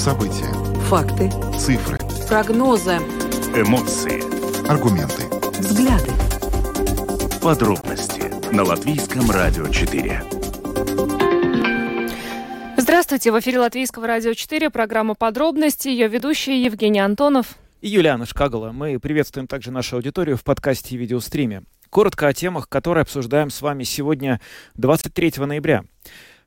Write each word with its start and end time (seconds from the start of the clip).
События. 0.00 0.50
Факты. 0.88 1.30
Цифры. 1.58 1.98
Прогнозы. 2.26 2.92
Эмоции. 3.54 4.22
Аргументы. 4.66 5.24
Взгляды. 5.58 6.10
Подробности 7.42 8.22
на 8.50 8.64
Латвийском 8.64 9.30
радио 9.30 9.68
4. 9.68 10.22
Здравствуйте, 12.78 13.30
в 13.30 13.38
эфире 13.40 13.58
Латвийского 13.58 14.06
радио 14.06 14.32
4, 14.32 14.70
программа 14.70 15.14
«Подробности», 15.14 15.88
ее 15.88 16.08
ведущий 16.08 16.64
Евгений 16.64 17.00
Антонов. 17.00 17.58
И 17.82 17.88
Юлиана 17.88 18.24
Шкагала. 18.24 18.72
Мы 18.72 18.98
приветствуем 18.98 19.46
также 19.46 19.70
нашу 19.70 19.96
аудиторию 19.96 20.38
в 20.38 20.44
подкасте 20.44 20.94
и 20.94 20.98
видеостриме. 20.98 21.64
Коротко 21.90 22.26
о 22.26 22.32
темах, 22.32 22.70
которые 22.70 23.02
обсуждаем 23.02 23.50
с 23.50 23.60
вами 23.60 23.82
сегодня, 23.82 24.40
23 24.76 25.34
ноября. 25.44 25.84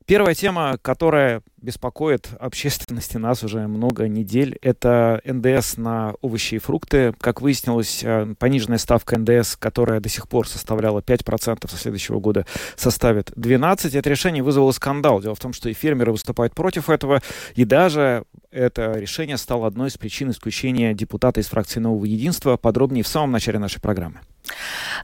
Первая 0.06 0.36
тема, 0.36 0.78
которая 0.82 1.42
беспокоит 1.62 2.30
общественности 2.40 3.16
нас 3.16 3.42
уже 3.44 3.68
много 3.68 4.10
недель, 4.10 4.58
это 4.62 5.22
НДС 5.24 5.78
на 5.78 6.16
овощи 6.22 6.56
и 6.56 6.58
фрукты. 6.60 7.14
Как 7.22 7.42
выяснилось, 7.42 8.04
э, 8.04 8.36
пониженная 8.38 8.80
ставка 8.80 9.18
НДС, 9.18 9.56
которая 9.56 10.02
до 10.02 10.10
сих 10.10 10.28
пор 10.28 10.48
составляла 10.48 11.02
5%, 11.02 11.70
со 11.70 11.78
следующего 11.78 12.20
года 12.20 12.46
составит 12.76 13.32
12%. 13.38 13.96
Это 13.96 14.10
решение 14.10 14.44
вызвало 14.44 14.72
скандал. 14.72 15.22
Дело 15.22 15.36
в 15.36 15.40
том, 15.40 15.54
что 15.54 15.70
и 15.70 15.74
фермеры 15.74 16.12
выступают 16.12 16.54
против 16.54 16.90
этого, 16.90 17.22
и 17.56 17.64
даже 17.64 18.26
это 18.52 18.92
решение 19.00 19.38
стало 19.38 19.68
одной 19.68 19.88
из 19.88 19.98
причин 19.98 20.32
исключения 20.32 20.94
депутата 20.94 21.40
из 21.40 21.48
фракции 21.48 21.80
«Нового 21.80 22.04
единства». 22.04 22.58
Подробнее 22.58 23.04
в 23.04 23.08
самом 23.08 23.32
начале 23.32 23.58
нашей 23.58 23.80
программы. 23.80 24.20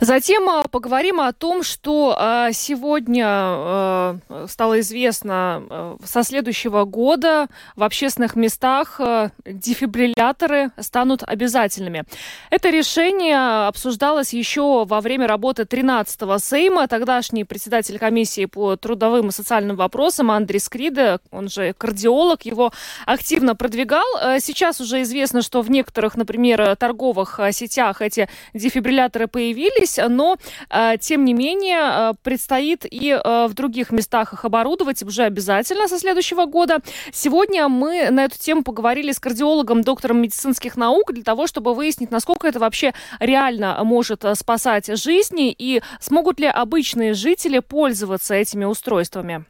Затем 0.02 0.50
э, 0.50 0.64
поговорим 0.70 1.22
о 1.22 1.32
том, 1.34 1.64
что 1.64 2.16
э, 2.18 2.50
сегодня 2.54 4.20
стало 4.48 4.80
известно 4.80 5.98
со 6.04 6.24
следующего 6.24 6.86
года 6.86 7.48
в 7.76 7.84
общественных 7.84 8.36
местах 8.36 9.00
дефибрилляторы 9.46 10.72
станут 10.78 11.24
обязательными. 11.24 12.04
Это 12.50 12.70
решение 12.70 13.68
обсуждалось 13.68 14.34
еще 14.34 14.86
во 14.86 15.02
время 15.02 15.28
работы 15.28 15.64
13-го 15.64 16.38
Сейма. 16.40 16.88
Тогдашний 16.88 17.44
председатель 17.44 18.00
комиссии 18.00 18.46
по 18.46 18.76
трудовым 18.76 19.30
и 19.30 19.32
социальным 19.32 19.76
вопросам 19.76 20.32
Андрей 20.32 20.60
Скриде, 20.60 21.20
он 21.32 21.50
же 21.50 21.74
кардиолог, 21.74 22.44
его 22.44 22.72
активно 23.06 23.56
продвигал. 23.56 24.06
Сейчас 24.40 24.82
уже 24.82 25.02
известно, 25.04 25.42
что 25.42 25.62
в 25.62 25.70
некоторых, 25.70 26.16
например, 26.16 26.76
торговых 26.76 27.40
сетях 27.52 28.02
эти 28.02 28.30
дефибрилляторы 28.54 29.29
появились, 29.30 30.00
но, 30.08 30.38
э, 30.70 30.98
тем 31.00 31.26
не 31.26 31.34
менее, 31.34 31.80
э, 31.80 32.14
предстоит 32.24 32.86
и 32.86 33.12
э, 33.12 33.48
в 33.48 33.54
других 33.54 33.92
местах 33.92 34.34
их 34.34 34.46
оборудовать 34.46 35.04
уже 35.04 35.24
обязательно 35.24 35.88
со 35.88 36.00
следующего 36.00 36.46
года. 36.46 36.80
Сегодня 37.14 37.68
мы 37.68 38.10
на 38.10 38.26
эту 38.26 38.38
тему 38.38 38.64
поговорили 38.64 39.12
с 39.12 39.20
кардиологом, 39.20 39.82
доктором 39.82 40.22
медицинских 40.22 40.76
наук, 40.76 41.14
для 41.14 41.24
того, 41.24 41.48
чтобы 41.48 41.74
выяснить, 41.74 42.12
насколько 42.12 42.48
это 42.48 42.60
вообще 42.60 42.94
реально 43.20 43.80
может 43.84 44.26
спасать 44.34 44.88
жизни 44.98 45.56
и 45.58 45.82
смогут 46.00 46.40
ли 46.40 46.48
обычные 46.48 47.14
жители 47.14 47.60
пользоваться 47.60 48.34
этими 48.34 48.66
устройствами. 48.66 49.46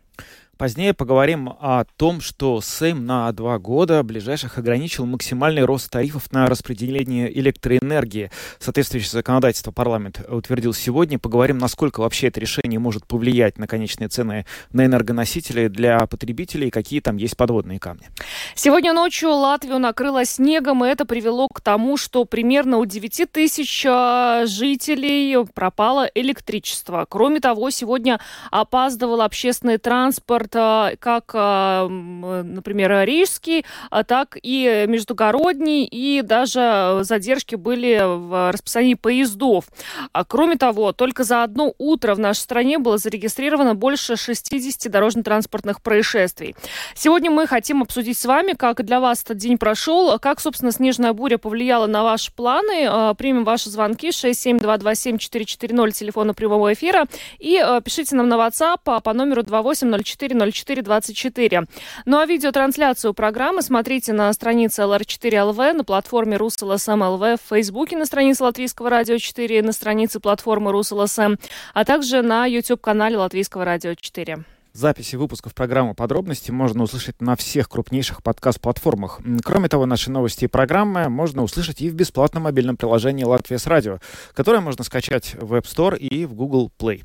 Позднее 0.60 0.94
поговорим 0.94 1.48
о 1.62 1.86
том, 1.96 2.20
что 2.20 2.60
Сейм 2.60 3.06
на 3.06 3.32
два 3.32 3.60
года 3.60 4.04
ближайших 4.04 4.58
ограничил 4.58 5.06
максимальный 5.06 5.64
рост 5.64 5.90
тарифов 5.90 6.34
на 6.34 6.48
распределение 6.48 7.32
электроэнергии. 7.40 8.30
Соответствующее 8.60 9.12
законодательство 9.12 9.72
парламент 9.72 10.20
утвердил 10.28 10.74
сегодня. 10.74 11.18
Поговорим, 11.18 11.60
насколько 11.60 12.02
вообще 12.02 12.28
это 12.28 12.42
решение 12.42 12.78
может 12.78 13.08
повлиять 13.08 13.58
на 13.58 13.68
конечные 13.68 14.10
цены 14.10 14.46
на 14.74 14.86
энергоносители 14.86 15.70
для 15.70 16.06
потребителей 16.08 16.72
какие 16.72 17.00
там 17.00 17.16
есть 17.16 17.38
подводные 17.38 17.80
камни. 17.80 18.10
Сегодня 18.54 18.92
ночью 18.92 19.30
Латвию 19.30 19.80
накрыло 19.80 20.26
снегом, 20.26 20.84
и 20.84 20.90
это 20.90 21.06
привело 21.06 21.48
к 21.48 21.62
тому, 21.62 21.96
что 21.96 22.26
примерно 22.26 22.80
у 22.80 22.86
9 22.86 23.32
тысяч 23.32 23.86
а, 23.88 24.46
жителей 24.46 25.38
пропало 25.54 26.12
электричество. 26.14 27.06
Кроме 27.08 27.40
того, 27.40 27.70
сегодня 27.70 28.20
опаздывал 28.52 29.22
общественный 29.22 29.78
транспорт, 29.78 30.49
как, 30.52 31.32
а, 31.34 31.88
например, 31.88 33.06
рижский, 33.06 33.66
а 33.90 34.04
так 34.04 34.38
и 34.42 34.86
междугородний, 34.88 35.86
и 35.86 36.22
даже 36.22 37.00
задержки 37.02 37.56
были 37.56 38.02
в 38.04 38.52
расписании 38.52 38.94
поездов. 38.96 39.66
А 40.12 40.26
кроме 40.26 40.56
того, 40.56 40.92
только 40.94 41.24
за 41.24 41.44
одно 41.44 41.74
утро 41.78 42.16
в 42.16 42.20
нашей 42.20 42.40
стране 42.40 42.80
было 42.80 42.98
зарегистрировано 42.98 43.76
больше 43.76 44.16
60 44.16 44.92
дорожно-транспортных 44.92 45.82
происшествий. 45.82 46.56
Сегодня 46.96 47.32
мы 47.32 47.48
хотим 47.48 47.82
обсудить 47.82 48.18
с 48.18 48.26
вами, 48.26 48.54
как 48.54 48.84
для 48.86 49.00
вас 49.00 49.24
этот 49.24 49.38
день 49.38 49.58
прошел, 49.58 50.18
как, 50.20 50.40
собственно, 50.40 50.72
снежная 50.72 51.14
буря 51.14 51.38
повлияла 51.38 51.88
на 51.88 52.04
ваши 52.04 52.32
планы. 52.32 53.16
Примем 53.16 53.44
ваши 53.44 53.70
звонки 53.70 54.10
67227-440, 54.10 55.92
телефона 55.92 56.34
прямого 56.34 56.74
эфира, 56.74 57.06
и 57.40 57.62
пишите 57.84 58.16
нам 58.16 58.30
на 58.30 58.36
WhatsApp 58.36 59.02
по 59.02 59.14
номеру 59.14 59.44
2804 59.44 60.39
0424. 60.40 61.64
Ну 62.06 62.18
а 62.18 62.26
видеотрансляцию 62.26 63.14
программы 63.14 63.62
смотрите 63.62 64.14
на 64.14 64.32
странице 64.34 64.84
LR4LV, 64.84 65.74
на 65.74 65.84
платформе 65.84 66.38
Rus.LSM.lv, 66.38 67.40
в 67.40 67.50
Фейсбуке 67.50 67.98
на 67.98 68.06
странице 68.06 68.44
Латвийского 68.44 68.90
радио 68.90 69.18
4, 69.18 69.62
на 69.62 69.72
странице 69.72 70.20
платформы 70.20 70.72
Rus.LSM, 70.72 71.36
а 71.74 71.86
также 71.86 72.22
на 72.22 72.46
YouTube-канале 72.46 73.18
Латвийского 73.18 73.66
радио 73.66 73.96
4. 73.96 74.44
Записи 74.74 75.16
выпусков 75.16 75.56
программы 75.56 75.96
«Подробности» 75.96 76.52
можно 76.52 76.84
услышать 76.84 77.20
на 77.22 77.36
всех 77.36 77.68
крупнейших 77.70 78.22
подкаст-платформах. 78.22 79.20
Кроме 79.44 79.68
того, 79.68 79.88
наши 79.88 80.12
новости 80.12 80.46
и 80.46 80.48
программы 80.48 81.10
можно 81.10 81.42
услышать 81.42 81.82
и 81.82 81.90
в 81.90 81.96
бесплатном 81.96 82.44
мобильном 82.44 82.78
приложении 82.78 83.24
«Латвия 83.24 83.58
с 83.58 83.66
радио», 83.66 84.00
которое 84.34 84.62
можно 84.62 84.84
скачать 84.84 85.36
в 85.42 85.56
App 85.56 85.64
Store 85.64 85.98
и 85.98 86.26
в 86.26 86.36
Google 86.36 86.72
Play. 86.78 87.04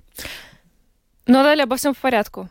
Ну 1.26 1.40
а 1.40 1.42
далее 1.42 1.64
обо 1.64 1.76
всем 1.76 1.94
в 1.94 1.98
порядку. 1.98 2.50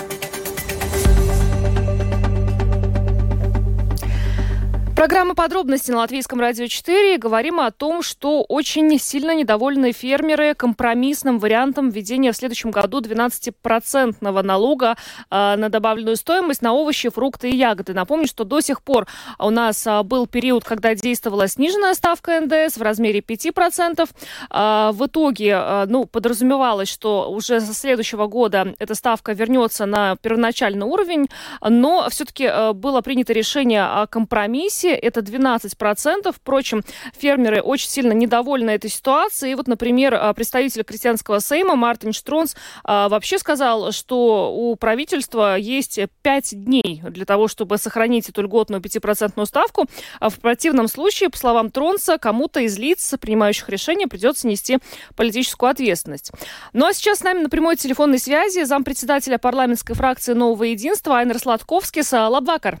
Программа 5.01 5.33
подробности 5.33 5.89
на 5.89 5.97
Латвийском 5.97 6.39
радио 6.39 6.67
4. 6.67 7.17
Говорим 7.17 7.59
о 7.59 7.71
том, 7.71 8.03
что 8.03 8.43
очень 8.43 8.99
сильно 8.99 9.33
недовольны 9.33 9.93
фермеры 9.93 10.53
компромиссным 10.53 11.39
вариантом 11.39 11.89
введения 11.89 12.31
в 12.31 12.37
следующем 12.37 12.69
году 12.69 13.01
12-процентного 13.01 14.43
налога 14.43 14.91
э, 15.31 15.55
на 15.55 15.69
добавленную 15.69 16.17
стоимость 16.17 16.61
на 16.61 16.73
овощи, 16.73 17.09
фрукты 17.09 17.49
и 17.49 17.55
ягоды. 17.55 17.95
Напомню, 17.95 18.27
что 18.27 18.43
до 18.43 18.61
сих 18.61 18.83
пор 18.83 19.07
у 19.39 19.49
нас 19.49 19.87
э, 19.87 20.03
был 20.03 20.27
период, 20.27 20.65
когда 20.65 20.93
действовала 20.93 21.47
сниженная 21.47 21.95
ставка 21.95 22.39
НДС 22.39 22.77
в 22.77 22.83
размере 22.83 23.21
5%. 23.21 24.07
Э, 24.51 24.91
в 24.93 25.07
итоге 25.07 25.83
ну, 25.87 26.05
подразумевалось, 26.05 26.89
что 26.89 27.31
уже 27.31 27.59
со 27.59 27.73
следующего 27.73 28.27
года 28.27 28.75
эта 28.77 28.93
ставка 28.93 29.33
вернется 29.33 29.87
на 29.87 30.15
первоначальный 30.17 30.85
уровень, 30.85 31.27
но 31.67 32.07
все-таки 32.11 32.71
было 32.73 33.01
принято 33.01 33.33
решение 33.33 33.83
о 33.83 34.05
компромиссе 34.05 34.90
это 34.95 35.21
12%. 35.21 36.33
Впрочем, 36.33 36.83
фермеры 37.17 37.61
очень 37.61 37.89
сильно 37.89 38.11
недовольны 38.11 38.71
этой 38.71 38.89
ситуацией. 38.89 39.53
И 39.53 39.55
вот, 39.55 39.67
например, 39.67 40.13
а, 40.13 40.33
представитель 40.33 40.83
крестьянского 40.83 41.39
сейма 41.39 41.75
Мартин 41.75 42.13
Штронс 42.13 42.55
а, 42.83 43.09
вообще 43.09 43.37
сказал, 43.37 43.91
что 43.91 44.53
у 44.53 44.75
правительства 44.75 45.57
есть 45.57 45.99
5 46.21 46.65
дней 46.65 47.01
для 47.09 47.25
того, 47.25 47.47
чтобы 47.47 47.77
сохранить 47.77 48.29
эту 48.29 48.41
льготную 48.41 48.81
5% 48.81 49.45
ставку. 49.45 49.85
А 50.19 50.29
в 50.29 50.39
противном 50.39 50.87
случае, 50.87 51.29
по 51.29 51.37
словам 51.37 51.71
Тронса, 51.71 52.17
кому-то 52.17 52.59
из 52.59 52.77
лиц, 52.77 53.13
принимающих 53.19 53.69
решения, 53.69 54.07
придется 54.07 54.47
нести 54.47 54.79
политическую 55.15 55.69
ответственность. 55.69 56.31
Ну 56.73 56.85
а 56.85 56.93
сейчас 56.93 57.19
с 57.19 57.23
нами 57.23 57.39
на 57.39 57.49
прямой 57.49 57.75
телефонной 57.75 58.19
связи 58.19 58.63
зампредседателя 58.63 59.37
парламентской 59.37 59.93
фракции 59.93 60.33
«Нового 60.33 60.63
единства» 60.63 61.17
Айнер 61.17 61.39
Сладковский. 61.39 62.01
Лабвакар. 62.11 62.79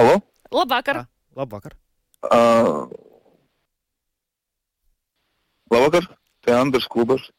Алло? 0.00 0.22
Labvakar. 0.50 0.96
А, 0.96 1.06
labvakar. 1.36 1.76
А... 2.22 2.88
Labvakar, 5.70 6.08
te 6.40 6.52
Андерс 6.52 6.86
Клубаш. 6.88 7.30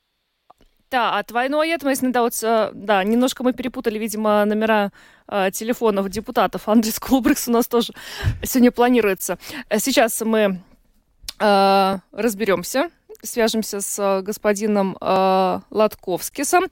Да, 0.91 1.17
atvainojiet, 1.17 1.81
mēs 1.87 2.03
nedaudz, 2.05 2.43
да, 2.73 3.03
немножко 3.03 3.43
мы 3.43 3.53
перепутали, 3.53 3.97
видимо, 3.97 4.45
номера 4.45 4.91
э, 5.27 5.49
телефонов 5.51 6.09
депутатов. 6.09 6.67
Андрей 6.67 6.93
Кулбрикс 6.99 7.47
у 7.47 7.51
нас 7.51 7.67
тоже 7.67 7.93
сегодня 8.43 8.71
планируется. 8.71 9.39
Сейчас 9.79 10.21
мы 10.21 10.61
э, 11.39 11.97
разберемся 12.11 12.91
свяжемся 13.23 13.81
с 13.81 13.99
э, 13.99 14.21
господином 14.21 14.97
э, 14.99 15.59
Латковскисом. 15.69 16.65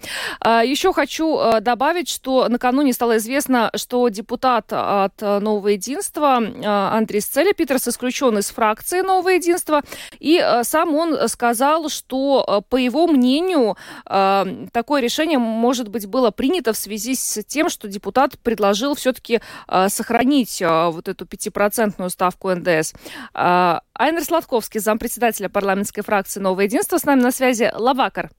Э, 0.43 0.61
еще 0.65 0.93
хочу 0.93 1.37
э, 1.37 1.61
добавить, 1.61 2.09
что 2.09 2.47
накануне 2.49 2.93
стало 2.93 3.17
известно, 3.17 3.71
что 3.75 4.07
депутат 4.09 4.71
от 4.71 5.21
э, 5.21 5.39
Нового 5.39 5.69
Единства 5.69 6.41
э, 6.41 6.65
Андрей 6.65 7.21
Сцели 7.21 7.53
Питерс 7.53 7.87
исключен 7.87 8.37
из 8.37 8.49
фракции 8.49 9.01
Нового 9.01 9.29
Единства. 9.29 9.81
И 10.19 10.39
э, 10.43 10.63
сам 10.63 10.95
он 10.95 11.27
сказал, 11.29 11.89
что, 11.89 12.45
э, 12.47 12.61
по 12.69 12.75
его 12.75 13.07
мнению, 13.07 13.77
э, 14.05 14.67
такое 14.71 15.01
решение, 15.01 15.39
может 15.39 15.89
быть, 15.89 16.07
было 16.07 16.31
принято 16.31 16.73
в 16.73 16.77
связи 16.77 17.15
с 17.15 17.43
тем, 17.43 17.69
что 17.69 17.87
депутат 17.87 18.37
предложил 18.39 18.95
все-таки 18.95 19.41
э, 19.67 19.89
сохранить 19.89 20.61
э, 20.61 20.89
вот 20.89 21.07
эту 21.07 21.25
пятипроцентную 21.25 22.09
ставку 22.09 22.49
НДС. 22.49 22.93
Э, 23.33 23.79
Айнер 23.99 24.23
Сладковский, 24.23 24.79
зампредседателя 24.79 25.49
парламентской 25.49 26.03
фракции 26.03 26.39
«Новое 26.39 26.65
единство», 26.65 26.97
с 26.97 27.03
нами 27.03 27.19
на 27.19 27.31
связи. 27.31 27.69
Лавакар. 27.75 28.31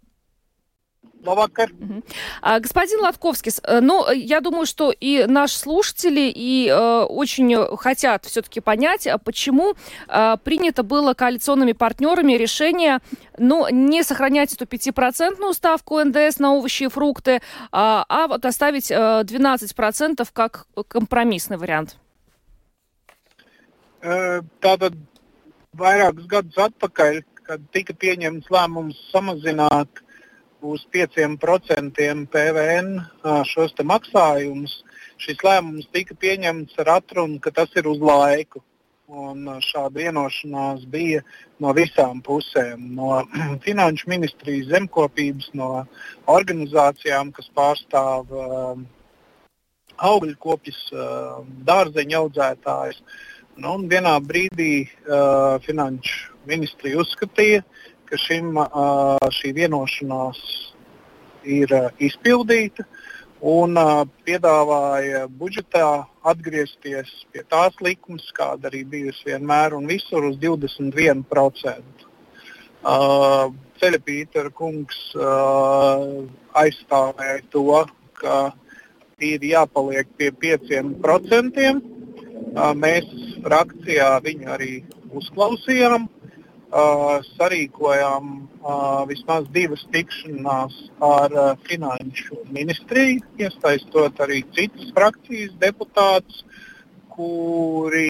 Лавакар. 1.22 1.68
А, 2.40 2.60
господин 2.60 3.00
Латковский, 3.00 3.52
э, 3.64 3.80
ну, 3.80 4.10
я 4.10 4.40
думаю, 4.40 4.64
что 4.64 4.90
и 4.90 5.26
наши 5.26 5.58
слушатели 5.58 6.32
и 6.34 6.66
э, 6.66 7.02
очень 7.02 7.76
хотят 7.76 8.24
все-таки 8.24 8.60
понять, 8.60 9.06
а 9.06 9.18
почему 9.18 9.74
э, 10.08 10.36
принято 10.42 10.82
было 10.82 11.12
коалиционными 11.12 11.72
партнерами 11.72 12.32
решение, 12.32 13.00
ну, 13.36 13.68
не 13.70 14.02
сохранять 14.02 14.54
эту 14.54 14.64
пятипроцентную 14.64 15.52
ставку 15.52 16.02
НДС 16.02 16.38
на 16.38 16.54
овощи 16.54 16.84
и 16.84 16.88
фрукты, 16.88 17.42
а, 17.70 18.06
а 18.08 18.28
вот 18.28 18.46
оставить 18.46 18.90
э, 18.90 18.94
12% 18.94 20.26
как 20.32 20.66
компромиссный 20.88 21.58
вариант. 21.58 21.98
Tātad 24.02 24.94
vairākus 25.78 26.26
gadus 26.30 26.58
atpakaļ, 26.58 27.20
kad 27.46 27.66
tika 27.74 27.94
pieņemts 27.94 28.50
lēmums 28.50 28.98
samazināt 29.10 30.02
uz 30.60 30.82
5% 30.92 32.00
PVN 32.32 32.90
šos 33.48 33.76
maksājumus, 33.92 34.80
šis 35.20 35.44
lēmums 35.46 35.88
tika 35.94 36.14
pieņemts 36.14 36.78
ar 36.82 36.96
atrunu, 36.98 37.38
ka 37.40 37.50
tas 37.50 37.70
ir 37.76 37.88
uz 37.88 38.02
laiku. 38.02 38.64
Un 39.10 39.42
šāda 39.66 40.04
vienošanās 40.04 40.84
bija 40.86 41.24
no 41.58 41.72
visām 41.74 42.20
pusēm. 42.22 42.92
No 42.94 43.24
Finanšu 43.64 44.06
ministrijas 44.10 44.68
zemkopības, 44.70 45.48
no 45.58 45.82
organizācijām, 46.30 47.32
kas 47.34 47.50
pārstāv 47.56 48.30
uh, 48.30 48.84
augļkopjas, 49.98 50.78
uh, 50.94 51.42
dārzeņu 51.66 52.20
audzētājus. 52.20 53.02
Nu, 53.60 53.74
vienā 53.84 54.14
brīdī 54.24 54.86
uh, 54.86 55.58
Finanšu 55.60 56.30
ministrija 56.48 56.96
uzskatīja, 57.02 57.60
ka 58.08 58.16
šim, 58.16 58.54
uh, 58.56 59.18
šī 59.36 59.50
vienošanās 59.58 60.38
ir 61.44 61.74
uh, 61.76 61.90
izpildīta 62.00 62.86
un 63.52 63.76
uh, 63.76 64.06
piedāvāja 64.24 65.26
budžetā 65.42 65.90
atgriezties 66.32 67.12
pie 67.34 67.44
tās 67.52 67.76
likmes, 67.84 68.30
kāda 68.32 68.70
arī 68.72 68.80
bijusi 68.94 69.28
vienmēr 69.28 69.76
un 69.76 69.92
visur 69.92 70.30
uz 70.30 70.40
21%. 70.40 72.08
Uh, 72.80 73.52
Ceļapītera 73.82 74.56
kungs 74.56 75.04
uh, 75.20 76.24
aizstāvēja 76.64 77.44
to, 77.52 77.84
ka 78.24 78.42
ir 79.20 79.44
jāpaliek 79.52 80.16
pie 80.16 80.32
5%. 80.48 81.89
Uh, 82.40 82.72
mēs 82.74 83.06
frakcijā 83.44 84.14
viņu 84.24 84.50
arī 84.56 84.72
uzklausījām. 85.16 86.08
Uh, 86.70 87.18
sarīkojām 87.34 88.26
uh, 88.62 89.00
vismaz 89.10 89.48
divas 89.50 89.80
tikšanās 89.90 90.76
ar 91.02 91.32
uh, 91.34 91.48
Finanšu 91.66 92.44
ministriju, 92.54 93.24
iesaistot 93.42 94.22
arī 94.22 94.44
citas 94.54 94.92
frakcijas 94.94 95.56
deputātus, 95.58 96.44
kuri 97.10 98.06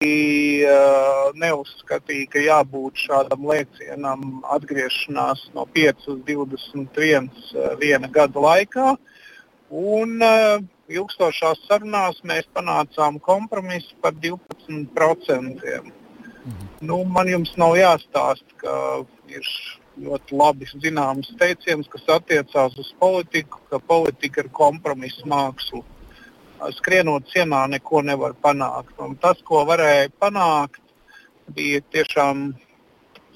uh, 0.69 1.31
neuzskatīja, 1.41 2.29
ka 2.35 2.45
jābūt 2.45 3.01
šādam 3.07 3.49
lēcienam 3.49 4.45
atgriešanās 4.53 5.47
no 5.57 5.65
5 5.79 6.11
uz 6.13 6.21
21 6.29 7.31
uh, 7.33 7.73
viena 7.81 8.13
gada 8.13 8.45
laikā. 8.45 8.93
Un, 9.71 10.17
uh, 10.19 10.63
ilgstošās 10.91 11.63
sarunās 11.69 12.19
mēs 12.27 12.49
panācām 12.55 13.21
kompromisu 13.23 13.95
par 14.03 14.17
12%. 14.19 15.93
Mhm. 16.45 16.67
Nu, 16.81 17.05
man 17.05 17.29
jums 17.29 17.53
nav 17.61 17.77
jāstāsta, 17.79 18.57
ka 18.57 18.75
ir 19.29 19.47
ļoti 20.01 20.37
labi 20.37 20.67
zināms 20.73 21.31
teiciens, 21.39 21.89
kas 21.93 22.07
attiecās 22.17 22.77
uz 22.81 22.93
politiku, 22.99 23.61
ka 23.71 23.79
politika 23.79 24.43
ir 24.43 24.49
kompromisa 24.49 25.27
māksla. 25.29 25.85
Skrienot 26.77 27.29
cienā 27.33 27.67
neko 27.73 28.03
nevar 28.05 28.35
panākt. 28.43 28.97
Un 28.99 29.17
tas, 29.17 29.39
ko 29.45 29.63
varēja 29.69 30.11
panākt, 30.21 30.83
bija 31.55 31.81
tiešām 31.93 32.51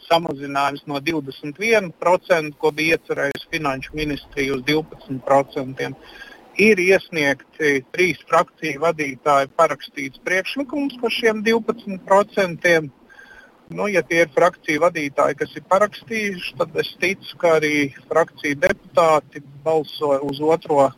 samazinājums 0.09 0.85
no 0.91 1.01
21%, 1.01 2.55
ko 2.61 2.71
bija 2.77 2.99
iecerējusi 2.99 3.51
Finanšu 3.53 3.97
ministrija, 3.99 4.57
uz 4.57 4.63
12% 4.69 5.93
ir 6.61 6.79
iesniegti 6.79 7.81
trīs 7.95 8.21
frakciju 8.29 8.83
vadītāji 8.85 9.51
parakstīts 9.59 10.23
priekšlikums 10.27 10.99
par 11.01 11.15
šiem 11.15 11.43
12%. 11.47 12.75
Nu, 13.75 13.87
ja 13.89 14.03
tie 14.05 14.21
ir 14.27 14.33
frakciju 14.35 14.83
vadītāji, 14.83 15.39
kas 15.41 15.55
ir 15.57 15.65
parakstījuši, 15.71 16.53
tad 16.61 16.77
es 16.83 16.91
ticu, 17.01 17.39
ka 17.41 17.57
arī 17.59 17.77
frakciju 18.11 18.59
deputāti 18.61 19.41
balsoja 19.65 20.21
uz 20.23 20.41
otro 20.45 20.91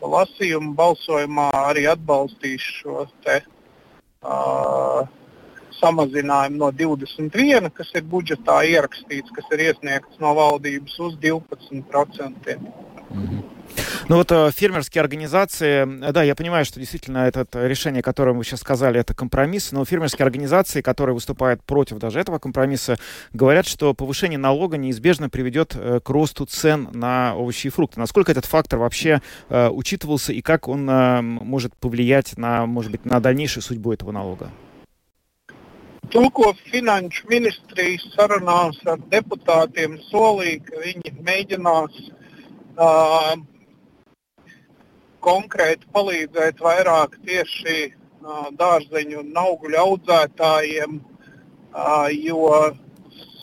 lasījumu 0.00 0.72
balsojumā, 0.78 1.50
arī 1.68 1.84
atbalstīs 1.92 2.64
šo 2.80 3.04
te, 3.24 3.42
uh, 4.24 5.04
samazinājumu 5.80 6.60
no 6.60 6.70
21, 6.72 7.70
kas 7.74 7.94
ir 7.98 8.04
budžetā 8.14 8.60
ierakstīts, 8.68 9.32
kas 9.36 9.50
ir 9.56 9.66
iesniegts 9.70 10.20
no 10.22 10.34
valdības 10.38 10.98
uz 11.06 11.16
12%. 11.24 12.58
Mm 13.10 13.26
-hmm. 13.26 13.42
Ну 14.08 14.16
вот 14.16 14.32
э, 14.32 14.50
фермерские 14.52 15.00
организации, 15.02 16.08
э, 16.08 16.12
да, 16.12 16.22
я 16.22 16.34
понимаю, 16.34 16.64
что 16.64 16.80
действительно 16.80 17.18
это 17.18 17.46
решение, 17.66 18.02
которое 18.02 18.32
вы 18.32 18.44
сейчас 18.44 18.60
сказали, 18.60 19.00
это 19.00 19.14
компромисс, 19.14 19.72
но 19.72 19.84
фермерские 19.84 20.24
организации, 20.24 20.80
которые 20.80 21.14
выступают 21.14 21.62
против 21.62 21.98
даже 21.98 22.18
этого 22.18 22.38
компромисса, 22.38 22.98
говорят, 23.32 23.66
что 23.66 23.94
повышение 23.94 24.38
налога 24.38 24.76
неизбежно 24.76 25.30
приведет 25.30 25.74
э, 25.76 26.00
к 26.02 26.10
росту 26.10 26.46
цен 26.46 26.88
на 26.92 27.34
овощи 27.36 27.68
и 27.68 27.70
фрукты. 27.70 28.00
Насколько 28.00 28.32
этот 28.32 28.46
фактор 28.46 28.78
вообще 28.78 29.20
учитывался 29.48 30.32
и 30.32 30.40
как 30.40 30.68
он 30.68 30.84
может 30.84 31.74
повлиять 31.76 32.36
на, 32.36 32.66
может 32.66 32.90
быть, 32.90 33.04
на 33.04 33.20
дальнейшую 33.20 33.62
судьбу 33.62 33.92
этого 33.92 34.12
налога? 34.12 34.50
To, 36.08 36.22
ko 36.34 36.54
Finanšu 36.70 37.28
ministrijas 37.30 38.06
sarunās 38.14 38.80
ar 38.88 38.98
deputātiem 39.12 39.98
solīja, 40.08 40.62
ka 40.66 40.80
viņi 40.84 41.12
mēģinās 41.28 41.98
uh, 42.80 43.34
konkrēti 45.26 45.86
palīdzēt 45.94 46.62
vairāk 46.64 47.14
tieši 47.28 47.76
uh, 47.92 48.48
dārzeņu 48.62 49.20
un 49.22 49.40
augļu 49.44 49.80
audzētājiem, 49.84 50.98
uh, 50.98 52.08
jo 52.16 52.48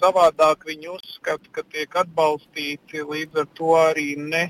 savādāk 0.02 0.66
viņi 0.68 0.92
uzskata, 0.98 1.48
ka 1.52 1.64
tiek 1.72 1.96
atbalstīti 2.04 3.06
līdz 3.06 3.44
ar 3.44 3.52
to 3.60 3.76
arī 3.80 4.10
ne 4.18 4.48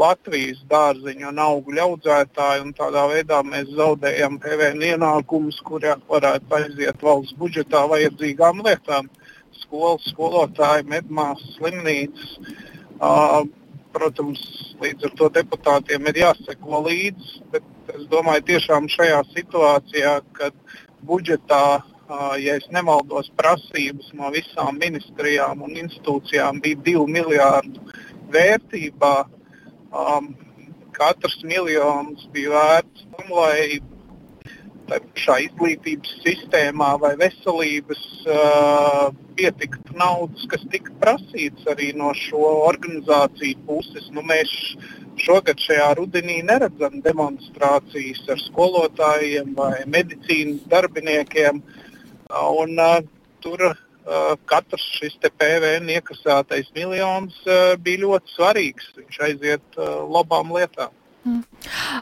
Latvijas 0.00 0.62
dārzeņu 0.70 1.28
un 1.30 1.42
augļu 1.42 1.82
audzētāji. 1.84 2.64
Un 2.66 2.72
tādā 2.76 3.06
veidā 3.12 3.42
mēs 3.46 3.70
zaudējam 3.78 4.38
PVN 4.42 4.84
ienākumus, 4.92 5.60
kurā 5.66 5.96
varētu 6.08 6.58
aiziet 6.60 7.04
valsts 7.08 7.36
budžetā 7.40 7.86
vajadzīgām 7.92 8.64
lietām. 8.66 9.08
Skolas, 9.56 10.04
skolotāji, 10.12 10.84
medmāsas, 10.92 11.56
slimnīcas. 11.56 12.34
Uh, 12.96 13.46
protams, 13.96 14.40
līdz 14.82 15.08
ar 15.08 15.14
to 15.18 15.28
deputātiem 15.38 16.08
ir 16.10 16.22
jāseko 16.24 16.82
līdzi. 16.86 17.42
Bet 17.54 17.94
es 17.96 18.06
domāju, 18.12 18.44
tiešām 18.52 18.88
šajā 18.92 19.22
situācijā, 19.32 20.18
kad 20.36 20.56
budžetā, 21.08 21.80
ja 22.42 22.58
nemaldos, 22.74 23.30
prasības 23.38 24.12
no 24.18 24.30
visām 24.34 24.76
ministrijām 24.82 25.64
un 25.66 25.78
institūcijām 25.80 26.60
bija 26.62 26.82
2 26.90 27.06
miljārdu 27.16 27.82
vērtībā, 28.34 29.14
um, 29.92 30.32
katrs 30.96 31.42
miljons 31.44 32.26
bija 32.32 32.54
vērts 32.54 33.06
tam, 33.12 33.30
lai 33.36 33.78
tā 34.86 35.00
pašā 35.02 35.38
izglītības 35.46 36.12
sistēmā 36.22 36.92
vai 37.02 37.12
veselības 37.18 38.02
uh, 38.30 39.08
pietiktu 39.38 39.96
naudas, 39.98 40.46
kas 40.50 40.62
tika 40.72 40.94
prasīts 41.02 41.66
arī 41.72 41.90
no 41.98 42.12
šo 42.16 42.42
organizāciju 42.68 43.64
puses. 43.66 44.06
Nu, 44.14 44.22
mēs 44.26 44.52
šogad 45.22 45.60
šajā 45.62 45.90
rudenī 45.98 46.38
neredzam 46.46 47.00
demonstrācijas 47.04 48.22
ar 48.32 48.42
skolotājiem 48.44 49.56
vai 49.58 49.74
medicīnas 49.90 50.62
darbiniekiem. 50.70 51.62
Un, 52.36 52.78
uh, 52.78 53.02
tur 53.42 53.68
katrs 54.46 54.84
šis 55.00 55.16
PVN 55.22 55.90
iekasētais 55.96 56.70
miljons 56.76 57.34
uh, 57.46 57.74
bija 57.78 58.04
ļoti 58.04 58.36
svarīgs. 58.36 58.92
Viņš 59.00 59.18
aiziet 59.28 59.80
uh, 59.80 60.04
labām 60.06 60.54
lietām. 60.54 60.94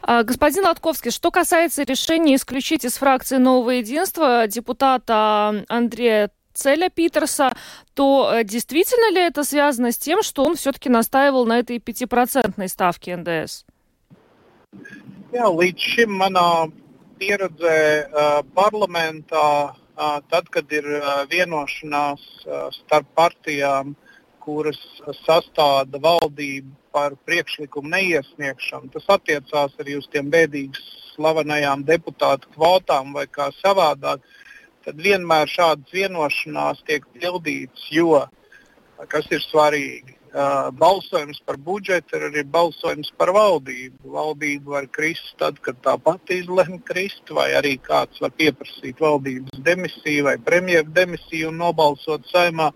А, 0.02 0.23
Господин 0.23 0.64
Латковский, 0.64 1.11
что 1.11 1.30
касается 1.30 1.82
решения 1.82 2.34
исключить 2.34 2.84
из 2.84 2.99
фракции 2.99 3.38
«Новое 3.38 3.76
единство» 3.76 4.46
депутата 4.46 5.64
Андрея 5.68 6.30
Целя 6.52 6.90
Питерса, 6.90 7.52
то 7.94 8.30
э, 8.32 8.44
действительно 8.44 9.12
ли 9.12 9.23
это 9.23 9.42
связано 9.42 9.92
с 9.92 9.99
тем, 9.99 10.23
что 10.23 10.44
он 10.44 10.56
все-таки 10.56 10.88
настаивал 10.88 11.46
на 11.46 11.58
этой 11.58 11.78
пятипроцентной 11.80 12.68
ставке 12.68 13.16
НДС? 13.16 13.64
Jā, 15.34 15.49
līdz 15.50 15.82
šim 15.82 16.14
manā 16.14 16.70
pieredzē 17.18 18.06
uh, 18.06 18.42
parlamentā, 18.54 19.75
uh, 19.75 19.83
tad, 19.96 20.48
kad 20.50 20.72
ir 20.72 20.88
vienošanās 21.30 22.24
starp 22.78 23.10
partijām, 23.14 23.94
kuras 24.44 24.80
sastāda 25.24 26.00
valdību 26.02 26.74
par 26.92 27.16
priekšlikumu 27.26 27.90
neiesniegšanu, 27.94 28.90
tas 28.92 29.06
attiecās 29.16 29.72
arī 29.80 29.96
uz 29.98 30.08
tiem 30.12 30.28
bēdīgi 30.30 30.82
slavenajām 31.14 31.84
deputātu 31.88 32.50
kvotām 32.54 33.14
vai 33.16 33.24
kā 33.30 33.48
savādāk, 33.62 34.20
tad 34.84 35.00
vienmēr 35.00 35.48
šādas 35.48 35.94
vienošanās 35.94 36.82
tiek 36.86 37.06
pildītas, 37.16 37.86
jo, 37.94 38.20
kas 39.08 39.30
ir 39.32 39.42
svarīgi, 39.46 40.18
Uh, 40.34 40.66
balsojums 40.74 41.38
par 41.46 41.54
budžetu 41.62 42.16
ir 42.18 42.24
arī 42.26 42.42
balsojums 42.50 43.12
par 43.14 43.30
valdību. 43.36 44.08
Valdība 44.16 44.72
var 44.72 44.88
krist 44.90 45.36
tad, 45.38 45.60
kad 45.62 45.78
tā 45.84 45.94
pati 46.02 46.40
izlemj 46.42 46.80
krist, 46.88 47.30
vai 47.30 47.52
arī 47.54 47.76
kāds 47.78 48.18
var 48.18 48.34
pieprasīt 48.34 48.98
valdības 48.98 49.62
demisiju 49.62 50.26
vai 50.26 50.34
premjeras 50.42 50.90
demisiju 50.96 51.52
un 51.52 51.62
nobalsot 51.62 52.26
saimā. 52.32 52.72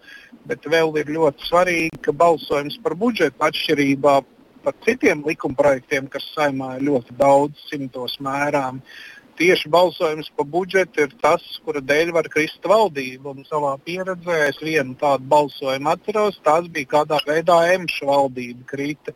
Bet 0.46 0.70
vēl 0.70 1.00
ir 1.02 1.10
ļoti 1.18 1.50
svarīgi, 1.50 2.02
ka 2.06 2.14
balsojums 2.14 2.78
par 2.84 2.94
budžetu 2.94 3.48
atšķirībā 3.50 4.14
par 4.62 4.78
citiem 4.86 5.26
likumprojektiem, 5.26 6.06
kas 6.14 6.30
saimā 6.36 6.76
ir 6.76 6.86
ļoti 6.92 7.18
daudz, 7.18 7.58
simtos 7.72 8.20
mērām, 8.22 8.78
uh, 8.78 9.17
tieši 9.38 9.71
balsojums 9.73 10.30
par 10.37 10.47
budžetu 10.52 11.04
ir 11.07 11.12
tas, 11.23 11.45
kura 11.64 11.80
dēļ 11.85 12.12
var 12.16 12.28
krist 12.33 12.64
valdība. 12.66 13.33
Un 13.33 13.47
savā 13.49 13.76
pieredzē 13.87 14.38
es 14.49 14.59
vienu 14.62 14.97
tādu 15.00 15.28
balsojumu 15.30 15.92
atceros, 15.95 16.40
tas 16.45 16.66
bija 16.75 16.92
kādā 16.97 17.21
veidā 17.28 17.61
emša 17.75 18.09
valdība 18.11 18.66
krita. 18.73 19.14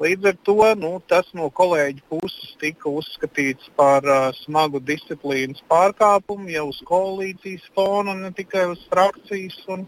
Līdz 0.00 0.30
ar 0.30 0.36
to 0.48 0.56
nu, 0.80 0.90
tas 1.12 1.26
no 1.36 1.50
kolēģa 1.52 2.02
puses 2.08 2.54
tika 2.60 2.88
uzskatīts 2.88 3.68
par 3.76 4.06
uh, 4.08 4.30
smagu 4.38 4.80
disciplīnas 4.80 5.60
pārkāpumu 5.68 6.48
jau 6.48 6.70
uz 6.70 6.78
koalīcijas 6.88 7.66
fona, 7.76 8.14
ne 8.16 8.30
tikai 8.36 8.64
uz 8.72 8.80
frakcijas. 8.88 9.58
Un, 9.76 9.84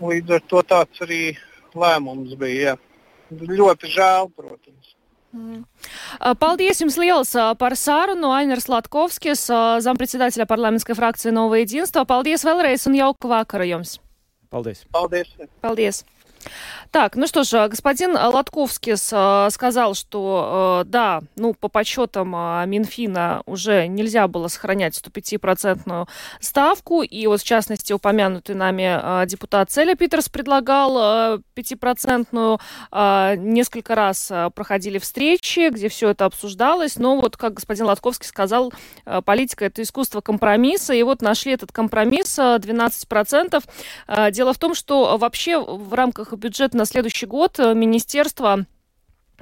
līdz 0.00 0.38
ar 0.38 0.46
to 0.48 0.62
tāds 0.64 1.04
arī 1.04 1.24
lēmums 1.76 2.32
bija. 2.40 2.72
Jā. 2.72 2.78
Ļoti 3.30 3.92
žēl, 3.92 4.30
protams. 4.34 4.79
Mm. 5.35 5.65
Paldies 6.39 6.79
jums 6.79 6.95
liels 6.97 7.35
par 7.59 7.75
sarunu. 7.75 8.31
Ainars 8.31 8.69
Latkovskis, 8.71 9.45
зампредседателя 9.79 10.45
парламентской 10.45 10.93
фракции 10.93 11.29
«Новое 11.29 11.61
единство». 11.61 12.05
Paldies 12.05 12.45
vēlreiz 12.47 12.87
un 12.87 12.95
jauku 12.95 13.27
vakaru 13.27 13.67
jums. 13.67 13.99
Paldies. 14.49 14.85
Paldies. 14.91 15.27
Paldies. 15.61 16.05
Так, 16.90 17.14
ну 17.16 17.26
что 17.26 17.44
ж, 17.44 17.68
господин 17.68 18.16
Латковский 18.16 18.96
сказал, 18.96 19.94
что 19.94 20.82
да, 20.86 21.20
ну 21.36 21.54
по 21.54 21.68
подсчетам 21.68 22.30
Минфина 22.68 23.42
уже 23.46 23.86
нельзя 23.86 24.26
было 24.26 24.48
сохранять 24.48 25.00
105-процентную 25.00 26.08
ставку, 26.40 27.02
и 27.02 27.26
вот 27.26 27.40
в 27.42 27.44
частности 27.44 27.92
упомянутый 27.92 28.56
нами 28.56 29.26
депутат 29.26 29.70
Целя 29.70 29.94
Питерс 29.94 30.28
предлагал 30.28 31.38
5-процентную, 31.54 32.58
несколько 33.36 33.94
раз 33.94 34.32
проходили 34.54 34.98
встречи, 34.98 35.68
где 35.70 35.88
все 35.88 36.08
это 36.08 36.24
обсуждалось, 36.24 36.96
но 36.96 37.20
вот, 37.20 37.36
как 37.36 37.54
господин 37.54 37.86
Латковский 37.86 38.26
сказал, 38.26 38.72
политика 39.24 39.64
это 39.66 39.82
искусство 39.82 40.20
компромисса, 40.20 40.94
и 40.94 41.02
вот 41.04 41.22
нашли 41.22 41.52
этот 41.52 41.70
компромисс 41.70 42.38
12%. 42.38 43.62
Дело 44.32 44.52
в 44.52 44.58
том, 44.58 44.74
что 44.74 45.16
вообще 45.16 45.60
в 45.60 45.94
рамках 45.94 46.29
бюджета 46.36 46.76
на 46.76 46.84
следующий 46.84 47.26
год 47.26 47.58
э, 47.58 47.74
министерство 47.74 48.66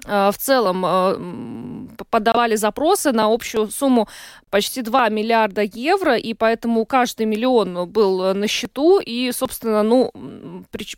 в 0.04 0.34
целом 0.38 0.84
э, 0.86 2.04
подавали 2.10 2.56
запросы 2.56 3.12
на 3.12 3.32
общую 3.32 3.70
сумму 3.70 4.08
почти 4.50 4.82
2 4.82 5.08
миллиарда 5.10 5.62
евро, 5.62 6.16
и 6.16 6.32
поэтому 6.34 6.86
каждый 6.86 7.26
миллион 7.26 7.88
был 7.88 8.34
на 8.34 8.48
счету, 8.48 8.98
и, 8.98 9.30
собственно, 9.32 9.82
ну, 9.82 10.10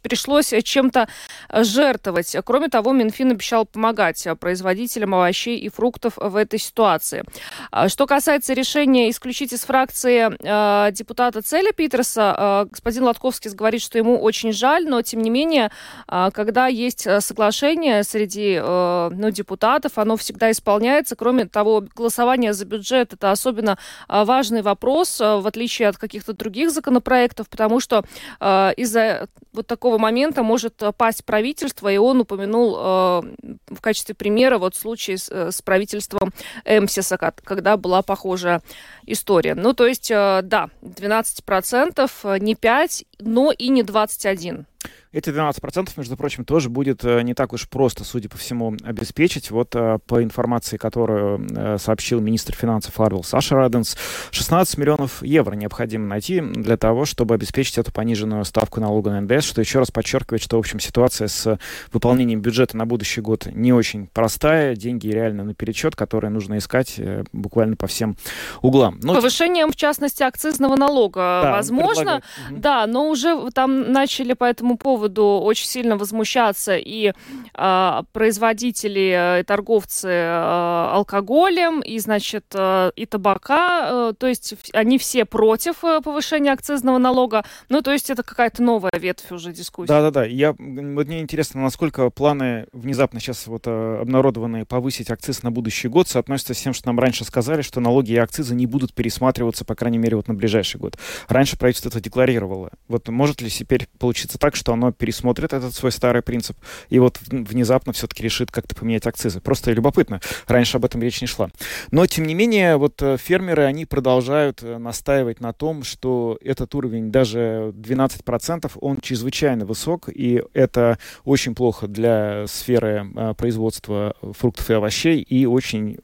пришлось 0.02 0.52
чем-то 0.62 1.08
жертвовать. 1.52 2.36
Кроме 2.44 2.68
того, 2.68 2.92
Минфин 2.92 3.32
обещал 3.32 3.66
помогать 3.66 4.26
производителям 4.38 5.14
овощей 5.14 5.58
и 5.58 5.68
фруктов 5.68 6.14
в 6.16 6.36
этой 6.36 6.60
ситуации. 6.60 7.24
А 7.72 7.88
что 7.88 8.06
касается 8.06 8.52
решения 8.52 9.10
исключить 9.10 9.52
из 9.52 9.64
фракции 9.64 10.30
э, 10.30 10.92
депутата 10.92 11.42
Целя 11.42 11.72
Питерса, 11.72 12.34
э, 12.38 12.66
господин 12.70 13.04
Латковский 13.04 13.50
говорит, 13.50 13.82
что 13.82 13.98
ему 13.98 14.20
очень 14.20 14.52
жаль, 14.52 14.86
но, 14.86 15.02
тем 15.02 15.22
не 15.22 15.30
менее, 15.30 15.70
э, 16.08 16.30
когда 16.32 16.68
есть 16.68 17.06
соглашение 17.20 18.04
среди 18.04 18.58
э, 18.60 18.89
ну, 19.12 19.30
депутатов, 19.30 19.98
оно 19.98 20.16
всегда 20.16 20.50
исполняется. 20.50 21.16
Кроме 21.16 21.46
того, 21.46 21.84
голосование 21.94 22.52
за 22.52 22.64
бюджет– 22.64 23.12
это 23.14 23.30
особенно 23.30 23.78
а, 24.08 24.24
важный 24.24 24.62
вопрос, 24.62 25.20
а, 25.20 25.38
в 25.38 25.46
отличие 25.46 25.88
от 25.88 25.96
каких-то 25.96 26.32
других 26.32 26.70
законопроектов, 26.70 27.48
потому 27.48 27.80
что 27.80 28.04
из-за 28.40 29.28
вот 29.52 29.66
такого 29.66 29.98
момента 29.98 30.42
может 30.42 30.82
пасть 30.96 31.24
правительство, 31.24 31.88
и 31.92 31.96
он 31.96 32.20
упомянул 32.20 32.74
в 32.74 33.80
качестве 33.80 34.14
примера 34.14 34.58
вот 34.58 34.74
случай 34.74 35.16
с, 35.16 35.28
э, 35.30 35.50
с 35.50 35.62
правительством 35.62 36.32
МСИСа, 36.64 37.16
когда 37.16 37.76
была 37.76 38.02
похожая 38.02 38.62
история. 39.06 39.54
Ну, 39.54 39.72
то 39.72 39.86
есть, 39.86 40.08
да, 40.08 40.70
12%, 40.82 42.38
не 42.38 42.54
5, 42.54 43.04
но 43.20 43.52
и 43.52 43.68
не 43.68 43.82
21. 43.82 44.66
Эти 45.12 45.30
12%, 45.30 45.90
между 45.96 46.16
прочим, 46.16 46.44
тоже 46.44 46.70
будет 46.70 47.04
э, 47.04 47.22
не 47.22 47.34
так 47.34 47.52
уж 47.52 47.68
просто, 47.68 48.04
судя 48.04 48.28
по 48.28 48.38
всему, 48.38 48.76
обеспечить. 48.84 49.50
Вот 49.50 49.74
э, 49.74 49.98
по 50.06 50.22
информации, 50.22 50.76
которую 50.76 51.48
э, 51.50 51.78
сообщил 51.78 52.20
министр 52.20 52.54
финансов 52.54 52.98
Арвел 53.00 53.24
Саша 53.24 53.56
Раденс, 53.56 53.96
16 54.30 54.78
миллионов 54.78 55.20
евро 55.24 55.54
необходимо 55.54 56.06
найти 56.06 56.40
для 56.40 56.76
того, 56.76 57.06
чтобы 57.06 57.34
обеспечить 57.34 57.76
эту 57.78 57.90
пониженную 57.90 58.44
ставку 58.44 58.80
налога 58.80 59.10
на 59.10 59.20
НДС, 59.22 59.44
что 59.44 59.60
еще 59.60 59.80
раз 59.80 59.90
подчеркивает, 59.90 60.42
что, 60.42 60.56
в 60.56 60.60
общем, 60.60 60.78
ситуация 60.78 61.26
с 61.26 61.58
выполнением 61.92 62.40
бюджета 62.40 62.76
на 62.76 62.86
будущий 62.86 63.20
год 63.20 63.46
не 63.46 63.72
очень 63.72 64.06
простая. 64.06 64.76
Деньги 64.76 65.08
реально 65.08 65.42
на 65.42 65.54
перечет, 65.54 65.96
которые 65.96 66.30
нужно 66.30 66.58
искать 66.58 67.00
буквально 67.32 67.74
по 67.74 67.88
всем 67.88 68.16
углам. 68.62 69.00
Ну, 69.02 69.14
Повышением, 69.14 69.72
в 69.72 69.76
частности, 69.76 70.22
акцизного 70.22 70.76
налога, 70.76 71.40
да, 71.42 71.50
возможно. 71.50 72.22
Да, 72.50 72.86
но 72.86 73.08
уже 73.08 73.50
там 73.50 73.90
начали 73.90 74.34
по 74.34 74.44
этому 74.70 74.78
поводу 74.78 75.40
очень 75.42 75.66
сильно 75.66 75.96
возмущаться 75.96 76.76
и 76.76 77.12
э, 77.54 78.02
производители 78.12 79.40
и 79.40 79.42
торговцы 79.42 80.08
э, 80.08 80.90
алкоголем, 80.92 81.80
и, 81.80 81.98
значит, 81.98 82.46
э, 82.54 82.92
и 82.96 83.06
табака. 83.06 84.10
Э, 84.10 84.14
то 84.16 84.26
есть 84.26 84.54
они 84.72 84.98
все 84.98 85.24
против 85.24 85.84
э, 85.84 86.00
повышения 86.02 86.52
акцизного 86.52 86.98
налога. 86.98 87.44
Ну, 87.68 87.82
то 87.82 87.92
есть 87.92 88.10
это 88.10 88.22
какая-то 88.22 88.62
новая 88.62 88.92
ветвь 88.96 89.32
уже 89.32 89.52
дискуссии. 89.52 89.88
Да-да-да. 89.88 90.24
Я, 90.24 90.52
вот 90.52 90.58
мне 90.58 91.20
интересно, 91.20 91.62
насколько 91.62 92.10
планы 92.10 92.66
внезапно 92.72 93.20
сейчас 93.20 93.46
вот 93.46 93.66
э, 93.66 93.98
обнародованные 94.00 94.64
повысить 94.64 95.10
акциз 95.10 95.42
на 95.42 95.50
будущий 95.50 95.88
год 95.88 96.08
соотносятся 96.08 96.54
с 96.54 96.60
тем, 96.60 96.72
что 96.72 96.88
нам 96.88 96.98
раньше 96.98 97.24
сказали, 97.24 97.62
что 97.62 97.80
налоги 97.80 98.12
и 98.12 98.16
акцизы 98.16 98.54
не 98.54 98.66
будут 98.66 98.94
пересматриваться, 98.94 99.64
по 99.64 99.74
крайней 99.74 99.98
мере, 99.98 100.16
вот 100.16 100.28
на 100.28 100.34
ближайший 100.34 100.78
год. 100.78 100.96
Раньше 101.28 101.58
правительство 101.58 101.88
это 101.88 102.00
декларировало. 102.00 102.70
Вот 102.88 103.08
может 103.08 103.40
ли 103.40 103.50
теперь 103.50 103.88
получиться 103.98 104.38
так, 104.38 104.56
что 104.60 104.74
оно 104.74 104.92
пересмотрит 104.92 105.52
этот 105.52 105.74
свой 105.74 105.90
старый 105.90 106.22
принцип 106.22 106.56
и 106.90 106.98
вот 106.98 107.18
внезапно 107.28 107.92
все-таки 107.92 108.22
решит 108.22 108.50
как-то 108.50 108.76
поменять 108.76 109.06
акцизы. 109.06 109.40
Просто 109.40 109.72
любопытно. 109.72 110.20
Раньше 110.46 110.76
об 110.76 110.84
этом 110.84 111.02
речь 111.02 111.20
не 111.20 111.26
шла. 111.26 111.50
Но, 111.90 112.06
тем 112.06 112.26
не 112.26 112.34
менее, 112.34 112.76
вот 112.76 113.00
э, 113.02 113.16
фермеры, 113.16 113.64
они 113.64 113.86
продолжают 113.86 114.62
э, 114.62 114.76
настаивать 114.76 115.40
на 115.40 115.52
том, 115.52 115.82
что 115.82 116.38
этот 116.42 116.74
уровень, 116.74 117.10
даже 117.10 117.72
12%, 117.74 118.70
он 118.80 119.00
чрезвычайно 119.00 119.64
высок, 119.64 120.08
и 120.08 120.42
это 120.52 120.98
очень 121.24 121.54
плохо 121.54 121.88
для 121.88 122.46
сферы 122.46 123.10
э, 123.16 123.34
производства 123.34 124.14
фруктов 124.20 124.68
и 124.70 124.74
овощей, 124.74 125.22
и 125.22 125.46
очень 125.46 125.98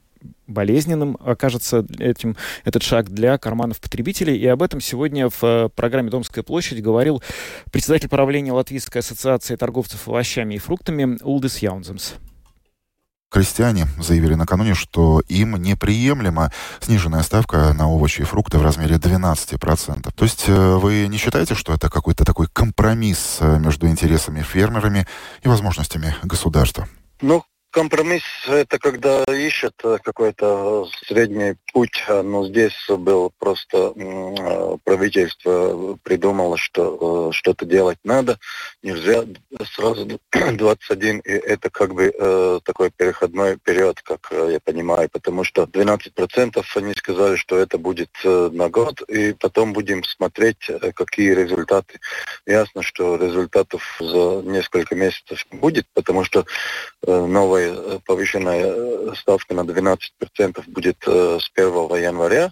болезненным 0.47 1.17
окажется 1.23 1.85
этим, 1.99 2.35
этот 2.63 2.83
шаг 2.83 3.09
для 3.09 3.37
карманов 3.37 3.79
потребителей. 3.79 4.37
И 4.37 4.47
об 4.47 4.63
этом 4.63 4.81
сегодня 4.81 5.29
в 5.29 5.43
э, 5.43 5.69
программе 5.75 6.09
«Домская 6.09 6.43
площадь» 6.43 6.81
говорил 6.81 7.21
председатель 7.71 8.09
правления 8.09 8.53
Латвийской 8.53 8.99
ассоциации 8.99 9.55
торговцев 9.55 10.07
овощами 10.07 10.55
и 10.55 10.57
фруктами 10.57 11.17
Улдис 11.21 11.59
Яунземс. 11.59 12.13
Крестьяне 13.29 13.87
заявили 13.99 14.35
накануне, 14.35 14.73
что 14.73 15.21
им 15.27 15.61
неприемлема 15.61 16.51
сниженная 16.79 17.23
ставка 17.23 17.73
на 17.73 17.89
овощи 17.89 18.21
и 18.21 18.23
фрукты 18.23 18.57
в 18.57 18.63
размере 18.63 18.95
12%. 18.95 20.11
То 20.15 20.23
есть 20.23 20.45
э, 20.47 20.75
вы 20.77 21.07
не 21.07 21.17
считаете, 21.17 21.53
что 21.53 21.73
это 21.73 21.89
какой-то 21.89 22.23
такой 22.23 22.47
компромисс 22.47 23.39
э, 23.41 23.59
между 23.59 23.87
интересами 23.87 24.41
фермерами 24.41 25.05
и 25.41 25.49
возможностями 25.49 26.15
государства? 26.23 26.87
Ну, 27.19 27.43
Компромисс– 27.71 28.23
это 28.47 28.79
когда 28.79 29.23
ищет 29.25 29.73
э, 29.83 29.97
какой-то 30.01 30.87
средний 31.05 31.55
путь, 31.73 32.01
а, 32.07 32.23
но 32.23 32.47
здесь 32.47 32.73
был 32.87 33.31
просто 33.37 33.93
э, 33.93 34.77
правительство 34.85 35.99
придумало, 36.01 36.57
что 36.57 37.29
э, 37.29 37.33
что-то 37.33 37.65
делать 37.65 37.97
надо, 38.05 38.39
нельзя 38.81 39.25
сразу 39.75 40.19
21, 40.31 41.19
и 41.25 41.31
это 41.31 41.69
как 41.69 41.93
бы 41.93 42.07
такой 42.63 42.89
переходной 42.89 43.57
период, 43.57 44.01
как 44.01 44.31
я 44.31 44.59
понимаю, 44.59 45.09
потому 45.11 45.43
что 45.43 45.63
12% 45.63 46.63
они 46.75 46.93
сказали, 46.93 47.35
что 47.35 47.57
это 47.57 47.77
будет 47.77 48.09
на 48.23 48.69
год, 48.69 49.01
и 49.01 49.33
потом 49.33 49.73
будем 49.73 50.03
смотреть, 50.03 50.69
какие 50.95 51.33
результаты. 51.33 51.99
Ясно, 52.45 52.81
что 52.81 53.17
результатов 53.17 53.97
за 53.99 54.41
несколько 54.43 54.95
месяцев 54.95 55.45
будет, 55.51 55.85
потому 55.93 56.23
что 56.23 56.45
новая 57.05 57.56
новая 57.57 57.73
э, 57.73 57.99
повышенная 58.05 58.65
э, 58.65 59.13
ставка 59.15 59.53
на 59.53 59.61
12% 59.61 60.63
будет 60.67 60.97
э, 61.05 61.39
с 61.39 61.51
1 61.55 61.73
января. 62.01 62.51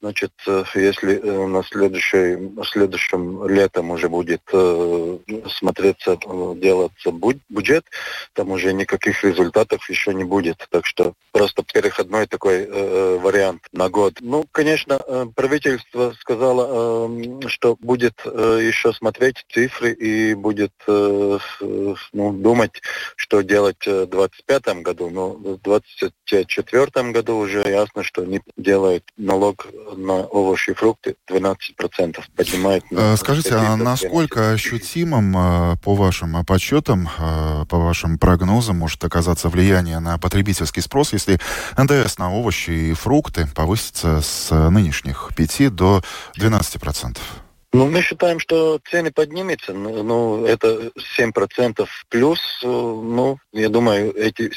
Значит, 0.00 0.32
э, 0.46 0.64
если 0.74 1.18
э, 1.18 1.46
на 1.46 1.62
следующей, 1.64 2.52
следующем 2.64 3.48
летом 3.48 3.90
уже 3.90 4.08
будет 4.08 4.42
э, 4.52 5.18
смотреться, 5.48 6.18
делаться 6.56 7.10
бюджет, 7.48 7.84
там 8.34 8.50
уже 8.50 8.72
никаких 8.74 9.24
результатов 9.24 9.88
еще 9.88 10.12
не 10.12 10.24
будет. 10.24 10.66
Так 10.70 10.84
что 10.84 11.14
просто 11.32 11.62
переходной 11.62 12.26
такой 12.26 12.66
вариант 13.18 13.62
на 13.72 13.88
год. 13.88 14.14
Ну, 14.20 14.44
конечно, 14.52 14.98
правительство 15.34 16.14
сказало, 16.20 17.10
что 17.46 17.76
будет 17.80 18.14
еще 18.24 18.92
смотреть 18.92 19.44
цифры 19.50 19.92
и 19.92 20.34
будет 20.34 20.72
ну, 20.86 21.96
думать, 22.12 22.80
что 23.16 23.42
делать 23.42 23.86
в 23.86 24.06
2025 24.06 24.82
году. 24.82 25.10
Но 25.10 25.30
в 25.30 25.58
2024 25.62 27.12
году 27.12 27.36
уже 27.36 27.68
ясно, 27.68 28.02
что 28.02 28.24
не 28.24 28.40
делают 28.56 29.04
налог 29.16 29.66
на 29.94 30.24
овощи 30.26 30.70
и 30.70 30.74
фрукты 30.74 31.16
12% 31.30 32.20
поднимает. 32.34 32.90
На 32.90 33.16
Скажите, 33.16 33.54
а 33.54 33.76
насколько 33.76 34.52
ощутимым, 34.52 35.36
э, 35.36 35.76
по 35.82 35.94
вашим 35.94 36.44
подсчетам, 36.44 37.08
э, 37.18 37.64
по 37.68 37.78
вашим 37.78 38.18
прогнозам, 38.18 38.78
может 38.78 39.04
оказаться 39.04 39.48
влияние 39.48 40.00
на 40.00 40.18
потребительский 40.18 40.80
спрос, 40.80 41.12
если 41.12 41.38
НДС 41.76 42.18
на 42.18 42.32
овощи 42.32 42.70
и 42.70 42.92
фрукты 42.94 43.46
повысится 43.54 44.20
с 44.20 44.50
нынешних 44.70 45.30
5 45.36 45.74
до 45.74 46.02
12%? 46.36 47.18
Ну, 47.76 47.90
мы 47.90 48.00
считаем, 48.00 48.40
что 48.40 48.80
цены 48.88 49.12
поднимутся. 49.12 49.74
Ну, 49.74 50.46
это 50.46 50.90
7% 51.18 51.86
плюс. 52.08 52.40
Э, 52.62 52.66
ну, 52.66 53.38
я 53.52 53.68
думаю, 53.68 54.14
эти 54.16 54.50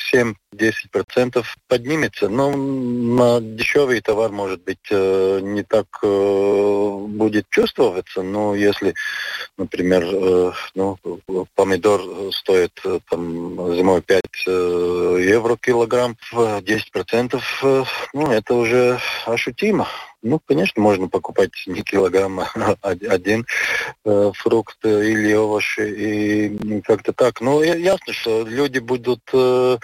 7-10% 0.56 1.44
поднимется. 1.68 2.30
Но 2.30 2.52
на 2.52 3.42
дешевый 3.42 4.02
товар, 4.02 4.32
может 4.32 4.64
быть, 4.64 4.88
э, 4.90 5.40
не 5.42 5.64
так 5.64 5.86
э, 6.02 6.96
будет 7.08 7.50
чувствоваться. 7.50 8.22
Но 8.22 8.56
если, 8.56 8.94
например, 9.58 10.54
ну, 10.76 10.98
помидор 11.56 12.02
стоит 12.32 12.80
там, 13.10 13.76
зимой 13.76 14.02
5 14.02 14.22
евро 14.46 15.56
килограмм, 15.58 16.18
10%, 16.32 17.88
ну, 18.14 18.32
это 18.32 18.54
уже 18.54 19.00
ощутимо. 19.26 19.88
Ну, 20.22 20.40
конечно, 20.46 20.82
можно 20.82 21.08
покупать 21.08 21.52
не 21.66 21.82
килограмм, 21.82 22.42
а 22.42 22.76
один 22.84 23.46
э, 24.10 24.32
фрукт 24.36 24.78
или 24.84 25.34
овощи 25.34 25.82
и 25.82 26.82
как-то 26.82 27.14
так. 27.14 27.42
Но 27.42 27.64
ясно, 27.64 28.14
что 28.14 28.44
люди 28.46 28.80
будут 28.80 29.22
э, 29.34 29.78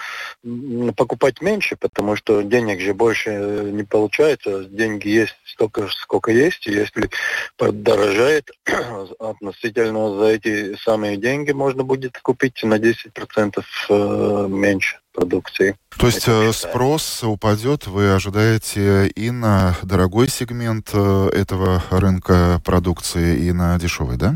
покупать 0.96 1.42
меньше, 1.42 1.76
потому 1.76 2.16
что 2.16 2.42
денег 2.42 2.82
же 2.82 2.94
больше 2.94 3.32
не 3.72 3.84
получается. 3.84 4.66
Деньги 4.66 5.08
есть 5.10 5.36
столько, 5.46 5.88
сколько 5.90 6.32
есть. 6.32 6.68
И 6.68 6.72
если 6.72 7.10
подорожает, 7.58 8.50
относительно 9.20 10.18
за 10.18 10.26
эти 10.26 10.76
самые 10.78 11.18
деньги 11.18 11.52
можно 11.52 11.84
будет 11.84 12.18
купить 12.20 12.64
на 12.64 12.76
10% 12.76 13.64
э, 13.90 14.48
меньше 14.50 15.00
продукции. 15.16 15.78
То 15.98 16.08
есть 16.08 16.28
Это 16.28 16.52
спрос 16.52 17.24
упадет, 17.24 17.88
вы 17.88 18.14
ожидаете 18.14 19.08
и 19.08 19.32
на 19.32 19.76
дорогой 19.82 20.28
сегмент 20.28 20.90
э, 20.94 21.30
этого 21.34 21.84
рынка 21.90 22.62
продукции, 22.64 23.40
и 23.40 23.52
на 23.52 23.78
дешевый, 23.80 24.18
да? 24.18 24.36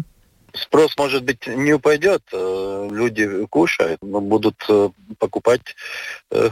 Спрос, 0.53 0.95
может 0.97 1.23
быть, 1.23 1.45
не 1.47 1.73
упадет, 1.73 2.23
э, 2.31 2.87
люди 2.91 3.45
кушают, 3.47 3.99
но 4.01 4.21
будут 4.21 4.63
э, 4.69 4.89
покупать 5.17 5.75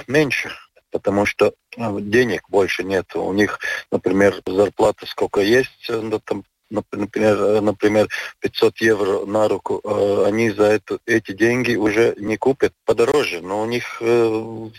меньше 0.08 0.52
потому 0.90 1.26
что 1.26 1.54
денег 1.76 2.44
больше 2.50 2.84
нет. 2.84 3.14
У 3.14 3.34
них, 3.34 3.60
например, 3.92 4.42
зарплата 4.48 5.06
сколько 5.06 5.42
есть, 5.42 5.86
ну, 5.90 6.20
там 6.20 6.44
например, 6.70 7.62
например 7.62 8.08
500 8.40 8.82
евро 8.82 9.26
на 9.26 9.48
руку, 9.48 9.82
э, 9.84 10.24
они 10.28 10.52
за 10.52 10.64
это, 10.64 11.00
эти 11.06 11.32
деньги 11.32 11.76
уже 11.76 12.16
не 12.18 12.38
купят 12.38 12.74
подороже, 12.86 13.42
но 13.42 13.62
у 13.62 13.66
них 13.66 13.98
э, 14.02 14.70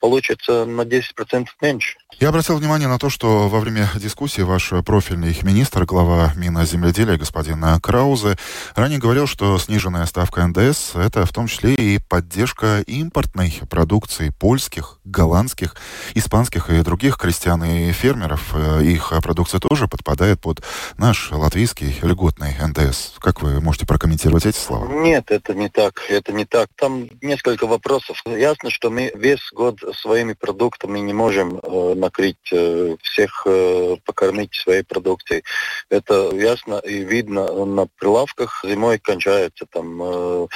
получится 0.00 0.64
на 0.64 0.82
10% 0.82 1.46
меньше. 1.60 1.98
Я 2.18 2.30
обратил 2.30 2.56
внимание 2.56 2.88
на 2.88 2.98
то, 2.98 3.10
что 3.10 3.48
во 3.48 3.60
время 3.60 3.88
дискуссии 3.94 4.42
ваш 4.42 4.72
профильный 4.84 5.36
министр, 5.42 5.84
глава 5.84 6.32
Минземледелия 6.36 7.16
господин 7.16 7.64
Краузе, 7.80 8.36
ранее 8.74 8.98
говорил, 8.98 9.26
что 9.26 9.58
сниженная 9.58 10.06
ставка 10.06 10.46
НДС– 10.46 10.92
это 10.94 11.26
в 11.26 11.32
том 11.32 11.46
числе 11.46 11.74
и 11.74 11.98
поддержка 11.98 12.80
импортной 12.86 13.60
продукции 13.70 14.32
польских, 14.38 14.98
голландских, 15.04 15.76
испанских 16.14 16.70
и 16.70 16.82
других 16.82 17.18
крестьян 17.18 17.62
и 17.64 17.92
фермеров. 17.92 18.54
Э, 18.54 18.82
их 18.82 19.12
продукция 19.22 19.60
тоже 19.60 19.86
подпадает 19.86 20.40
под 20.40 20.62
наш 20.96 21.27
латвийский 21.30 21.94
льготный 22.02 22.54
НДС. 22.60 23.18
Как 23.18 23.42
вы 23.42 23.60
можете 23.60 23.86
прокомментировать 23.86 24.46
эти 24.46 24.56
слова? 24.56 24.86
Нет, 24.86 25.30
это 25.30 25.54
не 25.54 25.68
так. 25.68 26.02
Это 26.08 26.32
не 26.32 26.44
так. 26.44 26.68
Там 26.76 27.08
несколько 27.20 27.66
вопросов. 27.66 28.22
Ясно, 28.26 28.70
что 28.70 28.90
мы 28.90 29.12
весь 29.14 29.50
год 29.52 29.78
своими 29.94 30.32
продуктами 30.32 30.98
не 30.98 31.12
можем 31.12 31.58
э, 31.58 31.94
накрыть 31.94 32.36
э, 32.52 32.96
всех, 33.02 33.42
э, 33.46 33.96
покормить 34.04 34.54
своей 34.54 34.82
продукцией. 34.82 35.44
Это 35.90 36.30
ясно 36.34 36.78
и 36.78 37.04
видно 37.04 37.64
на 37.64 37.86
прилавках. 37.98 38.64
Зимой 38.64 38.98
кончается 38.98 39.66
там 39.70 40.00
э, 40.02 40.46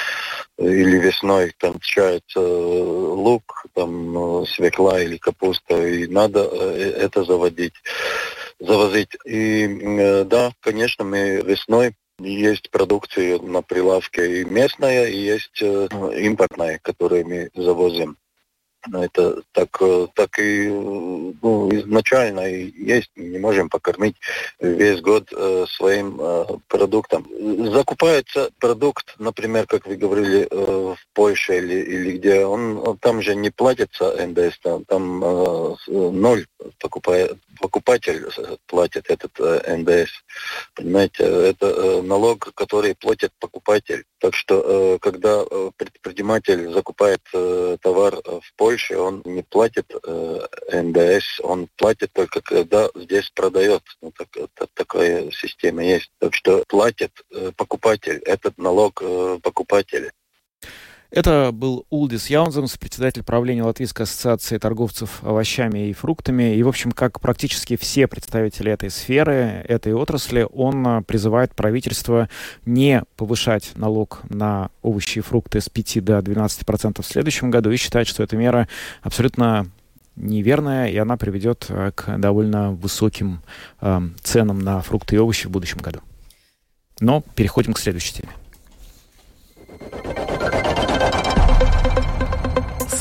или 0.59 0.99
весной 0.99 1.53
кончается 1.59 2.41
э, 2.41 2.41
лук, 2.43 3.65
там 3.75 4.43
э, 4.43 4.47
свекла 4.47 5.01
или 5.01 5.17
капуста, 5.17 5.77
и 5.87 6.07
надо 6.07 6.49
э, 6.51 6.93
это 7.01 7.25
заводить 7.25 7.75
завозить. 8.63 9.17
И 9.25 10.25
да, 10.27 10.53
конечно, 10.61 11.05
мы 11.05 11.43
весной 11.45 11.95
есть 12.19 12.71
продукция 12.71 13.39
на 13.41 13.63
прилавке 13.63 14.43
и 14.43 14.45
местная, 14.45 15.07
и 15.07 15.17
есть 15.17 15.61
э, 15.61 15.89
импортная, 16.17 16.79
которую 16.83 17.27
мы 17.27 17.51
завозим. 17.55 18.17
Это 18.93 19.43
так, 19.53 19.69
э, 19.81 20.09
так 20.15 20.39
и 20.39 20.69
ну, 20.69 21.71
изначально 21.73 22.41
и 22.51 22.73
есть. 22.77 23.11
Не 23.15 23.39
можем 23.39 23.69
покормить 23.69 24.17
весь 24.59 25.01
год 25.01 25.33
э, 25.33 25.67
своим 25.69 26.21
э, 26.21 26.45
продуктом. 26.69 27.27
Закупается 27.73 28.51
продукт, 28.59 29.15
например, 29.19 29.67
как 29.67 29.87
вы 29.87 29.97
говорили, 29.97 30.49
э, 30.51 30.95
в 30.95 30.99
Польше 31.15 31.59
или, 31.59 31.75
или 31.75 32.19
где, 32.19 32.45
он 32.45 32.99
там 32.99 33.23
же 33.23 33.37
не 33.37 33.51
платится 33.51 34.15
НДС, 34.27 34.59
там, 34.61 34.85
там 34.85 35.23
э, 35.23 35.75
ноль 35.89 36.47
покупает, 36.81 37.39
покупатель 37.61 38.27
платит 38.67 39.09
этот 39.09 39.33
э, 39.39 39.77
НДС. 39.77 40.11
Понимаете, 40.75 41.23
это 41.23 41.67
э, 41.67 42.03
налог, 42.03 42.53
который 42.55 42.95
платит 42.97 43.33
покупатель. 43.39 44.05
Так 44.19 44.35
что, 44.35 44.63
э, 44.65 44.99
когда 45.01 45.45
э, 45.49 45.71
предприниматель 45.77 46.73
закупает 46.73 47.21
э, 47.33 47.77
товар 47.81 48.17
в 48.17 48.53
Польше, 48.57 48.72
он 48.97 49.23
не 49.25 49.43
платит 49.43 49.93
НДС, 49.95 51.41
он 51.43 51.69
платит 51.77 52.13
только 52.13 52.41
когда 52.41 52.89
здесь 52.95 53.31
продает. 53.31 53.83
Ну, 54.01 54.13
так, 54.13 54.29
так, 54.55 54.69
такая 54.75 55.31
система 55.31 55.85
есть. 55.85 56.11
Так 56.19 56.35
что 56.35 56.65
платит 56.69 57.13
покупатель, 57.57 58.19
этот 58.25 58.59
налог 58.59 59.03
покупателя. 59.43 60.13
Это 61.13 61.51
был 61.53 61.85
Улдис 61.91 62.31
Яунземс, 62.31 62.79
председатель 62.79 63.23
правления 63.23 63.63
Латвийской 63.63 64.05
ассоциации 64.05 64.57
торговцев 64.57 65.23
овощами 65.23 65.91
и 65.91 65.93
фруктами. 65.93 66.57
И, 66.57 66.63
в 66.63 66.69
общем, 66.69 66.91
как 66.91 67.21
практически 67.21 67.77
все 67.77 68.07
представители 68.07 68.73
этой 68.73 68.89
сферы, 68.89 69.63
этой 69.69 69.93
отрасли, 69.93 70.49
он 70.51 70.87
а, 70.87 71.03
призывает 71.03 71.55
правительство 71.55 72.31
не 72.65 73.03
повышать 73.17 73.73
налог 73.75 74.23
на 74.31 74.71
овощи 74.81 75.19
и 75.19 75.21
фрукты 75.21 75.61
с 75.61 75.69
5 75.69 76.03
до 76.03 76.19
12% 76.21 77.03
в 77.03 77.07
следующем 77.07 77.51
году 77.51 77.71
и 77.71 77.77
считает, 77.77 78.09
что 78.09 78.23
эта 78.23 78.39
мера 78.39 78.67
абсолютно 79.03 79.67
неверная, 80.17 80.89
и 80.89 80.97
она 80.97 81.19
приведет 81.19 81.67
а, 81.69 81.91
к 81.91 82.17
довольно 82.17 82.73
высоким 82.73 83.43
э, 83.83 84.01
ценам 84.23 84.61
на 84.61 84.81
фрукты 84.81 85.17
и 85.17 85.19
овощи 85.19 85.47
в 85.47 85.51
будущем 85.51 85.81
году. 85.81 86.01
Но 87.01 87.23
переходим 87.35 87.75
к 87.75 87.79
следующей 87.79 88.15
теме. 88.15 88.31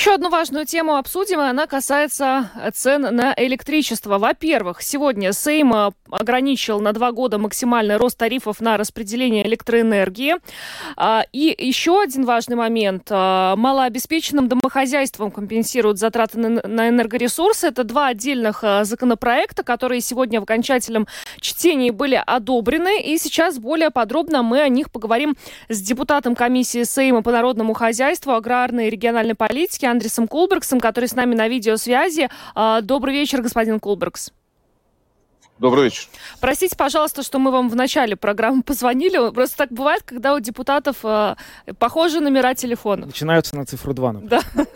Еще 0.00 0.14
одну 0.14 0.30
важную 0.30 0.64
тему 0.64 0.96
обсудим, 0.96 1.40
и 1.40 1.44
она 1.44 1.66
касается 1.66 2.50
цен 2.72 3.02
на 3.02 3.34
электричество. 3.36 4.16
Во-первых, 4.16 4.80
сегодня 4.80 5.34
Сейм 5.34 5.74
ограничил 6.10 6.80
на 6.80 6.94
два 6.94 7.12
года 7.12 7.36
максимальный 7.36 7.98
рост 7.98 8.16
тарифов 8.16 8.62
на 8.62 8.78
распределение 8.78 9.46
электроэнергии. 9.46 10.36
А, 10.96 11.26
и 11.34 11.54
еще 11.58 12.00
один 12.00 12.24
важный 12.24 12.56
момент. 12.56 13.08
А, 13.10 13.54
малообеспеченным 13.56 14.48
домохозяйствам 14.48 15.30
компенсируют 15.30 15.98
затраты 15.98 16.38
на 16.38 16.88
энергоресурсы. 16.88 17.66
Это 17.66 17.84
два 17.84 18.06
отдельных 18.06 18.64
а, 18.64 18.84
законопроекта, 18.84 19.62
которые 19.62 20.00
сегодня 20.00 20.40
в 20.40 20.44
окончательном 20.44 21.08
чтении 21.40 21.90
были 21.90 22.20
одобрены. 22.24 23.02
И 23.02 23.18
сейчас 23.18 23.58
более 23.58 23.90
подробно 23.90 24.42
мы 24.42 24.62
о 24.62 24.68
них 24.68 24.90
поговорим 24.90 25.36
с 25.68 25.78
депутатом 25.82 26.34
комиссии 26.34 26.84
Сейма 26.84 27.22
по 27.22 27.30
народному 27.32 27.74
хозяйству, 27.74 28.32
аграрной 28.32 28.86
и 28.86 28.90
региональной 28.90 29.34
политики 29.34 29.89
Андресом 29.90 30.28
Кулбергсом, 30.28 30.80
который 30.80 31.06
с 31.06 31.14
нами 31.14 31.34
на 31.34 31.48
видеосвязи. 31.48 32.28
А, 32.54 32.80
добрый 32.80 33.14
вечер, 33.14 33.42
господин 33.42 33.80
Кулбергс. 33.80 34.32
Добрый 35.58 35.84
вечер. 35.84 36.08
Простите, 36.40 36.74
пожалуйста, 36.74 37.22
что 37.22 37.38
мы 37.38 37.50
вам 37.50 37.68
в 37.68 37.76
начале 37.76 38.16
программы 38.16 38.62
позвонили. 38.62 39.30
Просто 39.30 39.58
так 39.58 39.70
бывает, 39.70 40.02
когда 40.04 40.34
у 40.34 40.40
депутатов 40.40 41.04
э, 41.04 41.36
похожи 41.78 42.20
номера 42.20 42.54
телефонов. 42.54 43.08
Начинаются 43.08 43.54
на 43.56 43.66
цифру 43.66 43.92
2. 43.92 44.12
Да. 44.22 44.40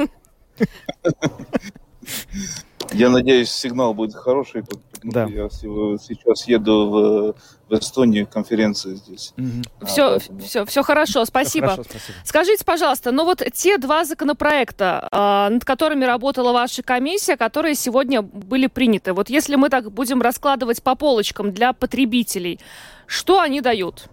Я 2.94 3.10
надеюсь, 3.10 3.50
сигнал 3.50 3.92
будет 3.92 4.14
хороший, 4.14 4.64
да. 5.02 5.26
я 5.26 5.48
сейчас 5.50 6.46
еду 6.46 6.88
в, 6.88 7.34
в 7.68 7.78
Эстонию, 7.78 8.26
конференция 8.26 8.94
здесь. 8.94 9.34
Угу. 9.36 9.86
Все, 9.86 10.16
а, 10.16 10.18
все, 10.40 10.64
все 10.64 10.82
хорошо, 10.82 11.24
спасибо. 11.24 11.68
Все 11.68 11.76
хорошо, 11.76 11.90
спасибо. 11.90 12.18
Скажите, 12.24 12.64
пожалуйста, 12.64 13.12
ну 13.12 13.24
вот 13.24 13.42
те 13.52 13.78
два 13.78 14.04
законопроекта, 14.04 15.08
э, 15.10 15.16
над 15.52 15.64
которыми 15.64 16.04
работала 16.04 16.52
ваша 16.52 16.82
комиссия, 16.82 17.36
которые 17.36 17.74
сегодня 17.74 18.22
были 18.22 18.68
приняты, 18.68 19.12
вот 19.12 19.28
если 19.28 19.56
мы 19.56 19.68
так 19.68 19.90
будем 19.90 20.22
раскладывать 20.22 20.82
по 20.82 20.94
полочкам 20.94 21.52
для 21.52 21.72
потребителей, 21.72 22.60
что 23.06 23.40
они 23.40 23.60
дают? 23.60 24.08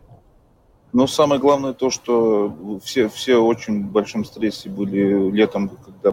Ну, 0.94 1.08
самое 1.08 1.40
главное 1.40 1.74
то, 1.74 1.90
что 1.90 2.80
все, 2.84 3.08
все 3.08 3.38
очень 3.38 3.88
в 3.88 3.92
большом 3.92 4.26
стрессе 4.26 4.70
были 4.70 5.32
летом, 5.32 5.70
когда 5.70 6.12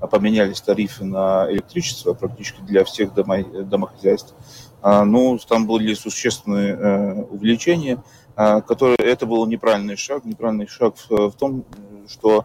поменялись 0.00 0.60
тарифы 0.60 1.04
на 1.04 1.46
электричество 1.50 2.12
практически 2.14 2.60
для 2.60 2.84
всех 2.84 3.14
домохозяйств. 3.14 4.34
А, 4.82 5.04
ну, 5.04 5.38
там 5.38 5.66
были 5.66 5.94
существенные 5.94 6.74
э, 6.74 7.22
увеличения, 7.24 8.02
а, 8.36 8.60
которые, 8.60 8.98
это 8.98 9.26
был 9.26 9.46
неправильный 9.46 9.96
шаг. 9.96 10.24
Неправильный 10.24 10.68
шаг 10.68 10.94
в, 10.96 11.30
в 11.30 11.36
том, 11.36 11.64
что 12.06 12.44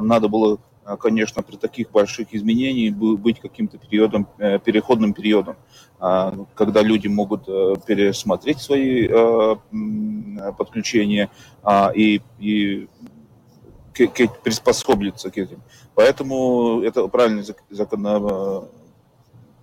надо 0.00 0.28
было, 0.28 0.58
конечно, 1.00 1.42
при 1.42 1.56
таких 1.56 1.90
больших 1.90 2.32
изменениях 2.32 2.94
быть 2.94 3.40
каким-то 3.40 3.76
периодом, 3.78 4.26
э, 4.38 4.58
переходным 4.58 5.12
периодом, 5.12 5.56
а, 5.98 6.34
когда 6.54 6.80
люди 6.82 7.08
могут 7.08 7.48
э, 7.48 7.74
пересмотреть 7.86 8.60
свои 8.60 9.08
подключения 10.56 11.30
и, 11.94 12.22
и 12.38 12.88
к, 13.94 14.06
к, 14.06 14.42
приспособиться 14.42 15.30
к 15.30 15.38
этим. 15.38 15.62
Поэтому 15.94 16.82
это 16.82 17.06
правильный 17.08 17.42
закон, 17.42 18.68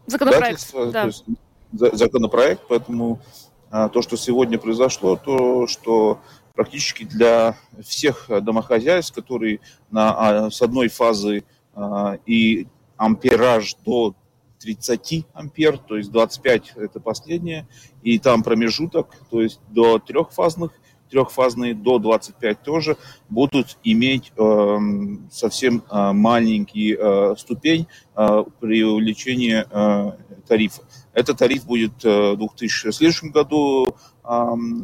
законопроект. 0.07 0.73
Да. 0.91 1.05
Есть, 1.05 1.23
законопроект, 1.71 2.61
поэтому 2.67 3.19
а, 3.69 3.89
то, 3.89 4.01
что 4.01 4.17
сегодня 4.17 4.57
произошло, 4.57 5.15
то, 5.15 5.67
что 5.67 6.19
практически 6.55 7.03
для 7.03 7.55
всех 7.85 8.29
домохозяйств, 8.41 9.13
которые 9.13 9.59
на, 9.91 10.45
а, 10.45 10.51
с 10.51 10.61
одной 10.61 10.89
фазы 10.89 11.43
а, 11.73 12.17
и 12.25 12.67
ампераж 12.97 13.75
до 13.85 14.15
30 14.59 15.25
ампер, 15.33 15.77
то 15.77 15.95
есть 15.95 16.11
25 16.11 16.73
это 16.75 16.99
последнее, 16.99 17.67
и 18.03 18.19
там 18.19 18.43
промежуток, 18.43 19.07
то 19.29 19.41
есть 19.41 19.61
до 19.69 19.99
трехфазных 19.99 20.71
трехфазные 21.09 21.73
до 21.73 21.99
25 21.99 22.61
тоже 22.61 22.97
будут 23.29 23.77
иметь 23.83 24.31
э, 24.37 24.77
совсем 25.31 25.83
э, 25.89 26.11
маленький 26.11 26.95
э, 26.99 27.35
ступень 27.37 27.87
э, 28.15 28.43
при 28.59 28.83
увеличении 28.83 29.65
э, 29.69 30.11
тарифа. 30.47 30.81
Этот 31.13 31.37
тариф 31.37 31.65
будет 31.65 32.03
э, 32.05 32.33
в 32.33 32.37
2000 32.37 32.89
в 32.89 32.93
следующем 32.93 33.31
году 33.31 33.95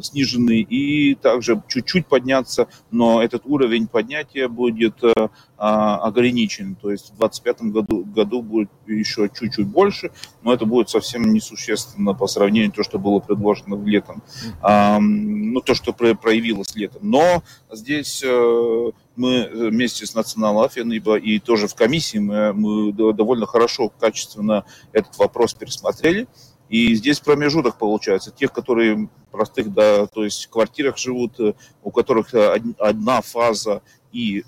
снижены 0.02 0.60
и 0.60 1.14
также 1.14 1.62
чуть-чуть 1.68 2.06
подняться, 2.06 2.66
но 2.90 3.22
этот 3.22 3.42
уровень 3.44 3.86
поднятия 3.86 4.48
будет 4.48 5.02
э, 5.04 5.12
а, 5.56 5.96
ограничен. 5.98 6.74
То 6.74 6.90
есть 6.90 7.12
в 7.12 7.18
2025 7.18 7.62
году, 7.72 8.04
году 8.04 8.42
будет 8.42 8.70
еще 8.86 9.30
чуть-чуть 9.32 9.66
больше, 9.66 10.10
но 10.42 10.52
это 10.52 10.66
будет 10.66 10.90
совсем 10.90 11.32
несущественно 11.32 12.12
по 12.12 12.26
сравнению 12.26 12.72
с 12.72 12.74
то, 12.74 12.82
что 12.82 12.98
было 12.98 13.20
предложено 13.20 13.82
летом. 13.84 14.22
Ну, 14.62 15.60
то, 15.60 15.74
что 15.74 15.92
проявилось 15.92 16.74
летом. 16.74 17.08
Но 17.08 17.42
здесь 17.70 18.22
э, 18.24 18.90
мы 19.16 19.48
вместе 19.52 20.06
с 20.06 20.14
Национальной 20.14 20.66
Афиной 20.66 20.98
и 21.18 21.38
тоже 21.38 21.68
в 21.68 21.74
комиссии 21.74 22.18
мы, 22.18 22.52
мы 22.52 22.92
довольно 22.92 23.46
хорошо, 23.46 23.88
качественно 23.88 24.64
этот 24.92 25.16
вопрос 25.18 25.54
пересмотрели. 25.54 26.26
И 26.68 26.94
здесь 26.94 27.20
промежуток 27.20 27.78
получается 27.78 28.30
тех, 28.30 28.52
которые 28.52 29.08
простых, 29.30 29.72
да, 29.72 30.06
то 30.06 30.24
есть 30.24 30.46
в 30.46 30.50
квартирах 30.50 30.96
живут, 30.96 31.38
э, 31.38 31.54
у 31.82 31.90
которых 31.90 32.34
э, 32.34 32.60
одна 32.78 33.20
фаза 33.20 33.82
и 34.12 34.42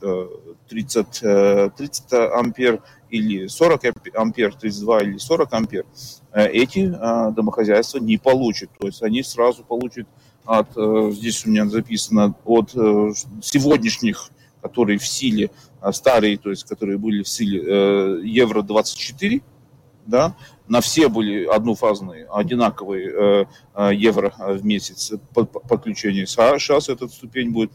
30, 0.68 1.20
э, 1.22 1.70
30 1.76 2.12
ампер 2.34 2.82
или 3.10 3.46
40 3.46 3.82
ампер, 4.14 4.54
32 4.54 5.02
или 5.02 5.18
40 5.18 5.52
ампер, 5.52 5.84
эти 6.32 6.86
домохозяйства 7.34 7.98
не 7.98 8.18
получат. 8.18 8.70
То 8.78 8.86
есть 8.86 9.02
они 9.02 9.22
сразу 9.22 9.64
получат 9.64 10.06
от, 10.44 10.68
здесь 11.14 11.44
у 11.44 11.50
меня 11.50 11.66
записано, 11.66 12.34
от 12.44 12.70
сегодняшних, 13.42 14.30
которые 14.62 14.98
в 14.98 15.06
силе, 15.06 15.50
старые, 15.92 16.38
то 16.38 16.50
есть 16.50 16.64
которые 16.64 16.98
были 16.98 17.22
в 17.22 17.28
силе 17.28 18.20
евро 18.24 18.62
24, 18.62 19.40
да, 20.06 20.34
на 20.68 20.80
все 20.80 21.08
были 21.08 21.44
однофазные, 21.44 22.26
одинаковые 22.26 23.10
э, 23.10 23.44
э, 23.74 23.94
евро 23.94 24.34
в 24.38 24.64
месяц 24.64 25.12
подключения. 25.32 26.26
А 26.36 26.58
сейчас 26.58 26.88
эта 26.88 27.08
ступень 27.08 27.50
будет 27.50 27.72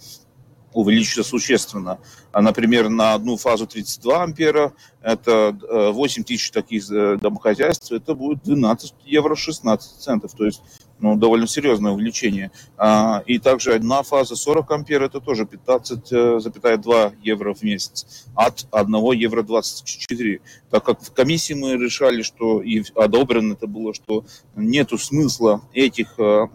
увеличится 0.73 1.23
существенно. 1.23 1.99
А, 2.31 2.41
например, 2.41 2.89
на 2.89 3.13
одну 3.13 3.37
фазу 3.37 3.67
32 3.67 4.23
ампера, 4.23 4.73
это 5.01 5.55
8 5.61 6.21
э, 6.21 6.25
тысяч 6.25 6.49
таких 6.51 6.87
домохозяйств, 7.19 7.91
это 7.91 8.15
будет 8.15 8.43
12 8.43 8.93
евро 9.05 9.35
16 9.35 10.01
центов. 10.01 10.33
То 10.33 10.45
есть 10.45 10.61
ну, 11.03 11.17
довольно 11.17 11.47
серьезное 11.47 11.91
увеличение. 11.91 12.49
А, 12.77 13.23
и 13.25 13.37
также 13.37 13.73
одна 13.73 14.03
фаза 14.03 14.37
40 14.37 14.71
ампер, 14.71 15.03
это 15.03 15.19
тоже 15.19 15.43
15,2 15.43 16.93
э, 16.93 17.11
евро 17.21 17.53
в 17.53 17.61
месяц 17.61 18.25
от 18.33 18.65
1 18.71 19.11
евро 19.11 19.43
24. 19.43 20.39
Так 20.69 20.85
как 20.85 21.01
в 21.01 21.11
комиссии 21.11 21.55
мы 21.55 21.73
решали, 21.73 22.21
что 22.21 22.61
и 22.61 22.83
одобрено 22.95 23.51
это 23.51 23.67
было, 23.67 23.93
что 23.93 24.23
нету 24.55 24.97
смысла 24.97 25.61
этих 25.73 26.17
э, 26.17 26.47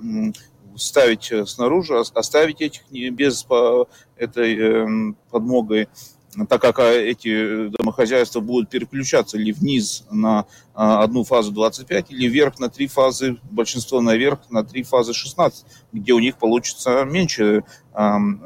ставить 0.76 1.30
снаружи, 1.46 1.98
оставить 1.98 2.62
этих 2.62 2.90
без 2.90 3.46
этой 4.16 4.56
эм, 4.56 5.16
подмогой 5.30 5.88
так 6.46 6.60
как 6.60 6.78
а, 6.78 6.92
эти 6.92 7.68
домохозяйства 7.68 8.40
будут 8.40 8.70
переключаться 8.70 9.38
или 9.38 9.52
вниз 9.52 10.04
на 10.10 10.46
а, 10.74 11.02
одну 11.02 11.24
фазу 11.24 11.52
25, 11.52 12.10
или 12.10 12.28
вверх 12.28 12.58
на 12.58 12.68
три 12.68 12.86
фазы, 12.86 13.38
большинство 13.50 14.00
наверх 14.00 14.38
на 14.50 14.62
три 14.62 14.82
фазы 14.82 15.12
16, 15.12 15.64
где 15.92 16.12
у 16.12 16.18
них 16.18 16.36
получится 16.36 17.04
меньше 17.04 17.64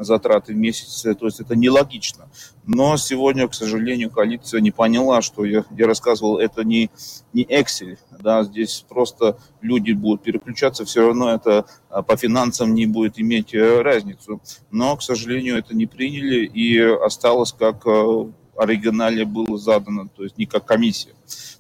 затраты 0.01 0.55
в 0.55 0.57
месяц, 0.57 1.03
то 1.03 1.27
есть 1.27 1.41
это 1.41 1.55
нелогично. 1.55 2.29
Но 2.65 2.97
сегодня, 2.97 3.47
к 3.49 3.55
сожалению, 3.55 4.11
коалиция 4.11 4.61
не 4.61 4.71
поняла, 4.71 5.21
что 5.21 5.45
я, 5.45 5.65
я 5.77 5.87
рассказывал, 5.87 6.39
это 6.39 6.65
не, 6.65 6.91
не 7.33 7.45
Excel, 7.45 7.99
да, 8.19 8.45
здесь 8.45 8.85
просто 8.89 9.37
люди 9.61 9.93
будут 9.93 10.23
переключаться, 10.23 10.85
все 10.85 11.07
равно 11.07 11.31
это 11.31 11.67
а, 11.91 12.03
по 12.03 12.17
финансам 12.17 12.75
не 12.75 12.87
будет 12.87 13.19
иметь 13.19 13.53
э, 13.55 13.83
разницу. 13.83 14.41
Но, 14.71 14.97
к 14.97 15.03
сожалению, 15.03 15.59
это 15.59 15.75
не 15.77 15.87
приняли 15.87 16.47
и 16.47 16.79
осталось 16.79 17.53
как 17.53 17.87
э, 17.87 18.25
оригинале 18.57 19.25
было 19.25 19.59
задано, 19.59 20.09
то 20.15 20.23
есть 20.23 20.39
не 20.39 20.47
как 20.47 20.65
комиссия. 20.65 21.15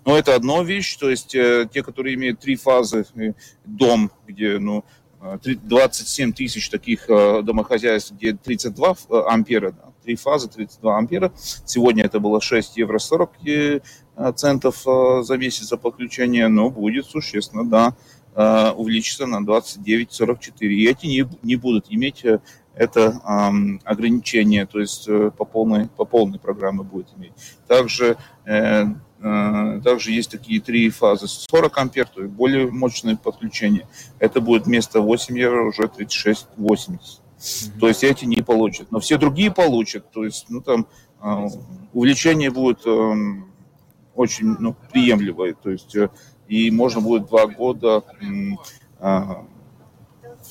Но 0.04 0.16
это 0.16 0.34
одна 0.34 0.62
вещь, 0.62 0.96
то 0.96 1.10
есть 1.10 1.34
э, 1.34 1.68
те, 1.72 1.82
которые 1.82 2.14
имеют 2.14 2.40
три 2.40 2.56
фазы, 2.56 3.06
дом, 3.64 4.10
где 4.26 4.58
ну, 4.58 4.84
27 5.44 6.32
тысяч 6.32 6.68
таких 6.68 7.06
домохозяйств, 7.06 8.12
где 8.12 8.32
32 8.32 8.96
ампера, 9.28 9.72
да, 9.72 9.92
три 10.02 10.16
фазы, 10.16 10.48
32 10.48 10.98
ампера. 10.98 11.32
Сегодня 11.64 12.04
это 12.04 12.18
было 12.18 12.40
6 12.40 12.76
евро 12.76 12.98
40 12.98 13.30
центов 14.34 14.82
за 14.82 15.36
месяц 15.36 15.68
за 15.68 15.76
подключение, 15.76 16.48
но 16.48 16.70
будет 16.70 17.06
существенно, 17.06 17.64
да, 17.64 18.72
увеличится 18.72 19.26
на 19.26 19.44
29,44. 19.44 20.52
И 20.60 20.86
эти 20.88 21.06
не, 21.06 21.24
не 21.42 21.56
будут 21.56 21.86
иметь 21.90 22.24
это 22.74 23.20
э, 23.24 23.78
ограничение, 23.84 24.66
то 24.66 24.80
есть 24.80 25.08
э, 25.08 25.30
по 25.36 25.44
полной, 25.44 25.88
по 25.88 26.04
полной 26.04 26.38
программе 26.38 26.82
будет 26.82 27.08
иметь. 27.16 27.32
Также, 27.66 28.16
э, 28.44 28.54
э, 28.54 28.86
также 29.22 30.10
есть 30.10 30.30
такие 30.30 30.60
три 30.60 30.90
фазы. 30.90 31.28
40 31.28 31.78
ампер, 31.78 32.06
то 32.06 32.22
есть 32.22 32.32
более 32.32 32.70
мощное 32.70 33.16
подключение. 33.16 33.86
Это 34.18 34.40
будет 34.40 34.66
вместо 34.66 35.00
8 35.00 35.38
евро 35.38 35.68
уже 35.68 35.82
36,80. 35.82 36.46
Mm-hmm. 37.42 37.80
То 37.80 37.88
есть 37.88 38.04
эти 38.04 38.24
не 38.24 38.42
получат. 38.42 38.90
Но 38.90 39.00
все 39.00 39.18
другие 39.18 39.50
получат. 39.50 40.10
То 40.10 40.24
есть, 40.24 40.46
ну 40.48 40.60
там 40.60 40.86
э, 41.22 41.46
увеличение 41.92 42.50
будет 42.50 42.86
э, 42.86 43.14
очень 44.14 44.56
ну, 44.58 44.76
приемлемое. 44.92 45.54
То 45.54 45.70
есть 45.70 45.94
э, 45.96 46.10
и 46.48 46.70
можно 46.70 47.00
будет 47.00 47.26
два 47.26 47.46
года 47.46 48.04
э, 48.20 49.04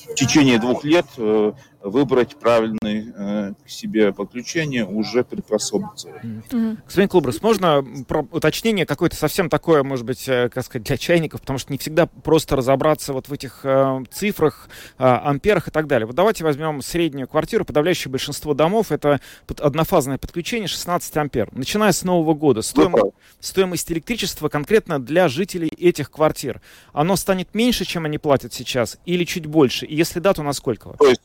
в 0.10 0.16
течение 0.16 0.60
двух 0.60 0.84
лет 0.84 1.06
э, 1.18 1.54
выбрать 1.84 2.36
правильное 2.36 3.14
э, 3.16 3.54
к 3.66 3.70
себе 3.70 4.14
подключение, 4.14 4.86
уже 4.86 5.24
приспособиться. 5.24 6.10
Mm-hmm. 6.10 6.78
Господин 6.86 7.10
Клубрас, 7.10 7.42
можно 7.42 7.86
про 8.08 8.28
уточнение 8.32 8.86
какое-то 8.86 9.16
совсем 9.16 9.50
такое, 9.50 9.84
может 9.84 10.06
быть, 10.06 10.28
э, 10.28 10.50
как 10.50 10.66
сказать, 10.66 10.86
для 10.88 10.98
чайников, 10.98 11.42
потому 11.42 11.60
что 11.60 11.72
не 11.72 11.78
всегда 11.78 12.06
просто 12.06 12.56
разобраться 12.56 13.14
вот 13.14 13.30
в 13.30 13.34
этих 13.34 13.62
э, 13.64 14.04
цифрах, 14.12 14.70
э, 14.98 15.04
амперах 15.04 15.68
и 15.68 15.72
так 15.72 15.88
далее. 15.88 16.06
Вот 16.06 16.16
давайте 16.16 16.44
возьмем 16.44 16.82
среднюю 16.82 17.28
квартиру. 17.28 17.66
Подавляющее 17.66 18.12
большинство 18.12 18.54
домов 18.54 18.92
это 18.92 19.20
однофазное 19.48 20.18
подключение 20.18 20.68
16 20.68 21.18
ампер. 21.18 21.50
Начиная 21.52 21.92
с 21.92 22.04
Нового 22.04 22.34
года 22.34 22.62
стоимость, 22.62 23.14
стоимость 23.40 23.92
электричества 23.92 24.50
конкретно 24.50 25.00
для 25.00 25.28
жителей 25.28 25.70
этих 25.78 26.12
квартир, 26.12 26.62
оно 26.94 27.16
станет 27.16 27.54
меньше, 27.56 27.86
чем 27.86 28.06
они 28.06 28.18
платят 28.18 28.54
сейчас, 28.54 28.98
или 29.06 29.24
чуть 29.24 29.46
больше? 29.46 29.86
И 29.86 29.96
если 29.96 30.20
да, 30.20 30.34
то 30.34 30.44
насколько? 30.44 30.96
То 31.00 31.08
есть 31.08 31.22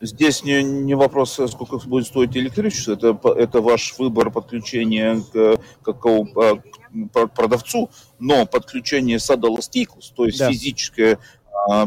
Здесь 0.00 0.44
не, 0.44 0.62
не 0.62 0.94
вопрос, 0.94 1.40
сколько 1.48 1.78
будет 1.88 2.06
стоить 2.06 2.36
электричество, 2.36 2.92
это, 2.92 3.18
это 3.30 3.60
ваш 3.62 3.98
выбор 3.98 4.30
подключения 4.30 5.22
к, 5.32 5.58
какому, 5.82 6.26
к 6.26 7.26
продавцу, 7.28 7.90
но 8.18 8.44
подключение 8.44 9.18
садолостикус, 9.18 10.12
то 10.14 10.26
есть 10.26 10.38
да. 10.38 10.50
физическое 10.50 11.18
а, 11.45 11.45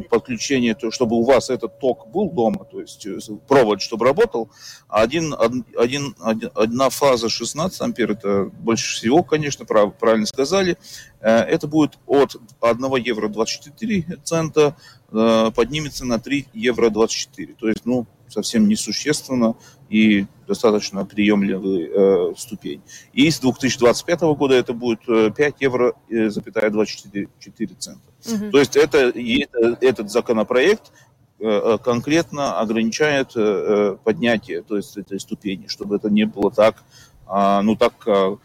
подключение, 0.10 0.76
то, 0.76 0.92
чтобы 0.92 1.16
у 1.16 1.24
вас 1.24 1.50
этот 1.50 1.80
ток 1.80 2.10
был 2.10 2.30
дома, 2.30 2.66
то 2.66 2.82
есть 2.82 3.06
э, 3.06 3.20
провод, 3.48 3.82
чтобы 3.82 4.06
работал, 4.06 4.50
один, 4.88 5.36
один, 5.78 6.16
одна 6.54 6.90
фаза 6.90 7.30
16 7.30 7.82
ампер, 7.82 8.12
это 8.12 8.46
больше 8.46 8.96
всего, 8.96 9.24
конечно, 9.24 9.66
прав, 9.66 9.96
правильно 9.96 10.26
сказали, 10.26 10.78
э, 11.22 11.30
это 11.30 11.68
будет 11.68 11.98
от 12.06 12.36
1 12.62 12.96
евро 12.96 13.30
24 13.30 14.18
цента 14.24 14.76
Э, 15.12 15.52
поднимется 15.56 16.06
на 16.06 16.20
3 16.20 16.48
евро 16.54 16.90
24. 16.90 17.54
То 17.54 17.68
есть, 17.68 17.82
ну, 17.86 18.06
совсем 18.30 18.68
несущественно 18.68 19.56
и 19.90 20.26
достаточно 20.48 21.06
приемлемый 21.06 21.90
э, 21.90 22.34
ступень. 22.38 22.82
И 23.14 23.30
с 23.30 23.40
2025 23.40 24.22
года 24.22 24.56
это 24.56 24.74
будет 24.74 25.06
5 25.06 25.40
э, 25.40 25.54
евро, 25.60 25.94
э, 26.10 26.30
запятая 26.30 26.70
24 26.70 27.28
4 27.40 27.76
цента. 27.78 28.02
Угу. 28.26 28.52
То 28.52 28.60
есть 28.60 28.76
это, 28.76 29.10
это, 29.10 29.78
этот 29.82 30.12
законопроект 30.12 30.92
э, 31.40 31.78
конкретно 31.84 32.60
ограничает 32.60 33.32
э, 33.36 33.98
поднятие 34.04 34.62
то 34.62 34.78
есть 34.78 34.98
этой 34.98 35.20
ступени, 35.20 35.68
чтобы 35.68 35.96
это 35.96 36.10
не 36.10 36.26
было 36.26 36.52
так, 36.52 36.84
э, 37.28 37.62
ну 37.62 37.76
так, 37.76 37.94
э, 38.06 38.38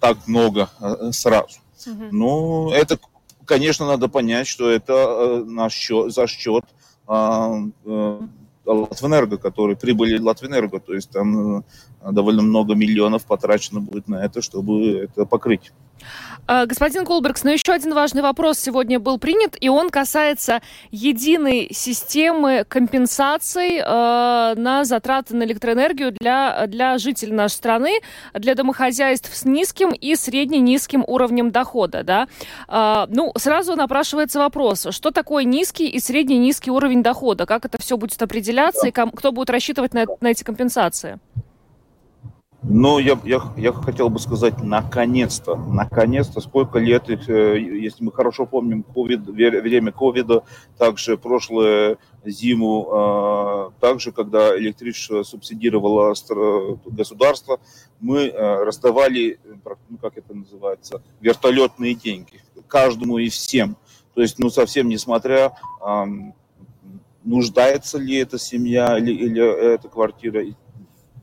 так 0.00 0.26
много 0.26 0.68
э, 0.80 1.10
сразу. 1.12 1.58
Угу. 1.86 2.08
Ну, 2.12 2.70
это 2.70 2.98
конечно, 3.44 3.86
надо 3.86 4.08
понять, 4.08 4.46
что 4.46 4.70
это 4.70 4.92
э, 4.92 5.44
на 5.44 5.68
счет, 5.68 6.12
за 6.12 6.26
счет 6.26 6.64
а, 7.06 7.56
э, 7.84 8.20
Латвэнерго, 8.64 9.38
который 9.38 9.76
прибыли 9.76 10.18
Латвэнерго, 10.18 10.80
то 10.80 10.94
есть 10.94 11.10
там 11.10 11.58
э, 11.58 11.62
довольно 12.10 12.42
много 12.42 12.74
миллионов 12.74 13.24
потрачено 13.26 13.80
будет 13.80 14.08
на 14.08 14.24
это, 14.24 14.40
чтобы 14.42 14.98
это 14.98 15.26
покрыть. 15.26 15.72
А, 16.46 16.66
господин 16.66 17.06
Колбергс, 17.06 17.44
но 17.44 17.50
еще 17.50 17.72
один 17.72 17.94
важный 17.94 18.22
вопрос 18.22 18.58
сегодня 18.58 18.98
был 18.98 19.18
принят, 19.18 19.56
и 19.60 19.68
он 19.68 19.90
касается 19.90 20.60
единой 20.90 21.68
системы 21.72 22.64
компенсаций 22.68 23.78
э, 23.78 23.82
на 23.84 24.84
затраты 24.84 25.36
на 25.36 25.44
электроэнергию 25.44 26.12
для, 26.12 26.66
для 26.66 26.98
жителей 26.98 27.32
нашей 27.32 27.54
страны, 27.54 28.00
для 28.34 28.56
домохозяйств 28.56 29.34
с 29.34 29.44
низким 29.44 29.90
и 29.90 30.16
средне-низким 30.16 31.04
уровнем 31.06 31.52
дохода. 31.52 32.02
Да? 32.02 32.26
Э, 32.68 33.06
ну, 33.08 33.32
сразу 33.36 33.76
напрашивается 33.76 34.40
вопрос, 34.40 34.88
что 34.90 35.12
такое 35.12 35.44
низкий 35.44 35.88
и 35.88 36.00
средне-низкий 36.00 36.72
уровень 36.72 37.04
дохода? 37.04 37.46
Как 37.46 37.64
это 37.66 37.80
все 37.80 37.96
будет 37.96 38.20
определяться, 38.20 38.88
и 38.88 38.90
кто 38.90 39.30
будет 39.30 39.50
рассчитывать 39.50 39.94
на, 39.94 40.06
на 40.20 40.28
эти 40.28 40.42
компенсации? 40.42 41.20
Ну, 42.64 43.00
я, 43.00 43.18
я, 43.24 43.42
я 43.56 43.72
хотел 43.72 44.08
бы 44.08 44.20
сказать, 44.20 44.62
наконец-то, 44.62 45.56
наконец-то, 45.56 46.40
сколько 46.40 46.78
лет, 46.78 47.10
э, 47.10 47.58
если 47.58 48.04
мы 48.04 48.12
хорошо 48.12 48.46
помним 48.46 48.84
COVID, 48.94 49.32
время 49.32 49.90
ковида, 49.90 50.44
также 50.78 51.18
прошлую 51.18 51.98
зиму, 52.24 52.88
а, 52.92 53.72
также 53.80 54.12
когда 54.12 54.56
электричество 54.56 55.24
субсидировало 55.24 56.14
государство, 56.86 57.58
мы 57.98 58.28
э, 58.28 58.64
раздавали, 58.64 59.40
ну, 59.88 59.98
как 59.98 60.16
это 60.16 60.32
называется, 60.32 61.02
вертолетные 61.20 61.94
деньги 61.94 62.42
каждому 62.68 63.18
и 63.18 63.28
всем. 63.28 63.76
То 64.14 64.22
есть, 64.22 64.38
ну, 64.38 64.50
совсем 64.50 64.88
несмотря, 64.88 65.52
нуждается 67.24 67.98
ли 67.98 68.16
эта 68.16 68.38
семья 68.38 68.98
или, 68.98 69.12
или 69.12 69.74
эта 69.74 69.88
квартира 69.88 70.42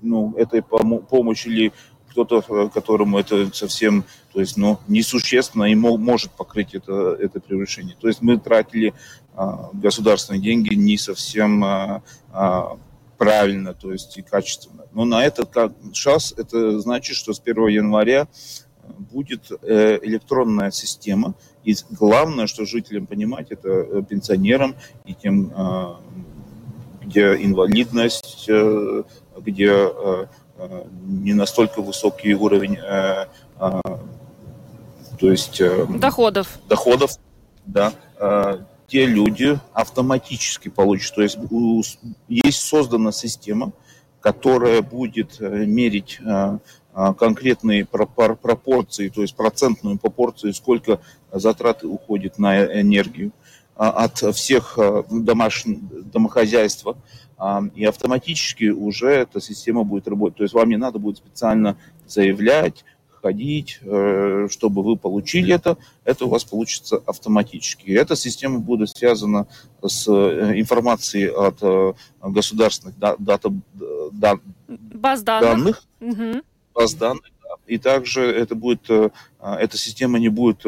ну, 0.02 0.34
этой 0.36 0.62
помощи 0.62 1.48
или 1.48 1.74
кто-то, 2.10 2.44
э, 2.48 2.70
которому 2.74 3.20
это 3.20 3.54
совсем, 3.54 4.04
то 4.34 4.40
есть, 4.40 4.58
ну, 4.58 4.80
несущественно 4.88 5.66
и 5.66 5.76
мог, 5.76 6.00
может 6.00 6.32
покрыть 6.32 6.74
это, 6.74 7.16
это 7.20 7.40
превышение. 7.40 7.96
То 8.00 8.08
есть 8.08 8.22
мы 8.22 8.38
тратили 8.38 8.94
а, 9.36 9.70
государственные 9.74 10.42
деньги 10.42 10.74
не 10.74 10.98
совсем 10.98 11.64
а, 11.64 12.02
а, 12.32 12.78
правильно, 13.18 13.74
то 13.74 13.92
есть 13.92 14.18
и 14.18 14.22
качественно. 14.22 14.84
Но 14.94 15.06
на 15.06 15.24
этот 15.24 15.56
шанс 15.94 16.34
это 16.36 16.80
значит, 16.80 17.16
что 17.16 17.34
с 17.34 17.40
1 17.40 17.68
января 17.68 18.28
будет 18.98 19.52
э, 19.62 20.00
электронная 20.02 20.72
система. 20.72 21.36
И 21.64 21.76
главное, 21.92 22.48
что 22.48 22.66
жителям 22.66 23.06
понимать, 23.06 23.52
это 23.52 23.70
э, 23.70 24.04
пенсионерам 24.08 24.76
и 25.06 25.14
тем, 25.14 25.54
где 27.02 27.36
инвалидность, 27.44 28.50
где 29.40 29.70
э, 29.72 30.26
э, 30.58 30.84
не 31.04 31.34
настолько 31.34 31.82
высокий 31.82 32.34
уровень 32.34 32.78
э, 32.78 33.26
то 35.20 35.32
есть 35.32 35.62
доходов. 36.00 36.60
Доходов, 36.70 37.12
да. 37.66 37.92
Те 38.88 39.06
люди 39.06 39.60
автоматически 39.74 40.70
получат. 40.70 41.14
То 41.16 41.22
есть 41.22 41.38
есть 42.30 42.62
создана 42.62 43.12
система, 43.12 43.74
которая 44.22 44.82
будет 44.82 45.42
мерить 45.42 46.22
конкретные 47.18 47.86
пропорции, 47.86 49.10
то 49.10 49.22
есть 49.22 49.36
процентную 49.36 49.98
пропорцию, 49.98 50.54
сколько 50.54 51.02
затраты 51.34 51.88
уходит 51.88 52.40
на 52.40 52.64
энергию 52.64 53.34
от 53.82 54.18
всех 54.36 54.78
домашних 55.10 55.80
домохозяйств 56.12 56.86
и 57.76 57.86
автоматически 57.86 58.70
уже 58.70 59.08
эта 59.08 59.40
система 59.40 59.86
будет 59.86 60.10
работать. 60.10 60.38
То 60.38 60.44
есть 60.44 60.54
вам 60.54 60.68
не 60.68 60.76
надо 60.76 61.00
будет 61.00 61.18
специально 61.18 61.78
заявлять, 62.06 62.84
ходить, 63.22 63.80
э, 63.82 64.48
чтобы 64.50 64.84
вы 64.84 64.98
получили 64.98 65.54
это, 65.54 65.78
это 66.04 66.26
у 66.26 66.30
вас 66.30 66.44
получится 66.44 67.02
автоматически. 67.06 67.86
И 67.86 67.94
эта 67.94 68.16
система 68.16 68.60
будет 68.60 68.90
связана 68.90 69.48
с 69.82 70.08
э, 70.08 70.60
информацией 70.60 71.28
от 71.28 71.58
э, 71.62 71.94
государственных 72.22 72.98
дата, 72.98 73.54
да, 74.12 74.40
баз 74.68 75.22
данных, 75.22 75.50
данных 75.50 75.84
угу. 76.00 76.42
баз 76.74 76.94
данных. 76.94 77.32
И 77.68 77.78
также 77.78 78.22
это 78.22 78.56
будет, 78.56 78.90
эта 78.90 79.78
система 79.78 80.18
не 80.18 80.30
будет 80.30 80.64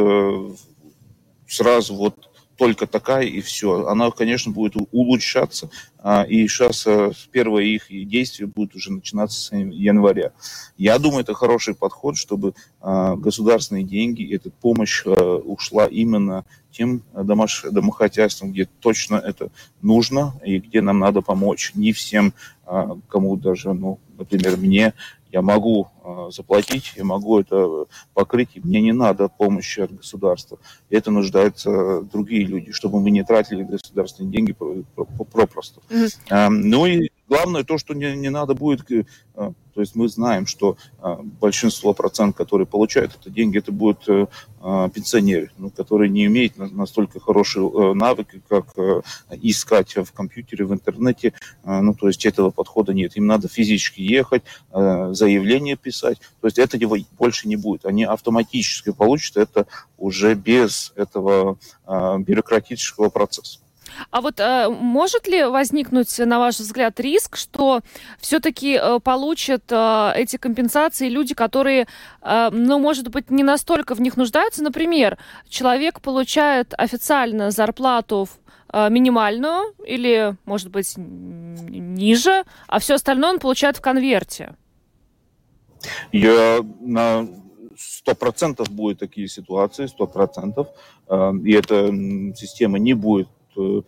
сразу 1.48 1.96
вот 1.96 2.31
только 2.62 2.86
такая 2.86 3.24
и 3.24 3.42
все. 3.42 3.88
Она, 3.88 4.12
конечно, 4.12 4.52
будет 4.52 4.76
улучшаться, 4.92 5.72
а, 5.98 6.22
и 6.22 6.48
сейчас 6.48 6.86
э, 6.86 7.10
первое 7.32 7.64
их 7.64 7.88
действие 7.90 8.46
будет 8.46 8.76
уже 8.76 8.92
начинаться 8.92 9.40
с 9.40 9.52
января. 9.52 10.32
Я 10.78 11.00
думаю, 11.00 11.22
это 11.22 11.34
хороший 11.34 11.74
подход, 11.74 12.18
чтобы 12.18 12.54
а, 12.80 13.16
государственные 13.16 13.84
деньги, 13.84 14.32
эта 14.32 14.52
помощь 14.52 15.02
э, 15.08 15.10
ушла 15.12 15.88
именно 15.88 16.46
тем 16.72 17.02
домаш... 17.16 17.66
домохозяйствам, 17.72 18.52
где 18.52 18.66
точно 18.80 19.16
это 19.16 19.50
нужно 19.82 20.36
и 20.46 20.60
где 20.60 20.82
нам 20.82 21.00
надо 21.00 21.22
помочь. 21.22 21.72
Не 21.74 21.94
всем, 21.94 22.32
а, 22.64 22.96
кому 23.08 23.38
даже, 23.38 23.74
ну, 23.74 23.98
например, 24.20 24.58
мне 24.58 24.94
я 25.32 25.42
могу 25.42 25.88
э, 26.04 26.30
заплатить, 26.32 26.94
я 26.96 27.04
могу 27.04 27.40
это 27.40 27.86
покрыть, 28.14 28.50
и 28.56 28.60
мне 28.60 28.82
не 28.82 28.92
надо 28.92 29.30
помощи 29.30 29.80
от 29.80 29.96
государства. 29.96 30.60
Это 30.90 31.12
нуждаются 31.12 32.02
другие 32.02 32.46
люди, 32.46 32.72
чтобы 32.72 33.00
мы 33.00 33.12
не 33.12 33.24
тратили 33.24 33.64
государственные 33.64 34.32
деньги 34.32 34.54
попросту. 34.54 35.82
Mm-hmm. 35.90 36.50
Ну 36.50 36.86
и 36.86 37.11
главное 37.32 37.64
то, 37.64 37.78
что 37.78 37.94
не, 37.94 38.16
не 38.18 38.30
надо 38.30 38.54
будет 38.54 38.92
э, 38.92 39.04
то 39.74 39.82
есть 39.82 39.96
мы 39.96 40.08
знаем, 40.10 40.48
что 40.48 40.78
а, 41.00 41.20
большинство 41.22 41.94
процент, 41.94 42.36
которые 42.36 42.68
получают 42.68 43.16
это 43.20 43.30
деньги, 43.30 43.58
это 43.58 43.72
будут 43.72 44.08
э, 44.08 44.28
а, 44.60 44.90
пенсионеры, 44.90 45.52
ну, 45.58 45.70
которые 45.70 46.10
не 46.10 46.26
имеют 46.26 46.58
настолько 46.58 47.20
хорошие 47.20 47.68
э, 47.68 47.94
навыки, 47.94 48.42
как 48.48 48.66
искать 49.32 49.96
в 49.96 50.12
компьютере, 50.12 50.66
в 50.66 50.74
интернете. 50.74 51.34
А, 51.64 51.82
ну, 51.82 51.94
то 51.94 52.08
есть 52.08 52.26
этого 52.26 52.50
подхода 52.50 52.94
нет. 52.94 53.16
Им 53.16 53.28
надо 53.28 53.48
физически 53.48 54.02
ехать, 54.02 54.44
заявление 54.72 55.76
писать. 55.76 56.20
То 56.42 56.48
есть 56.48 56.58
этого 56.58 56.98
больше 57.18 57.48
не 57.48 57.56
будет. 57.56 57.86
Они 57.86 58.04
автоматически 58.04 58.92
получат 58.92 59.38
это 59.38 59.68
уже 59.98 60.34
без 60.36 60.92
этого 60.96 61.58
бюрократического 61.82 63.10
процесса. 63.10 63.60
А 64.10 64.22
вот 64.22 64.40
э, 64.40 64.70
может 64.70 65.28
ли 65.28 65.44
возникнуть, 65.44 66.20
на 66.20 66.40
ваш 66.40 66.60
взгляд, 66.60 67.00
риск, 67.00 67.38
что 67.38 67.82
все-таки 68.20 68.80
э, 68.82 69.00
получат 69.00 69.64
э, 69.70 70.12
эти 70.16 70.38
компенсации 70.38 71.10
люди, 71.10 71.34
которые, 71.34 71.88
э, 72.22 72.50
ну, 72.52 72.80
может 72.80 73.10
быть, 73.10 73.30
не 73.30 73.44
настолько 73.44 73.96
в 73.96 74.02
них 74.02 74.18
нуждаются? 74.18 74.64
Например, 74.64 75.18
человек 75.50 76.02
получает 76.02 76.74
официально 76.78 77.52
зарплату 77.52 78.28
э, 78.72 78.90
минимальную 78.90 79.74
или, 79.86 80.36
может 80.46 80.70
быть, 80.70 80.94
ниже, 80.98 82.44
а 82.68 82.80
все 82.80 82.96
остальное 82.96 83.32
он 83.32 83.40
получает 83.40 83.78
в 83.78 83.82
конверте. 83.82 84.56
Я 86.12 86.60
на 86.80 87.28
сто 87.78 88.16
процентов 88.16 88.70
будет 88.70 89.00
такие 89.00 89.28
ситуации, 89.28 89.88
сто 89.88 90.08
процентов, 90.08 90.68
э, 91.08 91.32
и 91.44 91.54
эта 91.54 91.88
система 92.36 92.80
не 92.80 92.94
будет 92.94 93.28
Э, 93.56 93.82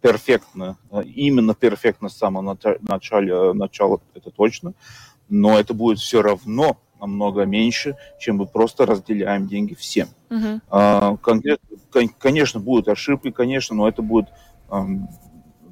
перфектно, 0.00 0.78
э, 0.92 1.02
именно 1.02 1.54
перфектно 1.54 2.08
с 2.08 2.16
самого 2.16 2.56
начала, 2.82 3.52
начала 3.54 4.00
это 4.14 4.30
точно, 4.30 4.74
но 5.28 5.58
это 5.58 5.74
будет 5.74 5.98
все 5.98 6.22
равно 6.22 6.76
намного 7.00 7.44
меньше, 7.44 7.96
чем 8.20 8.36
мы 8.36 8.46
просто 8.46 8.86
разделяем 8.86 9.48
деньги 9.48 9.74
всем. 9.74 10.08
Uh-huh. 10.30 10.60
А, 10.70 11.16
конечно, 12.18 12.60
будут 12.60 12.88
ошибки, 12.88 13.30
конечно, 13.30 13.74
но 13.74 13.88
это 13.88 14.02
будет 14.02 14.28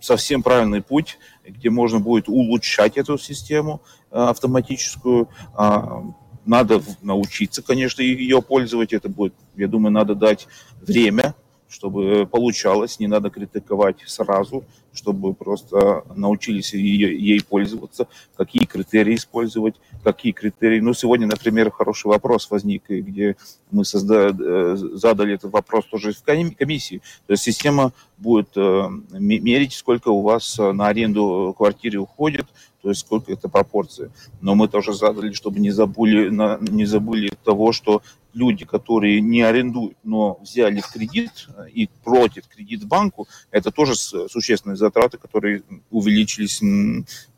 совсем 0.03 0.43
правильный 0.43 0.83
путь, 0.83 1.19
где 1.47 1.71
можно 1.71 2.01
будет 2.01 2.29
улучшать 2.29 2.97
эту 2.97 3.19
систему 3.19 3.83
э, 4.11 4.19
автоматическую. 4.19 5.29
А, 5.55 6.03
надо 6.45 6.83
научиться, 7.03 7.63
конечно, 7.63 8.03
ее 8.03 8.43
пользовать. 8.43 8.93
Это 8.93 9.09
будет, 9.09 9.35
я 9.57 9.67
думаю, 9.67 9.93
надо 9.93 10.15
дать 10.15 10.47
время 10.81 11.35
чтобы 11.69 12.27
получалось, 12.31 13.01
не 13.01 13.07
надо 13.07 13.31
критиковать 13.31 13.97
сразу, 14.07 14.65
чтобы 14.93 15.35
просто 15.35 16.05
научились 16.15 16.73
ей 16.73 17.43
пользоваться, 17.43 18.07
какие 18.37 18.65
критерии 18.65 19.17
использовать, 19.17 19.75
какие 20.03 20.33
критерии. 20.33 20.81
Ну, 20.81 20.95
сегодня, 20.95 21.27
например, 21.27 21.71
хороший 21.71 22.07
вопрос 22.07 22.51
возник, 22.51 22.89
где 22.89 23.37
мы 23.71 23.85
созда... 23.85 24.35
Э, 24.39 24.77
задали 24.77 25.35
этот 25.35 25.53
вопрос 25.53 25.85
тоже 25.87 26.13
в 26.13 26.23
комиссии. 26.23 27.03
То 27.27 27.33
есть 27.33 27.43
система 27.43 27.93
будет 28.19 28.51
э, 28.57 28.89
мерить, 29.11 29.73
сколько 29.73 30.09
у 30.09 30.23
вас 30.23 30.59
на 30.59 30.87
аренду 30.87 31.55
квартиры 31.57 31.99
уходит, 31.99 32.47
то 32.85 32.91
есть 32.91 33.01
сколько 33.01 33.33
это 33.33 33.49
пропорции. 33.49 34.11
Но 34.43 34.55
мы 34.55 34.69
тоже 34.69 34.93
задали, 34.93 35.33
чтобы 35.33 35.59
не 35.59 35.71
забыли, 35.71 36.29
не 36.71 36.85
забыли 36.85 37.33
того, 37.43 37.73
что 37.73 38.03
люди, 38.35 38.67
которые 38.67 39.23
не 39.23 39.41
арендуют, 39.41 39.97
но 40.05 40.39
взяли 40.43 40.83
кредит 40.93 41.49
э, 41.57 41.71
и 41.71 41.89
платят 42.05 42.47
кредит 42.47 42.85
банку, 42.85 43.27
это 43.51 43.71
тоже 43.71 43.95
существенные 43.95 44.77
затраты, 44.77 45.17
которые 45.17 45.63
увеличились 45.91 46.61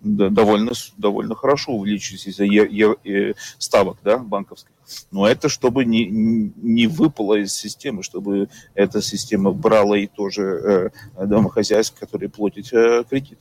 довольно, 0.01 0.73
довольно 0.97 1.37
хорошо, 1.37 1.75
увеличились 1.75 2.27
из-за 2.27 2.45
э, 2.45 3.35
ставок 3.59 3.99
да, 4.03 4.19
банковских. 4.19 4.73
Но 5.13 5.29
это 5.29 5.49
чтобы 5.49 5.85
не, 5.85 6.07
не 6.07 6.89
выпало 6.89 7.35
из 7.35 7.55
системы, 7.55 8.03
чтобы 8.03 8.49
эта 8.75 9.01
система 9.01 9.53
брала 9.53 9.95
и 9.95 10.09
тоже 10.09 10.93
э, 11.17 11.25
домохозяйств, 11.25 11.97
которые 12.01 12.31
платят 12.31 12.71
кредит. 13.09 13.39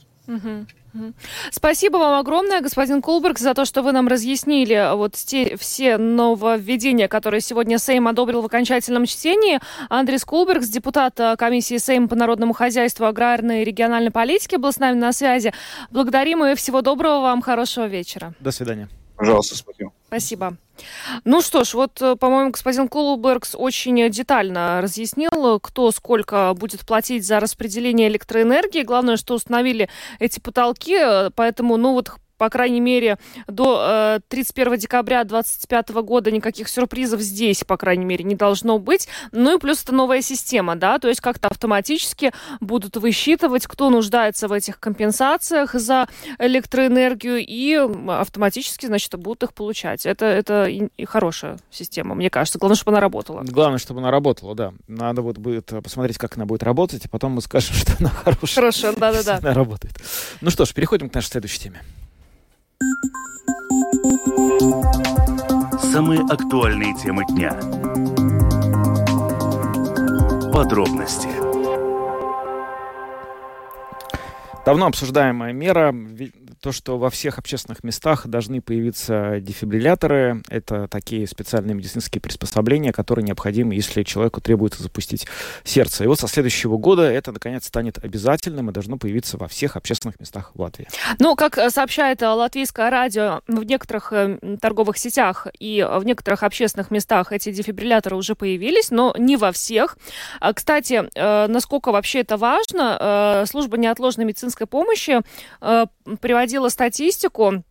Спасибо 1.51 1.97
вам 1.97 2.19
огромное, 2.19 2.61
господин 2.61 3.01
Кулберг, 3.01 3.37
за 3.37 3.53
то, 3.53 3.65
что 3.65 3.81
вы 3.81 3.91
нам 3.91 4.07
разъяснили 4.07 4.95
вот 4.95 5.13
те, 5.13 5.57
все 5.57 5.97
нововведения, 5.97 7.07
которые 7.07 7.41
сегодня 7.41 7.77
Сейм 7.77 8.07
одобрил 8.07 8.41
в 8.41 8.45
окончательном 8.45 9.05
чтении. 9.05 9.59
Андрей 9.89 10.19
Кулберг, 10.19 10.63
депутат 10.63 11.19
э, 11.19 11.35
комиссии 11.35 11.77
Сейм 11.77 12.07
по 12.07 12.15
народному 12.15 12.53
хозяйству, 12.53 13.05
аграрной 13.05 13.61
и 13.61 13.65
региональной 13.65 14.11
политике, 14.11 14.57
был 14.57 14.71
с 14.71 14.77
нами 14.77 14.95
на 14.95 15.11
связи. 15.11 15.53
Благодарим 15.91 16.45
и 16.45 16.55
всего 16.55 16.81
доброго 16.81 17.21
вам, 17.21 17.41
хорошего 17.41 17.85
вечера. 17.85 18.33
До 18.39 18.51
свидания. 18.51 18.87
Пожалуйста, 19.15 19.55
спасибо. 19.55 19.91
Спасибо. 20.07 20.57
Ну 21.23 21.41
что 21.41 21.63
ж, 21.63 21.73
вот, 21.73 22.01
э, 22.01 22.15
по-моему, 22.15 22.51
господин 22.51 22.87
Кулубергс 22.87 23.55
очень 23.57 24.09
детально 24.09 24.81
разъяснил, 24.81 25.59
кто 25.61 25.91
сколько 25.91 26.53
будет 26.53 26.85
платить 26.85 27.25
за 27.25 27.39
распределение 27.39 28.09
электроэнергии. 28.09 28.83
Главное, 28.83 29.17
что 29.17 29.35
установили 29.35 29.89
эти 30.19 30.39
потолки, 30.39 30.95
э, 30.95 31.29
поэтому, 31.33 31.77
ну 31.77 31.93
вот, 31.93 32.11
по 32.37 32.49
крайней 32.49 32.81
мере, 32.81 33.17
до 33.47 34.17
э, 34.17 34.19
31 34.27 34.77
декабря 34.77 35.23
2025 35.23 35.89
года 36.03 36.31
никаких 36.31 36.67
сюрпризов 36.67 37.21
здесь, 37.21 37.63
по 37.63 37.77
крайней 37.77 38.05
мере, 38.05 38.23
не 38.23 38.35
должно 38.35 38.79
быть. 38.79 39.07
Ну 39.31 39.55
и 39.55 39.59
плюс 39.59 39.83
это 39.83 39.93
новая 39.93 40.21
система, 40.21 40.75
да, 40.75 40.99
то 40.99 41.07
есть 41.07 41.21
как-то 41.21 41.47
автоматически 41.47 42.31
будут 42.59 42.97
высчитывать, 42.97 43.67
кто 43.67 43.89
нуждается 43.89 44.47
в 44.47 44.51
этих 44.51 44.79
компенсациях 44.79 45.73
за 45.73 46.07
электроэнергию, 46.39 47.37
и 47.45 47.73
автоматически, 48.09 48.85
значит, 48.85 49.15
будут 49.15 49.43
их 49.43 49.53
получать. 49.53 50.05
Это, 50.05 50.25
это 50.25 50.65
и, 50.65 50.87
и 50.97 51.05
хорошая 51.05 51.57
система, 51.69 52.15
мне 52.15 52.29
кажется. 52.29 52.59
Главное, 52.59 52.75
чтобы 52.75 52.91
она 52.91 53.01
работала. 53.01 53.43
Главное, 53.43 53.79
чтобы 53.79 53.99
она 54.01 54.11
работала, 54.11 54.55
да. 54.55 54.73
Надо 54.87 55.21
вот 55.21 55.37
будет 55.37 55.71
посмотреть, 55.83 56.17
как 56.17 56.35
она 56.35 56.45
будет 56.45 56.63
работать, 56.63 57.05
а 57.05 57.09
потом 57.09 57.33
мы 57.33 57.41
скажем, 57.41 57.75
что 57.75 57.93
она 57.99 58.09
хорошая. 58.09 58.55
Хорошая, 58.55 58.93
да-да-да. 58.93 59.37
Она 59.37 59.53
работает. 59.53 59.93
Ну 60.41 60.49
что 60.49 60.65
ж, 60.65 60.73
переходим 60.73 61.09
к 61.09 61.13
нашей 61.13 61.27
следующей 61.27 61.59
теме. 61.59 61.81
Самые 65.79 66.21
актуальные 66.21 66.93
темы 66.95 67.23
дня. 67.29 67.51
Подробности. 70.51 71.29
Давно 74.65 74.87
обсуждаемая 74.87 75.53
мера 75.53 75.93
то, 76.61 76.71
что 76.71 76.97
во 76.97 77.09
всех 77.09 77.37
общественных 77.37 77.83
местах 77.83 78.27
должны 78.27 78.61
появиться 78.61 79.39
дефибрилляторы. 79.39 80.41
Это 80.49 80.87
такие 80.87 81.27
специальные 81.27 81.75
медицинские 81.75 82.21
приспособления, 82.21 82.91
которые 82.91 83.23
необходимы, 83.23 83.75
если 83.75 84.03
человеку 84.03 84.41
требуется 84.41 84.83
запустить 84.83 85.27
сердце. 85.63 86.03
И 86.03 86.07
вот 86.07 86.19
со 86.19 86.27
следующего 86.27 86.77
года 86.77 87.03
это, 87.03 87.31
наконец, 87.31 87.65
станет 87.67 88.03
обязательным 88.03 88.69
и 88.69 88.73
должно 88.73 88.97
появиться 88.97 89.37
во 89.37 89.47
всех 89.47 89.75
общественных 89.75 90.19
местах 90.19 90.51
Латвии. 90.55 90.87
Ну, 91.19 91.35
как 91.35 91.57
э, 91.57 91.69
сообщает 91.69 92.21
э, 92.21 92.27
латвийское 92.27 92.89
радио, 92.89 93.41
в 93.47 93.63
некоторых 93.63 94.13
э, 94.13 94.57
торговых 94.61 94.97
сетях 94.97 95.47
и 95.59 95.85
в 95.89 96.03
некоторых 96.03 96.43
общественных 96.43 96.91
местах 96.91 97.31
эти 97.31 97.51
дефибрилляторы 97.51 98.15
уже 98.15 98.35
появились, 98.35 98.91
но 98.91 99.13
не 99.17 99.37
во 99.37 99.51
всех. 99.51 99.97
А, 100.39 100.53
кстати, 100.53 101.03
насколько 101.15 101.91
вообще 101.91 102.21
это 102.21 102.37
важно, 102.37 103.43
служба 103.47 103.77
неотложной 103.77 104.25
медицинской 104.25 104.67
помощи 104.67 105.21
приводила 106.45 106.69
статистику 106.69 107.63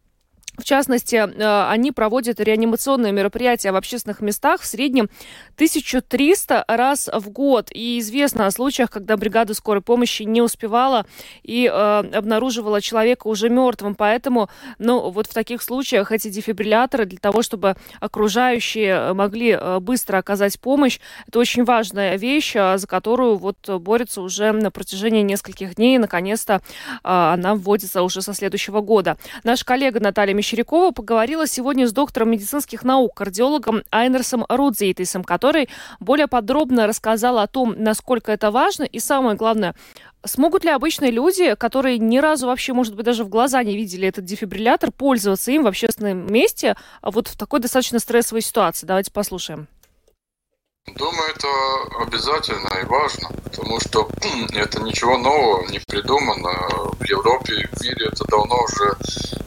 В 0.57 0.62
частности, 0.62 1.17
э, 1.17 1.69
они 1.69 1.90
проводят 1.90 2.38
реанимационные 2.38 3.12
мероприятия 3.12 3.73
в 3.73 3.77
общественных 3.77 4.21
местах 4.21 4.61
в 4.61 4.67
среднем 4.67 5.11
1300 5.57 6.64
раз 6.69 7.11
в 7.12 7.31
год. 7.31 7.71
И 7.73 7.99
известно 7.99 8.47
о 8.47 8.51
случаях, 8.53 8.90
когда 8.90 9.17
бригада 9.17 9.55
скорой 9.55 9.83
помощи 9.83 10.23
не 10.23 10.43
успевала 10.43 11.07
и 11.42 11.67
э, 11.67 11.71
обнаруживала 12.15 12.81
человека 12.81 13.27
уже 13.27 13.48
мертвым. 13.48 13.96
Поэтому, 13.96 14.48
ну, 14.79 15.11
вот 15.11 15.27
в 15.27 15.35
таких 15.35 15.61
случаях 15.61 16.13
эти 16.13 16.29
дефибрилляторы 16.29 17.05
для 17.07 17.19
того, 17.19 17.42
чтобы 17.42 17.75
окружающие 18.00 19.13
могли 19.13 19.59
э, 19.61 19.81
быстро 19.81 20.19
оказать 20.19 20.61
помощь, 20.61 21.00
это 21.27 21.40
очень 21.40 21.65
важная 21.65 22.17
вещь, 22.17 22.55
э, 22.55 22.79
за 22.79 22.87
которую 22.87 23.37
вот 23.38 23.57
борются 23.81 24.23
уже 24.23 24.52
на 24.52 24.71
протяжении 24.71 25.23
нескольких 25.23 25.75
дней. 25.75 25.98
Наконец-то 25.98 26.55
э, 26.55 26.98
она 27.02 27.57
вводится 27.57 28.02
уже 28.02 28.23
со 28.23 28.35
следующего 28.35 28.81
года. 28.81 29.17
Наш 29.42 29.65
коллега 29.65 29.98
Наталья 29.98 30.35
Мещерякова 30.45 30.90
поговорила 30.90 31.47
сегодня 31.47 31.88
с 31.88 31.92
доктором 31.92 32.31
медицинских 32.31 32.85
наук, 32.85 33.15
кардиологом 33.15 33.83
Айнерсом 33.90 34.45
Рудзейтисом, 34.47 35.25
который 35.25 35.71
более 36.01 36.27
подробно 36.27 36.87
рассказал 36.87 37.38
о 37.38 37.47
том, 37.47 37.75
насколько 37.79 38.31
это 38.31 38.51
важно 38.51 38.83
и, 38.83 38.99
самое 38.99 39.37
главное, 39.37 39.75
Смогут 40.27 40.65
ли 40.65 40.71
обычные 40.71 41.11
люди, 41.11 41.55
которые 41.55 41.99
ни 41.99 42.17
разу 42.17 42.47
вообще, 42.47 42.73
может 42.73 42.95
быть, 42.95 43.05
даже 43.05 43.25
в 43.25 43.29
глаза 43.29 43.63
не 43.63 43.77
видели 43.77 44.09
этот 44.09 44.25
дефибриллятор, 44.25 44.90
пользоваться 44.90 45.53
им 45.53 45.65
в 45.65 45.67
общественном 45.67 46.33
месте 46.33 46.77
вот 47.03 47.29
в 47.29 47.37
такой 47.37 47.61
достаточно 47.61 47.99
стрессовой 47.99 48.40
ситуации? 48.40 48.87
Давайте 48.87 49.13
послушаем. 49.13 49.69
Думаю, 50.87 51.30
это 51.35 51.48
обязательно 51.98 52.68
и 52.82 52.85
важно, 52.85 53.30
потому 53.44 53.80
что 53.80 54.06
это 54.54 54.82
ничего 54.82 55.16
нового 55.16 55.66
не 55.68 55.78
придумано. 55.78 56.50
В 56.98 57.04
Европе 57.08 57.68
в 57.72 57.82
мире 57.82 58.08
это 58.12 58.24
давно 58.26 58.62
уже 58.62 58.94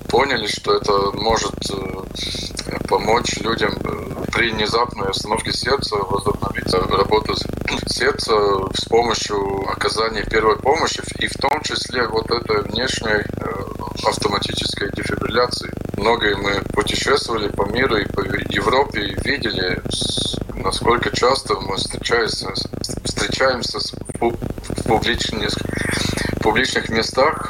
поняли, 0.09 0.47
что 0.47 0.75
это 0.75 1.11
может 1.13 1.53
э, 1.69 2.87
помочь 2.87 3.37
людям 3.37 3.71
э, 3.83 4.25
при 4.33 4.49
внезапной 4.49 5.09
остановке 5.09 5.53
сердца 5.53 5.97
возобновить 5.97 6.73
работу 6.73 7.35
сердца 7.87 8.33
с 8.73 8.85
помощью 8.85 9.69
оказания 9.69 10.23
первой 10.23 10.57
помощи, 10.57 11.03
и 11.19 11.27
в 11.27 11.33
том 11.35 11.61
числе 11.61 12.07
вот 12.07 12.31
этой 12.31 12.63
внешней 12.63 13.21
э, 13.21 13.67
автоматической 14.03 14.89
дефибрилляции. 14.91 15.71
Многие 15.97 16.35
мы 16.35 16.61
путешествовали 16.73 17.49
по 17.49 17.65
миру 17.65 17.97
и 17.97 18.05
по 18.05 18.21
Европе 18.21 19.01
и 19.01 19.15
видели, 19.23 19.81
насколько 20.67 21.15
часто 21.15 21.55
мы 21.61 21.77
встречаемся, 21.77 22.53
встречаемся 23.05 23.79
в 23.79 24.83
публичных, 24.85 25.53
в 25.53 26.43
публичных 26.43 26.89
местах 26.89 27.49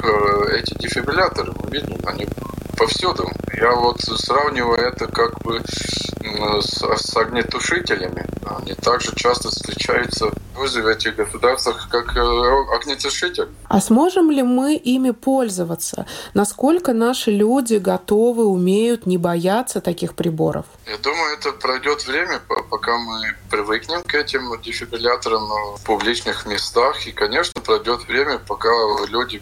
эти 0.52 0.74
дефибрилляторы. 0.78 1.52
Мы 1.60 1.70
видим, 1.70 1.98
они 2.06 2.28
повсюду. 2.76 3.28
Я 3.54 3.74
вот 3.74 4.00
сравниваю 4.02 4.78
это 4.78 5.08
как 5.08 5.36
бы 5.40 5.60
с, 5.66 6.80
с 6.80 7.16
огнетушителями. 7.16 8.24
Они 8.46 8.74
также 8.74 9.12
часто 9.16 9.48
встречаются 9.48 10.30
в 10.58 10.86
этих 10.86 11.16
государствах 11.16 11.88
как 11.90 12.16
э, 12.16 12.20
огнетушитель. 12.20 13.48
А 13.68 13.80
сможем 13.80 14.30
ли 14.30 14.42
мы 14.42 14.74
ими 14.74 15.10
пользоваться? 15.10 16.06
Насколько 16.34 16.92
наши 16.92 17.30
люди 17.30 17.76
готовы, 17.76 18.44
умеют 18.44 19.06
не 19.06 19.18
бояться 19.18 19.80
таких 19.80 20.14
приборов? 20.14 20.66
Я 20.86 20.98
думаю, 20.98 21.38
это 21.38 21.52
пройдет 21.52 22.06
время, 22.06 22.40
пока 22.70 22.98
мы 22.98 23.34
привыкнем 23.50 24.02
к 24.02 24.14
этим 24.14 24.60
дефибрилляторам 24.60 25.48
в 25.76 25.84
публичных 25.84 26.46
местах. 26.46 27.06
И, 27.06 27.12
конечно, 27.12 27.60
пройдет 27.60 28.06
время, 28.08 28.38
пока 28.38 28.68
люди 29.08 29.40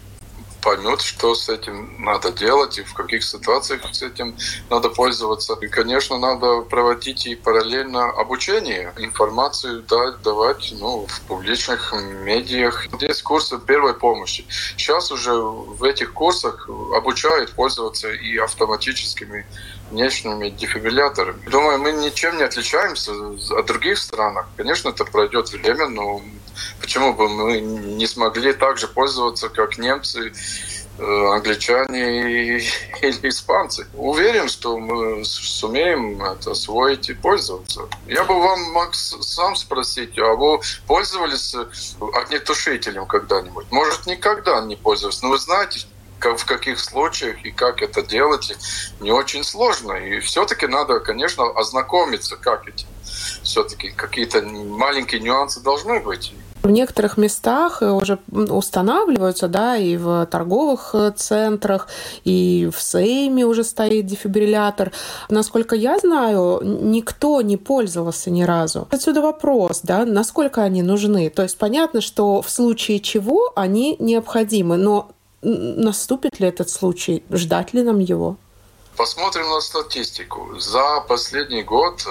поймет, 0.61 1.01
что 1.01 1.35
с 1.35 1.49
этим 1.49 2.03
надо 2.03 2.31
делать 2.31 2.77
и 2.77 2.83
в 2.83 2.93
каких 2.93 3.23
ситуациях 3.23 3.81
с 3.91 4.01
этим 4.01 4.35
надо 4.69 4.89
пользоваться. 4.89 5.57
И, 5.61 5.67
конечно, 5.67 6.17
надо 6.17 6.61
проводить 6.61 7.25
и 7.25 7.35
параллельно 7.35 8.09
обучение, 8.09 8.93
информацию 8.97 9.83
дать, 9.83 10.21
давать 10.21 10.73
ну, 10.79 11.05
в 11.07 11.21
публичных 11.21 11.93
медиах. 11.93 12.87
Есть 13.01 13.23
курсы 13.23 13.57
первой 13.59 13.93
помощи. 13.93 14.45
Сейчас 14.77 15.11
уже 15.11 15.33
в 15.33 15.83
этих 15.83 16.13
курсах 16.13 16.69
обучают 16.95 17.51
пользоваться 17.53 18.11
и 18.11 18.37
автоматическими 18.37 19.45
внешними 19.91 20.49
дефибрилляторами. 20.49 21.49
Думаю, 21.49 21.79
мы 21.79 21.91
ничем 21.91 22.37
не 22.37 22.43
отличаемся 22.43 23.11
от 23.57 23.65
других 23.65 23.97
стран. 23.97 24.37
Конечно, 24.55 24.89
это 24.89 25.05
пройдет 25.05 25.51
время, 25.51 25.87
но 25.87 26.21
почему 26.81 27.13
бы 27.13 27.29
мы 27.29 27.59
не 27.59 28.07
смогли 28.07 28.53
так 28.53 28.77
же 28.77 28.87
пользоваться, 28.87 29.49
как 29.49 29.77
немцы, 29.77 30.33
э, 30.99 31.27
англичане 31.33 32.59
или 33.01 33.29
испанцы. 33.29 33.87
Уверен, 33.93 34.49
что 34.49 34.77
мы 34.77 35.23
сумеем 35.23 36.21
это 36.23 36.51
освоить 36.51 37.09
и 37.09 37.13
пользоваться. 37.13 37.87
Я 38.07 38.23
бы 38.23 38.39
вам, 38.39 38.61
Макс, 38.73 39.15
сам 39.21 39.55
спросить, 39.55 40.17
а 40.19 40.35
вы 40.35 40.59
пользовались 40.85 41.55
огнетушителем 41.99 43.05
когда-нибудь? 43.05 43.67
Может, 43.71 44.05
никогда 44.05 44.61
не 44.61 44.75
пользовались, 44.75 45.21
но 45.21 45.29
вы 45.29 45.37
знаете, 45.37 45.85
в 46.21 46.45
каких 46.45 46.79
случаях 46.79 47.45
и 47.45 47.51
как 47.51 47.81
это 47.81 48.01
делать, 48.01 48.55
не 48.99 49.11
очень 49.11 49.43
сложно. 49.43 49.93
И 49.93 50.19
все-таки 50.19 50.67
надо, 50.67 50.99
конечно, 50.99 51.45
ознакомиться, 51.55 52.35
как 52.35 52.67
эти 52.67 52.85
все-таки 53.43 53.89
какие-то 53.89 54.41
маленькие 54.41 55.21
нюансы 55.21 55.61
должны 55.61 55.99
быть. 55.99 56.33
В 56.63 56.69
некоторых 56.69 57.15
местах 57.17 57.81
уже 57.81 58.19
устанавливаются, 58.29 59.47
да, 59.47 59.77
и 59.77 59.95
в 59.95 60.25
торговых 60.25 60.89
э, 60.93 61.13
центрах, 61.15 61.87
и 62.25 62.69
в 62.75 62.81
Сейме 62.81 63.45
уже 63.45 63.63
стоит 63.63 64.05
дефибриллятор. 64.05 64.91
Насколько 65.29 65.75
я 65.75 65.97
знаю, 65.97 66.59
никто 66.63 67.41
не 67.41 67.55
пользовался 67.55 68.31
ни 68.31 68.41
разу. 68.43 68.85
Отсюда 68.91 69.21
вопрос, 69.21 69.79
да, 69.83 70.03
насколько 70.03 70.61
они 70.61 70.81
нужны. 70.81 71.29
То 71.29 71.43
есть 71.43 71.57
понятно, 71.57 72.01
что 72.01 72.41
в 72.41 72.49
случае 72.49 72.99
чего 72.99 73.53
они 73.55 73.95
необходимы, 73.99 74.75
но 74.75 75.11
наступит 75.47 76.39
ли 76.39 76.47
этот 76.47 76.69
случай, 76.69 77.23
ждать 77.31 77.73
ли 77.73 77.81
нам 77.83 77.99
его? 77.99 78.37
Посмотрим 78.95 79.49
на 79.49 79.59
статистику. 79.61 80.59
За 80.59 81.01
последний 81.07 81.63
год, 81.63 82.05
э, 82.05 82.09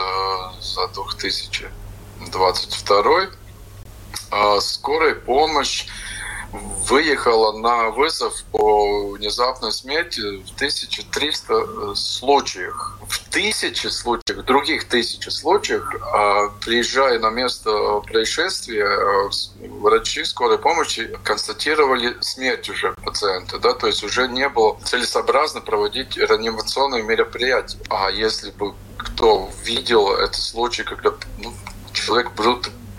за 0.60 0.88
2022, 0.88 3.30
э, 4.30 4.60
скорая 4.60 5.14
помощь 5.14 5.86
выехала 6.52 7.58
на 7.58 7.90
вызов 7.90 8.44
по 8.52 9.10
внезапной 9.10 9.72
смерти 9.72 10.20
в 10.20 10.54
1300 10.54 11.52
э, 11.52 11.94
случаях. 11.94 12.98
В 13.08 13.18
тысячи 13.30 13.88
случаях, 13.88 14.44
других 14.44 14.88
тысячи 14.88 15.28
случаях, 15.28 15.94
а, 16.12 16.48
приезжая 16.60 17.18
на 17.18 17.30
место 17.30 18.00
происшествия, 18.00 18.86
э, 18.86 19.30
врачи 19.68 20.24
скорой 20.24 20.58
помощи 20.58 21.16
констатировали 21.24 22.16
смерть 22.20 22.68
уже 22.68 22.92
пациента. 23.04 23.58
Да? 23.58 23.74
То 23.74 23.88
есть 23.88 24.04
уже 24.04 24.28
не 24.28 24.48
было 24.48 24.78
целесообразно 24.84 25.60
проводить 25.60 26.16
реанимационные 26.16 27.02
мероприятия. 27.02 27.78
А 27.88 28.10
если 28.10 28.50
бы 28.50 28.74
кто 28.96 29.50
видел 29.64 30.12
этот 30.14 30.36
случай, 30.36 30.82
когда 30.82 31.12
ну, 31.38 31.52
человек 31.92 32.30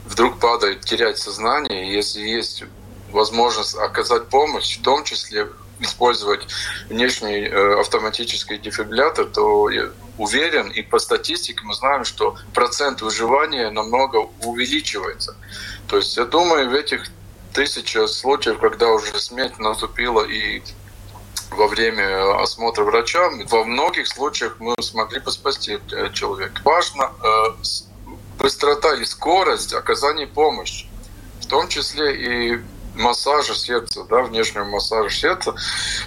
вдруг 0.05 0.39
падает, 0.39 0.81
теряет 0.81 1.17
сознание, 1.17 1.93
если 1.93 2.21
есть 2.21 2.63
возможность 3.11 3.75
оказать 3.75 4.27
помощь, 4.27 4.77
в 4.77 4.81
том 4.81 5.03
числе 5.03 5.47
использовать 5.79 6.47
внешний 6.89 7.45
э, 7.45 7.79
автоматический 7.79 8.57
дефибриллятор, 8.57 9.25
то 9.25 9.69
я 9.69 9.89
уверен, 10.17 10.69
и 10.69 10.81
по 10.81 10.99
статистике 10.99 11.61
мы 11.63 11.75
знаем, 11.75 12.03
что 12.03 12.35
процент 12.53 13.01
выживания 13.01 13.69
намного 13.69 14.27
увеличивается. 14.43 15.35
То 15.87 15.97
есть 15.97 16.17
я 16.17 16.25
думаю, 16.25 16.69
в 16.69 16.73
этих 16.73 17.05
тысячах 17.53 18.09
случаев, 18.09 18.59
когда 18.59 18.89
уже 18.89 19.19
смерть 19.19 19.57
наступила 19.59 20.23
и 20.23 20.61
во 21.51 21.67
время 21.67 22.41
осмотра 22.41 22.83
врача, 22.83 23.29
во 23.49 23.63
многих 23.63 24.07
случаях 24.07 24.57
мы 24.59 24.75
смогли 24.81 25.19
бы 25.19 25.31
спасти 25.31 25.79
э, 25.91 26.11
человека. 26.11 26.61
Важно 26.63 27.11
э, 27.23 27.63
быстрота 28.37 28.95
и 28.95 29.05
скорость 29.05 29.73
оказания 29.73 30.27
помощи, 30.27 30.87
в 31.41 31.47
том 31.47 31.67
числе 31.67 32.15
и 32.55 32.61
массажа 32.97 33.55
сердца, 33.55 34.03
да, 34.09 34.21
внешнего 34.23 34.65
массажа 34.65 35.09
сердца, 35.09 35.55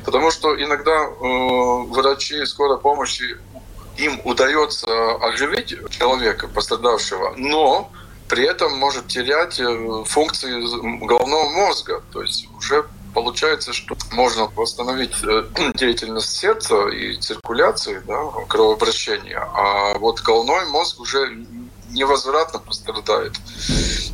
потому 0.05 0.31
что 0.31 0.61
иногда 0.63 0.93
э, 0.93 1.83
врачи 1.89 2.45
скорой 2.45 2.79
помощи 2.79 3.37
им 3.97 4.21
удается 4.25 5.15
оживить 5.17 5.77
человека, 5.91 6.49
пострадавшего, 6.49 7.35
но 7.37 7.91
при 8.29 8.47
этом 8.47 8.79
может 8.79 9.09
терять 9.09 9.59
э, 9.59 10.05
функции 10.07 11.05
головного 11.05 11.51
мозга. 11.51 12.03
То 12.13 12.23
есть 12.23 12.49
уже 12.57 12.87
получается, 13.13 13.73
что 13.73 13.97
можно 14.13 14.47
восстановить 14.55 15.15
э, 15.23 15.45
деятельность 15.75 16.37
сердца 16.37 16.89
и 16.89 17.17
циркуляции, 17.17 18.01
да, 18.07 18.25
кровообращения, 18.49 19.39
а 19.39 19.99
вот 19.99 20.21
головной 20.21 20.67
мозг 20.67 21.01
уже 21.01 21.45
невозвратно 21.91 22.61
пострадает. 22.61 23.35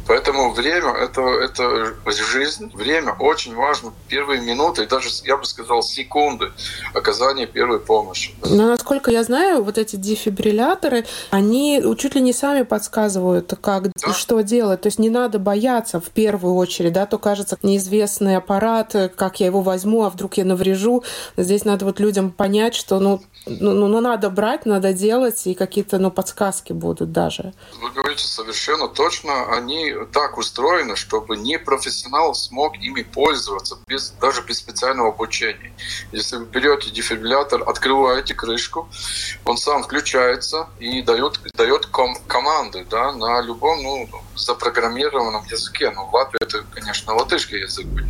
Поэтому 0.07 0.53
время 0.53 0.93
это, 0.93 1.21
это 1.23 2.01
жизнь, 2.07 2.71
время 2.75 3.13
очень 3.19 3.55
важно. 3.55 3.93
Первые 4.09 4.41
минуты, 4.41 4.85
и 4.85 4.87
даже, 4.87 5.09
я 5.25 5.37
бы 5.37 5.45
сказал, 5.45 5.83
секунды 5.83 6.53
оказания 6.95 7.47
первой 7.47 7.81
помощи. 7.81 8.35
Но, 8.43 8.69
насколько 8.69 9.11
я 9.11 9.25
знаю, 9.25 9.63
вот 9.63 9.79
эти 9.79 9.97
дефибрилляторы, 9.97 11.07
они 11.31 11.83
чуть 11.99 12.15
ли 12.15 12.21
не 12.21 12.33
сами 12.33 12.63
подсказывают, 12.63 13.53
как 13.61 13.89
да. 13.93 14.13
что 14.13 14.41
делать. 14.43 14.83
То 14.83 14.89
есть 14.89 14.99
не 14.99 15.11
надо 15.11 15.39
бояться 15.39 16.01
в 16.01 16.11
первую 16.11 16.55
очередь, 16.55 16.93
да, 16.93 17.07
то 17.07 17.19
кажется 17.19 17.59
неизвестный 17.63 18.37
аппарат, 18.37 18.95
как 19.17 19.41
я 19.41 19.47
его 19.47 19.61
возьму, 19.61 20.05
а 20.05 20.11
вдруг 20.11 20.37
я 20.37 20.45
наврежу. 20.45 21.03
Здесь 21.37 21.65
надо 21.65 21.85
вот 21.85 22.01
людям 22.01 22.31
понять, 22.31 22.75
что 22.75 23.01
ну, 23.01 23.23
ну, 23.47 23.73
ну, 23.73 23.89
ну 23.89 24.01
надо 24.01 24.31
брать, 24.31 24.67
надо 24.67 24.93
делать, 24.93 25.47
и 25.47 25.55
какие-то 25.55 25.99
ну, 25.99 26.11
подсказки 26.11 26.73
будут 26.73 27.13
даже. 27.13 27.53
Вы 27.81 27.91
говорите 27.91 28.25
совершенно 28.25 28.89
точно. 28.89 29.55
Они 29.57 29.96
так 30.13 30.39
устроены, 30.39 30.97
чтобы 30.97 31.37
не 31.37 31.59
профессионал 31.59 32.35
смог 32.35 32.77
ими 32.79 33.03
пользоваться 33.03 33.79
без, 33.87 34.11
даже 34.11 34.43
без 34.43 34.59
специального 34.59 35.11
обучения. 35.11 35.73
Если 36.13 36.37
вы 36.37 36.47
берете 36.47 36.91
дефибриллятор, 36.91 37.69
открываете 37.69 38.35
крышку, 38.35 38.89
он 39.45 39.57
сам 39.57 39.83
включается 39.83 40.69
и 40.79 41.03
дает, 41.03 41.41
дает 41.55 41.87
ком 41.87 42.17
команды 42.27 42.87
да, 42.89 43.13
на 43.13 43.41
любом 43.41 43.83
ну, 43.83 44.09
запрограммированном 44.35 45.45
языке. 45.47 45.91
Ну, 45.91 46.07
в 46.07 46.15
Латвии 46.15 46.43
это, 46.43 46.65
конечно, 46.73 47.15
латышский 47.15 47.61
язык 47.61 47.87
будет. 47.87 48.07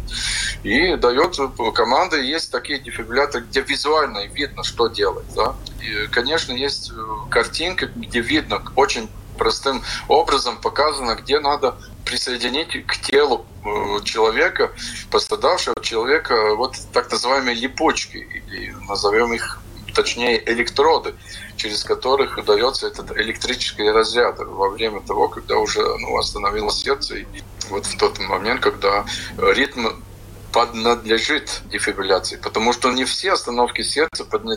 И 0.63 0.97
дает 0.97 1.39
команды. 1.75 2.25
Есть 2.25 2.51
такие 2.51 2.79
дефибрилляторы, 2.79 3.45
где 3.45 3.61
визуально 3.61 4.27
видно, 4.27 4.65
что 4.65 4.89
делать. 4.89 5.27
Да? 5.35 5.55
И, 5.81 6.07
конечно, 6.09 6.53
есть 6.53 6.91
э, 6.91 7.31
картинка, 7.31 7.87
где 7.87 8.21
видно 8.21 8.63
очень 8.75 9.09
простым 9.37 9.83
образом 10.09 10.57
показано, 10.57 11.15
где 11.15 11.41
надо 11.41 11.77
присоединить 12.05 12.87
к 12.87 12.97
телу 12.99 13.47
э, 13.65 14.03
человека, 14.05 14.73
пострадавшего 15.11 15.77
человека, 15.83 16.55
вот 16.55 16.77
так 16.93 17.11
называемые 17.11 17.55
липучки, 17.55 18.17
или 18.17 18.75
назовем 18.89 19.33
их 19.33 19.61
точнее 19.95 20.43
электроды, 20.53 21.15
через 21.57 21.83
которых 21.83 22.45
дается 22.45 22.87
этот 22.87 23.17
электрический 23.17 23.91
разряд 23.91 24.39
во 24.39 24.69
время 24.69 25.01
того, 25.01 25.29
когда 25.29 25.57
уже 25.57 25.81
ну, 25.81 26.17
остановилось 26.19 26.77
сердце. 26.77 27.17
И 27.17 27.27
вот 27.71 27.87
в 27.87 27.97
тот 27.97 28.19
момент, 28.19 28.61
когда 28.61 29.07
ритм 29.39 29.89
поднадлежит 30.57 31.61
дефибрилляции, 31.67 32.37
потому 32.37 32.73
что 32.73 32.91
не 32.91 33.05
все 33.05 33.33
остановки 33.33 33.83
сердца 33.83 34.25
подня... 34.25 34.57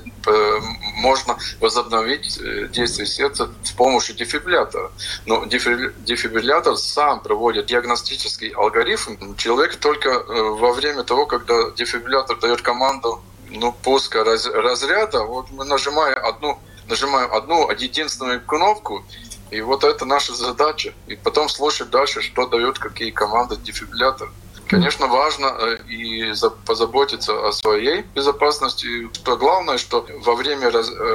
можно 0.96 1.38
возобновить 1.60 2.40
э, 2.40 2.70
действие 2.72 3.06
сердца 3.06 3.50
с 3.66 3.72
помощью 3.72 4.16
дефибриллятора. 4.16 4.92
Но 5.26 5.44
дефибриллятор 5.44 6.78
сам 6.78 7.20
проводит 7.20 7.66
диагностический 7.66 8.48
алгоритм. 8.48 9.36
Человек 9.36 9.76
только 9.76 10.10
э, 10.10 10.24
во 10.62 10.72
время 10.72 11.04
того, 11.04 11.26
когда 11.26 11.72
дефибриллятор 11.72 12.40
дает 12.40 12.62
команду 12.62 13.22
ну, 13.50 13.74
пуска 13.74 14.24
раз... 14.24 14.46
разряда, 14.46 15.26
вот 15.26 15.52
мы 15.52 15.66
нажимаем 15.66 16.18
одну, 16.26 16.60
нажимаем 16.88 17.30
одну 17.34 17.70
единственную 17.72 18.40
кнопку, 18.40 19.04
и 19.52 19.60
вот 19.60 19.84
это 19.84 20.06
наша 20.06 20.34
задача. 20.34 20.94
И 21.08 21.18
потом 21.18 21.50
слушать 21.50 21.90
дальше, 21.90 22.22
что 22.22 22.48
дает 22.48 22.80
какие 22.80 23.12
команды 23.12 23.58
дефибриллятор. 23.58 24.32
Конечно, 24.70 25.08
важно 25.08 25.48
э, 25.48 25.78
и 25.88 26.32
позаботиться 26.66 27.48
о 27.48 27.52
своей 27.52 28.04
безопасности. 28.14 29.10
Что 29.14 29.36
главное, 29.36 29.80
что 29.80 30.06
во 30.22 30.36
время 30.36 30.68
э, 30.68 30.72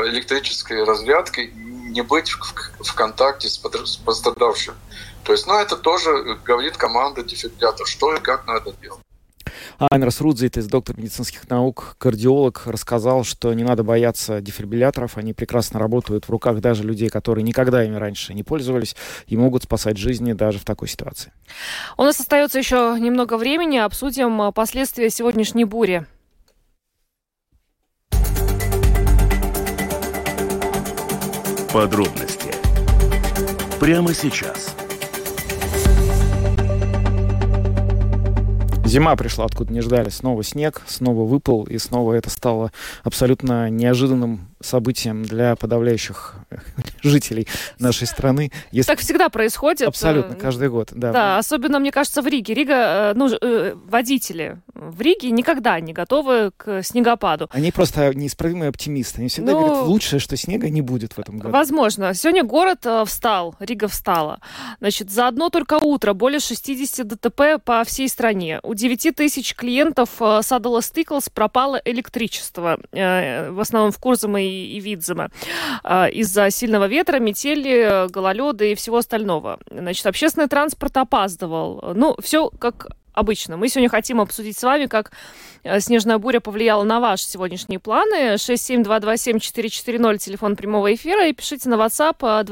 электрической 0.09 0.83
разрядки 0.83 1.53
не 1.55 2.03
быть 2.03 2.31
в 2.31 2.95
контакте 2.95 3.49
с 3.49 3.59
пострадавшим. 3.59 4.75
То 5.23 5.33
есть, 5.33 5.47
ну, 5.47 5.57
это 5.57 5.77
тоже 5.77 6.37
говорит 6.45 6.77
команда 6.77 7.23
дефибриллятор, 7.23 7.87
что 7.87 8.15
и 8.17 8.21
как 8.21 8.45
надо 8.49 8.73
делать. 8.73 9.01
Айнерс 9.79 10.20
Рудзитис, 10.20 10.66
доктор 10.66 10.97
медицинских 10.97 11.49
наук, 11.49 11.97
кардиолог, 11.99 12.62
рассказал, 12.66 13.25
что 13.25 13.53
не 13.55 13.64
надо 13.64 13.83
бояться 13.83 14.41
дефибрилляторов. 14.41 15.16
Они 15.16 15.33
прекрасно 15.33 15.81
работают 15.81 16.27
в 16.27 16.31
руках 16.31 16.61
даже 16.61 16.85
людей, 16.85 17.09
которые 17.09 17.43
никогда 17.43 17.85
ими 17.85 17.97
раньше 17.97 18.35
не 18.35 18.43
пользовались 18.43 18.95
и 19.27 19.37
могут 19.37 19.64
спасать 19.64 19.97
жизни 19.97 20.33
даже 20.33 20.59
в 20.59 20.64
такой 20.64 20.89
ситуации. 20.89 21.33
У 21.97 22.05
нас 22.05 22.20
остается 22.20 22.59
еще 22.59 22.97
немного 23.01 23.37
времени. 23.37 23.79
Обсудим 23.79 24.53
последствия 24.53 25.11
сегодняшней 25.11 25.64
бури. 25.64 26.07
Подробности 31.72 32.55
прямо 33.81 34.14
сейчас. 34.14 34.77
Зима 38.95 39.17
пришла, 39.17 39.45
откуда 39.47 39.73
не 39.73 39.81
ждали. 39.81 40.09
Снова 40.09 40.45
снег, 40.45 40.83
снова 40.87 41.25
выпал, 41.25 41.65
и 41.65 41.79
снова 41.79 42.13
это 42.13 42.31
стало 42.31 42.71
абсолютно 43.03 43.69
неожиданным 43.69 44.54
событием 44.65 45.25
для 45.25 45.57
подавляющих 45.57 46.35
жителей 47.03 47.47
нашей 47.79 48.07
страны. 48.07 48.51
Если... 48.73 48.91
Так 48.91 49.01
всегда 49.01 49.29
происходит. 49.29 49.89
Абсолютно, 49.89 50.35
каждый 50.35 50.69
год, 50.69 50.91
да. 50.93 51.12
Да, 51.12 51.39
особенно, 51.39 51.79
мне 51.79 51.93
кажется, 51.93 52.23
в 52.23 52.27
Риге. 52.27 52.55
Рига, 52.55 52.75
э, 52.75 53.12
ну, 53.15 53.29
э, 53.41 53.75
водители 53.75 54.59
в 54.75 55.01
Риге 55.01 55.31
никогда 55.31 55.79
не 55.81 55.93
готовы 55.93 56.53
к 56.57 56.83
снегопаду. 56.83 57.49
Они 57.53 57.71
просто 57.71 58.15
неисправимые 58.15 58.71
оптимисты. 58.71 59.21
Они 59.21 59.29
всегда 59.29 59.53
ну, 59.53 59.61
говорят, 59.61 59.87
лучшее, 59.87 60.21
что 60.21 60.37
снега 60.37 60.71
не 60.71 60.81
будет 60.81 61.12
в 61.12 61.19
этом 61.19 61.39
году. 61.39 61.53
Возможно. 61.53 62.15
Сегодня 62.15 62.43
город 62.43 62.81
э, 62.85 63.05
встал, 63.07 63.55
Рига 63.61 63.89
встала. 63.89 64.41
Значит, 64.81 65.11
за 65.11 65.29
одно 65.29 65.51
только 65.51 65.79
утро 65.81 66.15
более 66.15 66.41
60 66.41 67.07
ДТП 67.07 67.62
по 67.65 67.85
всей 67.85 68.09
стране. 68.09 68.61
У 68.62 68.75
9 68.75 69.15
тысяч 69.15 69.55
клиентов 69.55 70.11
Садала 70.43 70.83
Стиклс 70.83 71.29
пропало 71.29 71.81
электричество. 71.85 72.79
В 72.93 73.61
основном 73.61 73.93
в 73.93 73.99
Курзаме 73.99 74.45
и 74.47 74.54
Видзема. 74.81 75.31
Из-за 75.85 76.51
сильного 76.51 76.87
ветра, 76.87 77.19
метели, 77.19 78.09
гололеда 78.11 78.65
и 78.65 78.75
всего 78.75 78.99
остального. 78.99 79.59
Значит, 79.71 80.07
общественный 80.07 80.49
транспорт 80.49 80.97
опаздывал. 80.97 81.93
Ну, 81.95 82.17
все 82.21 82.51
как 82.51 82.89
обычно. 83.15 83.57
Мы 83.57 83.69
сегодня 83.69 83.89
хотим 83.89 84.21
обсудить 84.21 84.59
с 84.59 84.62
вами, 84.62 84.85
как 84.87 85.12
э, 85.62 85.81
снежная 85.81 86.19
буря 86.19 86.41
повлияла 86.41 86.83
на 86.83 87.01
ваши 87.01 87.25
сегодняшние 87.25 87.79
планы. 87.79 88.35
67227-440, 88.35 90.19
телефон 90.19 90.57
прямого 90.57 90.95
эфира. 90.95 91.27
И 91.27 91.33
пишите 91.33 91.71
на 91.71 91.75
WhatsApp 91.75 92.45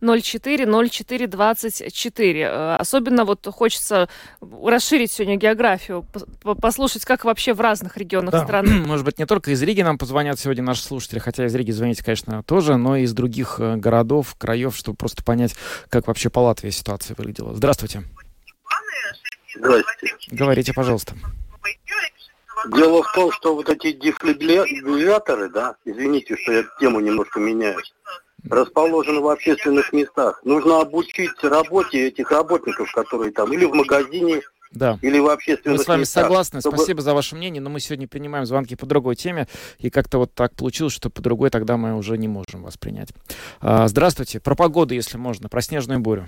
28040424. 0.00 2.42
Э, 2.42 2.76
особенно 2.76 3.24
вот 3.24 3.46
хочется 3.46 4.08
расширить 4.40 5.12
сегодня 5.12 5.36
географию, 5.36 6.04
послушать, 6.60 7.04
как 7.04 7.24
вообще 7.24 7.54
в 7.54 7.60
разных 7.60 7.96
регионах 7.96 8.32
да. 8.32 8.42
страны. 8.44 8.70
Может 8.86 9.04
быть, 9.04 9.18
не 9.18 9.26
только 9.26 9.52
из 9.52 9.62
Риги 9.62 9.82
нам 9.82 9.98
позвонят 9.98 10.40
сегодня 10.40 10.64
наши 10.64 10.82
слушатели, 10.82 11.18
хотя 11.18 11.44
из 11.46 11.54
Риги 11.54 11.70
звоните, 11.70 12.04
конечно, 12.04 12.42
тоже, 12.42 12.76
но 12.76 12.96
и 12.96 13.02
из 13.02 13.12
других 13.12 13.56
э, 13.58 13.76
городов, 13.76 14.34
краев, 14.38 14.74
чтобы 14.76 14.96
просто 14.96 15.22
понять, 15.22 15.54
как 15.88 16.08
вообще 16.08 16.30
по 16.30 16.40
Латвии 16.40 16.70
ситуация 16.70 17.14
выглядела. 17.16 17.54
Здравствуйте. 17.54 17.76
Здравствуйте. 17.76 18.25
Говорите, 20.30 20.72
пожалуйста. 20.72 21.14
Дело 22.74 23.02
в 23.02 23.12
том, 23.12 23.30
что 23.32 23.54
вот 23.54 23.68
эти 23.68 23.92
дефибрилляторы, 23.92 25.50
да, 25.50 25.76
извините, 25.84 26.36
что 26.36 26.52
я 26.52 26.64
тему 26.80 27.00
немножко 27.00 27.38
меняю, 27.38 27.78
расположены 28.48 29.20
в 29.20 29.28
общественных 29.28 29.92
местах. 29.92 30.40
Нужно 30.44 30.80
обучить 30.80 31.30
работе 31.42 32.08
этих 32.08 32.30
работников, 32.30 32.90
которые 32.92 33.32
там 33.32 33.52
или 33.52 33.64
в 33.64 33.74
магазине, 33.74 34.40
да. 34.72 34.98
Или 35.00 35.18
в 35.18 35.28
общественных 35.28 35.78
Мы 35.78 35.84
с 35.84 35.86
вами 35.86 36.00
местах, 36.00 36.24
согласны. 36.24 36.60
Чтобы... 36.60 36.76
Спасибо 36.76 37.00
за 37.00 37.14
ваше 37.14 37.36
мнение, 37.36 37.62
но 37.62 37.70
мы 37.70 37.80
сегодня 37.80 38.08
принимаем 38.08 38.46
звонки 38.46 38.76
по 38.76 38.84
другой 38.84 39.16
теме, 39.16 39.46
и 39.78 39.90
как-то 39.90 40.18
вот 40.18 40.34
так 40.34 40.54
получилось, 40.54 40.92
что 40.92 41.08
по 41.08 41.22
другой 41.22 41.50
тогда 41.50 41.76
мы 41.76 41.96
уже 41.96 42.18
не 42.18 42.28
можем 42.28 42.62
вас 42.62 42.76
принять. 42.76 43.10
А, 43.60 43.88
здравствуйте. 43.88 44.40
Про 44.40 44.54
погоду, 44.54 44.92
если 44.92 45.16
можно, 45.16 45.48
про 45.48 45.62
снежную 45.62 46.00
бурю. 46.00 46.26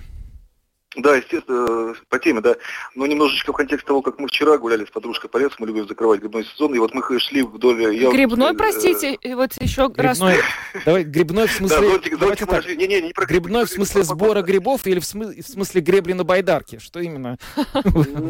Да, 1.01 1.15
естественно, 1.15 1.95
по 2.09 2.19
теме, 2.19 2.41
да. 2.41 2.55
Но 2.95 3.05
немножечко 3.05 3.53
в 3.53 3.55
контексте 3.55 3.87
того, 3.87 4.01
как 4.01 4.19
мы 4.19 4.27
вчера 4.27 4.57
гуляли 4.57 4.85
с 4.85 4.89
подружкой 4.89 5.29
по 5.29 5.37
лесу, 5.37 5.55
мы 5.59 5.67
любим 5.67 5.87
закрывать 5.87 6.19
грибной 6.19 6.45
сезон, 6.45 6.73
и 6.75 6.79
вот 6.79 6.93
мы 6.93 7.19
шли 7.19 7.41
вдоль... 7.41 7.95
Я 7.95 8.11
грибной, 8.11 8.49
вот, 8.49 8.57
простите, 8.57 9.17
э, 9.21 9.35
вот 9.35 9.53
еще 9.61 9.87
грибной, 9.87 10.35
раз... 10.35 10.83
Давай, 10.85 11.03
грибной 11.03 11.47
в 11.47 11.51
смысле... 11.59 11.79
Да, 11.79 11.89
зонтик, 11.89 12.19
давайте 12.19 12.45
так. 12.45 12.65
Не, 12.67 12.87
не, 12.87 13.01
не 13.01 13.13
про 13.13 13.25
грибной 13.25 13.65
в 13.65 13.69
смысле 13.69 14.03
сбора 14.03 14.41
грибов 14.41 14.85
или 14.87 14.99
в 14.99 15.05
смысле, 15.05 15.41
в 15.41 15.47
смысле 15.47 15.81
гребли 15.81 16.13
на 16.13 16.23
байдарке? 16.23 16.79
Что 16.79 16.99
именно? 16.99 17.37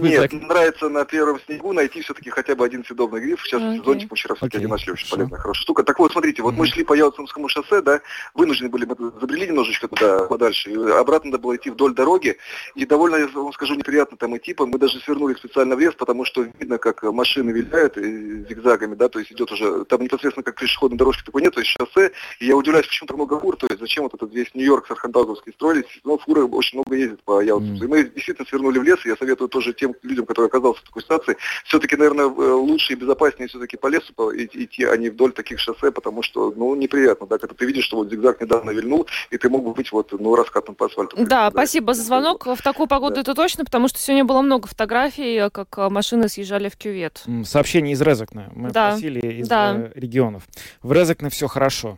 Нет, 0.02 0.32
нравится 0.34 0.90
на 0.90 1.06
первом 1.06 1.40
снегу 1.46 1.74
найти 1.74 2.02
все-таки 2.02 2.30
хотя 2.30 2.56
бы 2.56 2.66
один 2.66 2.84
съедобный 2.86 3.22
гриб. 3.22 3.40
Сейчас 3.42 3.62
okay. 3.62 3.84
зонтик 3.84 4.12
мы 4.12 4.18
вчера 4.18 4.36
все-таки 4.36 4.66
okay. 4.66 4.68
нашли, 4.68 4.94
очень 4.94 5.10
полезная, 5.10 5.40
хорошая 5.40 5.64
штука. 5.64 5.84
Так 5.84 6.00
вот, 6.00 6.12
смотрите, 6.12 6.42
вот 6.42 6.56
мы 6.56 6.68
шли 6.68 6.84
по 6.84 6.94
Ялтинскому 6.94 7.48
шоссе, 7.48 7.82
да, 7.82 8.02
вынуждены 8.34 8.70
были, 8.70 8.86
мы 8.86 9.12
забрели 9.20 9.48
немножечко 9.48 9.88
туда 9.88 10.26
подальше, 10.26 10.72
и 10.72 10.76
обратно 10.76 11.32
надо 11.32 11.42
было 11.42 11.56
идти 11.56 11.70
вдоль 11.70 11.94
дороги, 11.94 12.38
и 12.76 12.86
довольно, 12.86 13.18
я 13.18 13.28
вам 13.28 13.54
скажу, 13.54 13.76
неприятно 13.76 14.18
там 14.18 14.36
идти. 14.38 14.56
Мы 14.58 14.78
даже 14.78 15.00
свернули 15.00 15.36
специально 15.36 15.76
в 15.76 15.80
лес, 15.80 15.94
потому 15.96 16.26
что 16.26 16.46
видно, 16.60 16.78
как 16.78 17.04
машины 17.04 17.52
виляют 17.52 17.96
зигзагами, 17.96 18.96
да, 18.96 19.10
то 19.10 19.20
есть 19.20 19.32
идет 19.32 19.52
уже, 19.52 19.86
там 19.86 20.02
непосредственно 20.02 20.44
как 20.44 20.60
пешеходной 20.60 20.98
дорожки 20.98 21.24
такой 21.24 21.42
нет, 21.42 21.54
то 21.54 21.62
есть 21.62 21.72
шоссе, 21.72 22.12
и 22.40 22.46
я 22.48 22.56
удивляюсь, 22.56 22.88
почему 22.88 23.08
так 23.08 23.18
много 23.18 23.40
фур, 23.40 23.56
то 23.56 23.68
есть 23.68 23.80
зачем 23.80 24.04
вот 24.04 24.14
этот 24.14 24.34
весь 24.34 24.54
Нью-Йорк 24.54 24.88
с 24.88 24.92
Архангельской 24.92 25.54
строились, 25.54 25.86
но 26.04 26.18
фуры 26.18 26.46
очень 26.46 26.80
много 26.80 26.96
ездят 26.96 27.24
по 27.24 27.42
Ялтусу. 27.42 27.84
Mm. 27.84 27.86
И 27.86 27.88
мы 27.88 28.04
действительно 28.04 28.48
свернули 28.48 28.80
в 28.80 28.84
лес, 28.84 29.00
и 29.06 29.10
я 29.10 29.16
советую 29.16 29.50
тоже 29.50 29.74
тем 29.74 29.96
людям, 30.04 30.26
которые 30.26 30.48
оказался 30.48 30.82
в 30.82 30.86
такой 30.86 31.02
ситуации, 31.02 31.38
все-таки, 31.66 31.96
наверное, 31.96 32.26
э, 32.26 32.52
лучше 32.52 32.94
и 32.94 32.96
безопаснее 32.96 33.48
все-таки 33.48 33.78
по 33.78 33.88
лесу 33.88 34.14
идти, 34.36 34.84
а 34.84 34.96
не 34.98 35.10
вдоль 35.10 35.32
таких 35.32 35.60
шоссе, 35.60 35.92
потому 35.92 36.22
что, 36.22 36.54
ну, 36.56 36.76
неприятно, 36.76 37.28
да, 37.28 37.38
когда 37.38 37.56
ты 37.56 37.66
видишь, 37.66 37.86
что 37.86 37.98
вот 37.98 38.10
зигзаг 38.10 38.42
недавно 38.42 38.72
вильнул, 38.72 39.08
и 39.30 39.38
ты 39.38 39.50
мог 39.50 39.64
бы 39.64 39.74
быть 39.74 39.92
вот, 39.92 40.12
ну, 40.12 40.36
раскатом 40.36 40.76
по 40.76 40.86
асфальту. 40.86 41.16
Да, 41.18 41.50
да, 41.50 41.52
спасибо 41.52 41.94
за 41.94 42.04
звонок. 42.04 42.39
В 42.46 42.62
такую 42.62 42.88
погоду 42.88 43.16
да. 43.16 43.22
это 43.22 43.36
точно, 43.36 43.66
потому 43.66 43.88
что 43.88 44.00
сегодня 44.00 44.26
было 44.26 44.42
много 44.42 44.68
фотографий, 44.68 45.36
э, 45.36 45.50
как 45.50 45.78
э, 45.78 45.90
машины 45.90 46.30
съезжали 46.30 46.70
в 46.70 46.78
кювет. 46.78 47.24
Сообщение 47.44 47.94
из 47.94 48.02
Резекна. 48.02 48.50
Мы 48.56 48.72
да. 48.72 48.92
просили 48.92 49.20
из 49.42 49.48
да. 49.48 49.92
регионов. 49.96 50.48
В 50.82 50.92
Резекне 50.92 51.30
все 51.30 51.48
хорошо. 51.48 51.98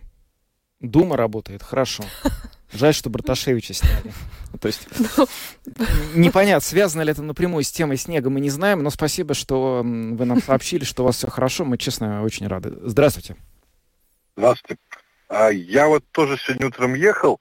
Дума 0.79 1.15
работает 1.15 1.61
хорошо. 1.63 2.03
Жаль, 2.73 2.93
что 2.93 3.09
Браташевича 3.09 3.73
сняли. 3.73 4.13
То 4.61 4.67
есть 4.67 4.87
ну. 5.17 5.27
непонятно, 6.15 6.61
связано 6.61 7.01
ли 7.01 7.11
это 7.11 7.21
напрямую 7.21 7.63
с 7.63 7.71
темой 7.71 7.97
снега, 7.97 8.29
мы 8.29 8.39
не 8.39 8.49
знаем, 8.49 8.81
но 8.81 8.89
спасибо, 8.89 9.33
что 9.33 9.81
вы 9.83 10.25
нам 10.25 10.41
сообщили, 10.41 10.83
что 10.83 11.03
у 11.03 11.05
вас 11.05 11.17
все 11.17 11.29
хорошо. 11.29 11.65
Мы, 11.65 11.77
честно, 11.77 12.23
очень 12.23 12.47
рады. 12.47 12.73
Здравствуйте. 12.83 13.35
Здравствуйте. 14.37 14.81
А 15.27 15.49
я 15.49 15.87
вот 15.87 16.03
тоже 16.11 16.37
сегодня 16.37 16.67
утром 16.67 16.93
ехал 16.93 17.39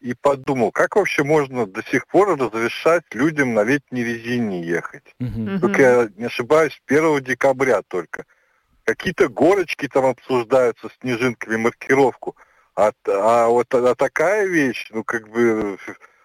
и 0.00 0.14
подумал, 0.14 0.72
как 0.72 0.96
вообще 0.96 1.22
можно 1.22 1.66
до 1.66 1.82
сих 1.82 2.06
пор 2.06 2.38
разрешать 2.38 3.04
людям 3.12 3.54
на 3.54 3.62
летней 3.62 4.02
резине 4.02 4.62
ехать? 4.62 5.14
Угу. 5.20 5.60
Только 5.60 5.82
я 5.82 6.08
не 6.16 6.26
ошибаюсь, 6.26 6.80
1 6.86 7.22
декабря 7.22 7.82
только. 7.86 8.24
Какие-то 8.84 9.28
горочки 9.28 9.88
там 9.88 10.06
обсуждаются, 10.06 10.88
снежинками, 11.00 11.56
маркировку. 11.56 12.34
А, 12.74 12.92
а 13.06 13.48
вот 13.48 13.72
а 13.74 13.94
такая 13.94 14.46
вещь, 14.46 14.88
ну 14.90 15.04
как 15.04 15.28
бы 15.28 15.76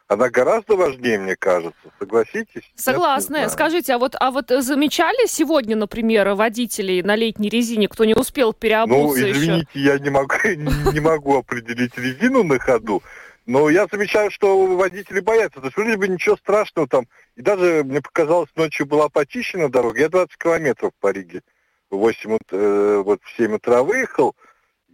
она 0.07 0.29
гораздо 0.29 0.75
важнее, 0.75 1.17
мне 1.17 1.35
кажется. 1.35 1.91
Согласитесь? 1.99 2.71
Согласна. 2.75 3.49
Скажите, 3.49 3.93
а 3.93 3.97
вот, 3.97 4.15
а 4.19 4.29
вот 4.29 4.49
замечали 4.49 5.27
сегодня, 5.27 5.75
например, 5.75 6.29
водителей 6.35 7.01
на 7.01 7.15
летней 7.15 7.49
резине, 7.49 7.87
кто 7.87 8.05
не 8.05 8.13
успел 8.13 8.53
переобуться 8.53 9.21
Ну, 9.21 9.31
извините, 9.31 9.67
еще? 9.73 9.85
я 9.85 9.99
не 9.99 10.11
могу, 10.11 10.35
не 10.93 10.99
могу 10.99 11.37
определить 11.37 11.97
резину 11.97 12.43
на 12.43 12.59
ходу, 12.59 13.01
но 13.45 13.69
я 13.69 13.87
замечаю, 13.91 14.31
что 14.31 14.65
водители 14.75 15.19
боятся. 15.19 15.59
То 15.59 15.65
есть 15.65 15.77
вроде 15.77 15.97
бы 15.97 16.07
ничего 16.07 16.35
страшного 16.35 16.87
там. 16.87 17.07
И 17.35 17.41
даже, 17.41 17.83
мне 17.83 18.01
показалось, 18.01 18.49
ночью 18.55 18.85
была 18.85 19.09
почищена 19.09 19.69
дорога. 19.69 19.99
Я 19.99 20.09
20 20.09 20.37
километров 20.37 20.91
по 20.99 21.11
Риге 21.11 21.41
в 21.89 21.97
8, 21.97 22.37
э, 22.51 23.01
вот 23.05 23.21
в 23.23 23.37
7 23.37 23.55
утра 23.55 23.83
выехал 23.83 24.35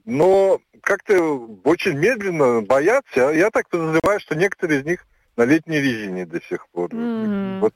но 0.05 0.59
как-то 0.81 1.47
очень 1.63 1.97
медленно 1.97 2.61
боятся. 2.61 3.31
Я 3.31 3.49
так 3.51 3.69
подозреваю, 3.69 4.19
что 4.19 4.35
некоторые 4.35 4.81
из 4.81 4.85
них 4.85 5.05
на 5.37 5.43
летней 5.43 5.79
резине 5.79 6.25
до 6.25 6.41
сих 6.41 6.67
пор. 6.69 6.89
Mm-hmm. 6.89 7.59
Вот 7.59 7.73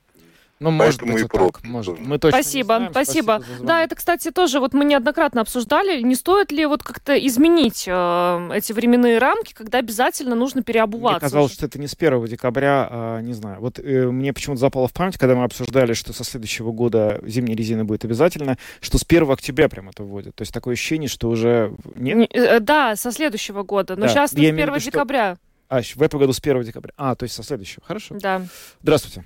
ну, 0.58 0.70
может 0.70 1.02
быть, 1.02 1.20
и 1.20 1.28
так. 1.28 1.62
Может. 1.64 1.98
Мы 2.00 2.18
точно 2.18 2.40
спасибо, 2.40 2.76
знаем. 2.76 2.90
спасибо. 2.90 3.42
спасибо 3.42 3.66
да, 3.66 3.82
это, 3.82 3.94
кстати, 3.94 4.30
тоже 4.30 4.58
вот 4.58 4.72
мы 4.72 4.86
неоднократно 4.86 5.42
обсуждали. 5.42 6.00
Не 6.00 6.14
стоит 6.14 6.50
ли 6.50 6.64
вот 6.64 6.82
как-то 6.82 7.14
изменить 7.26 7.84
э, 7.86 8.50
эти 8.54 8.72
временные 8.72 9.18
рамки, 9.18 9.52
когда 9.52 9.78
обязательно 9.78 10.34
нужно 10.34 10.62
переобуваться? 10.62 11.20
Мне 11.20 11.30
казалось, 11.30 11.52
что 11.52 11.66
это 11.66 11.78
не 11.78 11.86
с 11.86 11.94
1 11.94 12.24
декабря, 12.26 12.88
а, 12.90 13.20
не 13.20 13.34
знаю. 13.34 13.60
Вот 13.60 13.78
э, 13.78 14.06
мне 14.10 14.32
почему-то 14.32 14.60
запало 14.60 14.88
в 14.88 14.94
память, 14.94 15.18
когда 15.18 15.34
мы 15.34 15.44
обсуждали, 15.44 15.92
что 15.92 16.14
со 16.14 16.24
следующего 16.24 16.72
года 16.72 17.20
зимняя 17.22 17.56
резина 17.56 17.84
будет 17.84 18.06
обязательно, 18.06 18.56
что 18.80 18.96
с 18.96 19.04
1 19.06 19.30
октября 19.30 19.68
прям 19.68 19.90
это 19.90 20.04
вводят. 20.04 20.34
То 20.36 20.42
есть 20.42 20.54
такое 20.54 20.72
ощущение, 20.72 21.08
что 21.08 21.28
уже... 21.28 21.74
Нет? 21.94 22.30
Э, 22.32 22.60
да, 22.60 22.96
со 22.96 23.12
следующего 23.12 23.62
года. 23.62 23.94
Но 23.96 24.06
да. 24.06 24.08
сейчас 24.08 24.30
с 24.30 24.34
1 24.34 24.56
виду, 24.56 24.78
декабря. 24.78 25.34
Что... 25.34 25.76
А, 25.76 25.82
в 25.82 26.02
этом 26.02 26.18
году 26.18 26.32
с 26.32 26.38
1 26.38 26.62
декабря. 26.62 26.92
А, 26.96 27.14
то 27.14 27.24
есть 27.24 27.34
со 27.34 27.42
следующего. 27.42 27.82
Хорошо. 27.86 28.16
Да. 28.18 28.46
Здравствуйте. 28.80 29.22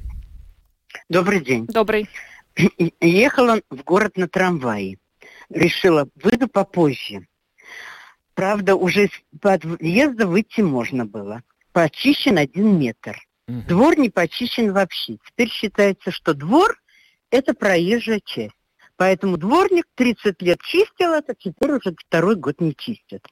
Добрый 1.10 1.40
день. 1.40 1.66
Добрый. 1.66 2.08
Ехала 3.00 3.60
в 3.68 3.82
город 3.82 4.16
на 4.16 4.28
трамвае. 4.28 4.96
Решила, 5.48 6.08
выйду 6.14 6.46
попозже. 6.46 7.26
Правда, 8.34 8.76
уже 8.76 9.08
с 9.08 9.38
подъезда 9.40 10.28
выйти 10.28 10.60
можно 10.60 11.04
было. 11.04 11.42
Почищен 11.72 12.38
один 12.38 12.78
метр. 12.78 13.18
Угу. 13.48 13.62
Двор 13.66 13.98
не 13.98 14.08
почищен 14.08 14.72
вообще. 14.72 15.18
Теперь 15.26 15.50
считается, 15.50 16.12
что 16.12 16.32
двор– 16.32 16.80
это 17.32 17.54
проезжая 17.54 18.20
часть. 18.24 18.54
Поэтому 18.94 19.36
дворник 19.36 19.86
30 19.96 20.40
лет 20.42 20.60
чистил 20.62 21.12
это, 21.12 21.34
теперь 21.34 21.72
уже 21.72 21.92
второй 22.06 22.36
год 22.36 22.60
не 22.60 22.72
чистит. 22.76 23.26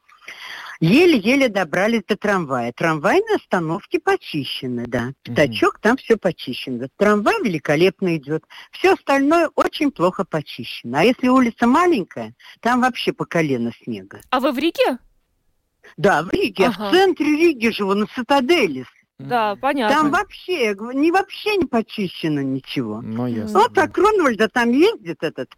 Еле-еле 0.81 1.49
добрались 1.49 2.05
до 2.07 2.17
трамвая. 2.17 2.73
Трамвайные 2.73 3.37
остановки 3.37 3.99
почищены, 3.99 4.85
да. 4.87 5.13
Пятачок, 5.23 5.77
mm 5.77 5.83
там 5.83 5.97
все 5.97 6.17
почищено. 6.17 6.87
Трамвай 6.97 7.43
великолепно 7.43 8.17
идет. 8.17 8.45
Все 8.71 8.95
остальное 8.95 9.51
очень 9.57 9.91
плохо 9.91 10.25
почищено. 10.25 10.99
А 10.99 11.03
если 11.03 11.29
улица 11.29 11.67
маленькая, 11.67 12.35
там 12.61 12.83
вообще 12.83 13.13
по 13.13 13.25
колено 13.25 13.73
снега. 13.83 14.21
А 14.31 14.39
вы 14.39 14.53
в 14.53 14.59
Риге? 14.59 14.99
Да, 15.97 16.23
в 16.23 16.31
Риге. 16.31 16.67
Ага. 16.67 16.89
в 16.89 16.93
центре 16.93 17.27
Риги 17.27 17.71
живу, 17.71 17.95
на 17.95 18.07
Цитадели. 18.07 18.87
Да, 19.19 19.57
понятно. 19.57 19.97
Там 19.97 20.11
вообще, 20.11 20.77
не 20.95 21.11
вообще 21.11 21.57
не 21.57 21.67
почищено 21.67 22.41
ничего. 22.41 23.01
Ну, 23.01 23.27
ясно. 23.27 23.59
Вот 23.61 23.75
так 23.75 23.93
Кронвальда 23.93 24.49
там 24.49 24.71
ездит 24.71 25.25
этот 25.25 25.51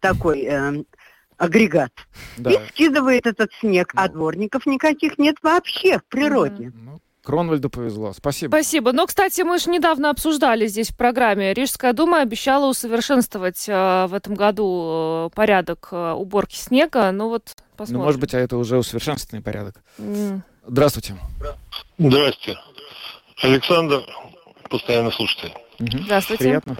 такой 0.00 0.42
э, 0.42 0.84
агрегат 1.44 1.92
да. 2.36 2.50
и 2.50 2.68
скидывает 2.68 3.26
этот 3.26 3.50
снег, 3.60 3.92
а 3.94 4.02
ну. 4.02 4.04
а 4.04 4.08
дворников 4.08 4.66
никаких 4.66 5.18
нет 5.18 5.36
вообще 5.42 5.98
в 5.98 6.04
природе. 6.04 6.72
Ну, 6.74 7.00
Кронвальду 7.24 7.70
повезло. 7.70 8.12
Спасибо. 8.12 8.50
Спасибо. 8.50 8.92
Но, 8.92 9.06
кстати, 9.06 9.40
мы 9.40 9.58
же 9.58 9.70
недавно 9.70 10.10
обсуждали 10.10 10.66
здесь 10.66 10.90
в 10.90 10.96
программе. 10.96 11.54
Рижская 11.54 11.94
дума 11.94 12.20
обещала 12.20 12.68
усовершенствовать 12.68 13.64
э, 13.66 14.06
в 14.06 14.12
этом 14.12 14.34
году 14.34 15.30
э, 15.32 15.34
порядок 15.34 15.88
э, 15.90 16.12
уборки 16.12 16.56
снега. 16.56 17.10
Ну 17.12 17.30
вот 17.30 17.56
посмотрим. 17.76 18.00
Ну, 18.00 18.04
может 18.04 18.20
быть, 18.20 18.34
а 18.34 18.38
это 18.38 18.58
уже 18.58 18.76
усовершенствованный 18.76 19.42
порядок. 19.42 19.76
Mm. 19.98 20.42
Здравствуйте. 20.66 21.16
Здравствуйте. 21.98 22.58
Александр, 23.42 24.02
постоянно 24.68 25.10
слушатель. 25.10 25.52
Угу. 25.80 26.04
Здравствуйте. 26.04 26.44
Приятно. 26.44 26.76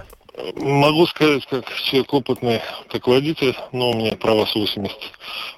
Могу 0.57 1.07
сказать, 1.07 1.47
как 1.47 1.72
человек 1.85 2.12
опытный, 2.12 2.61
как 2.89 3.07
водитель, 3.07 3.57
но 3.72 3.91
у 3.91 3.95
меня 3.95 4.16
права 4.16 4.47
с 4.47 4.55
80 4.55 4.97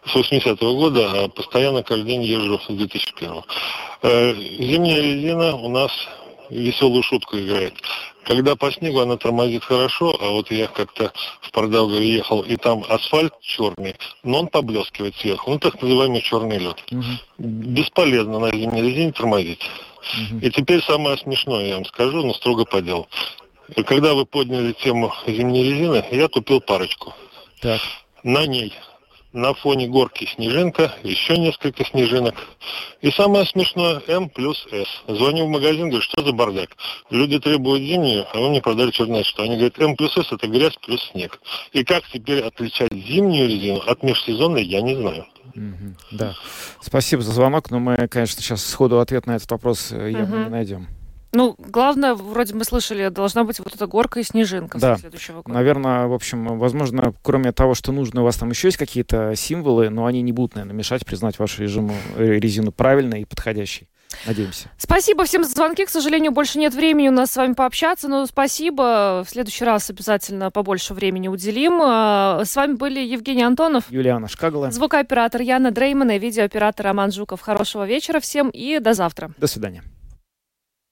с 0.05 0.15
80 0.15 0.61
-го 0.61 0.75
года, 0.75 1.25
а 1.25 1.29
постоянно 1.29 1.83
каждый 1.83 2.07
день 2.07 2.23
езжу 2.23 2.59
с 2.59 2.67
2001 2.67 3.43
э, 4.03 4.35
Зимняя 4.35 5.01
резина 5.01 5.57
у 5.57 5.69
нас 5.71 5.91
веселую 6.51 7.03
шутку 7.03 7.39
играет. 7.39 7.75
Когда 8.25 8.55
по 8.55 8.71
снегу 8.71 9.01
она 9.01 9.17
тормозит 9.17 9.65
хорошо, 9.65 10.17
а 10.21 10.31
вот 10.31 10.51
я 10.51 10.67
как-то 10.67 11.13
в 11.41 11.51
Пардаугове 11.53 12.13
ехал, 12.13 12.43
и 12.43 12.57
там 12.57 12.85
асфальт 12.89 13.33
черный, 13.41 13.95
но 14.25 14.41
он 14.41 14.49
поблескивает 14.49 15.17
сверху, 15.17 15.53
ну 15.53 15.59
так 15.59 15.81
называемый 15.81 16.21
черный 16.21 16.59
лед. 16.59 16.77
Угу. 16.91 17.03
Бесполезно 17.39 18.41
на 18.41 18.51
зимней 18.51 18.83
резине 18.83 19.13
тормозить. 19.13 19.63
Угу. 20.33 20.41
И 20.41 20.51
теперь 20.51 20.83
самое 20.83 21.17
смешное, 21.17 21.67
я 21.67 21.75
вам 21.77 21.85
скажу, 21.87 22.23
но 22.25 22.35
строго 22.35 22.65
по 22.65 22.83
делу. 22.83 23.09
Когда 23.87 24.15
вы 24.15 24.27
подняли 24.27 24.73
тему 24.73 25.13
зимней 25.27 25.65
резины, 25.65 26.05
я 26.11 26.29
купил 26.29 26.61
парочку. 26.61 27.15
Так. 27.61 27.81
На 28.23 28.47
ней 28.47 28.73
на 29.37 29.53
фоне 29.53 29.87
горки 29.87 30.27
снежинка, 30.35 30.95
еще 31.03 31.37
несколько 31.37 31.85
снежинок. 31.85 32.35
И 33.03 33.11
самое 33.11 33.45
смешное, 33.45 34.03
М 34.09 34.31
плюс 34.31 34.67
С. 34.73 34.89
Звоню 35.07 35.47
в 35.47 35.51
магазин, 35.51 35.91
говорю, 35.91 36.01
что 36.01 36.25
за 36.25 36.33
бардак? 36.33 36.71
Люди 37.11 37.39
требуют 37.39 37.83
зимнюю, 37.83 38.27
а 38.33 38.39
вы 38.41 38.49
мне 38.49 38.63
продали 38.63 38.91
черное 38.91 39.25
что. 39.25 39.43
Они 39.43 39.57
говорят, 39.57 39.79
М 39.79 39.95
плюс 39.95 40.15
С 40.15 40.33
это 40.33 40.49
грязь 40.49 40.77
плюс 40.85 41.03
снег. 41.13 41.39
И 41.73 41.85
как 41.85 42.05
теперь 42.09 42.43
отличать 42.43 42.93
зимнюю 42.93 43.49
резину 43.49 43.83
от 43.87 44.03
межсезонной, 44.03 44.65
я 44.65 44.81
не 44.81 44.95
знаю. 44.95 45.27
Mm-hmm. 45.55 45.95
Да. 46.13 46.35
Спасибо 46.81 47.23
за 47.23 47.33
звонок, 47.33 47.71
но 47.71 47.79
мы, 47.79 48.09
конечно, 48.09 48.43
сейчас 48.43 48.65
сходу 48.65 49.01
ответ 49.01 49.27
на 49.27 49.37
этот 49.37 49.51
вопрос 49.51 49.91
явно 49.91 50.35
mm-hmm. 50.35 50.45
не 50.45 50.51
найдем. 50.51 50.89
Ну, 51.37 51.55
главное, 51.59 52.15
вроде 52.15 52.55
мы 52.55 52.65
слышали, 52.65 53.09
должна 53.09 53.45
быть 53.45 53.59
вот 53.59 53.75
эта 53.75 53.87
горка 53.87 54.21
и 54.21 54.23
снежинка 54.23 54.79
да. 54.79 54.97
следующего 54.97 55.43
года. 55.43 55.53
Наверное, 55.53 56.07
в 56.07 56.15
общем, 56.15 56.59
возможно, 56.59 57.13
кроме 57.23 57.53
того, 57.53 57.75
что 57.75 57.93
нужно, 57.93 58.23
у 58.23 58.25
вас 58.25 58.37
там 58.37 58.49
еще 58.49 58.69
есть 58.69 58.79
какие-то 58.79 59.35
символы, 59.37 59.91
но 59.91 60.07
они 60.07 60.23
не 60.23 60.33
будут, 60.33 60.55
наверное, 60.55 60.75
мешать 60.75 61.05
признать 61.05 61.39
вашу 61.39 61.63
режиму, 61.63 61.95
э, 62.17 62.25
резину 62.39 62.73
правильной 62.73 63.21
и 63.21 63.25
подходящей. 63.27 63.89
Надеемся. 64.25 64.71
Спасибо 64.79 65.25
всем 65.25 65.45
за 65.45 65.51
звонки. 65.51 65.85
К 65.85 65.91
сожалению, 65.91 66.33
больше 66.33 66.59
нет 66.59 66.73
времени 66.73 67.09
у 67.09 67.13
нас 67.13 67.33
с 67.33 67.37
вами 67.37 67.53
пообщаться, 67.53 68.09
но 68.09 68.25
спасибо. 68.25 69.23
В 69.27 69.31
следующий 69.31 69.65
раз 69.65 69.91
обязательно 69.91 70.51
побольше 70.51 70.95
времени 70.95 71.29
уделим. 71.29 71.81
А, 71.83 72.43
с 72.45 72.57
вами 72.57 72.75
были 72.75 73.01
Евгений 73.01 73.43
Антонов, 73.43 73.85
Юлиана 73.91 74.29
Шкагала, 74.29 74.71
звукооператор 74.71 75.43
Яна 75.43 75.71
Дреймана 75.71 76.17
и 76.17 76.19
видеооператор 76.19 76.87
Роман 76.87 77.13
Жуков. 77.13 77.43
Хорошего 77.43 77.87
вечера 77.87 78.21
всем 78.21 78.49
и 78.49 78.79
до 78.79 78.95
завтра. 78.95 79.33
До 79.37 79.47
свидания. 79.47 79.83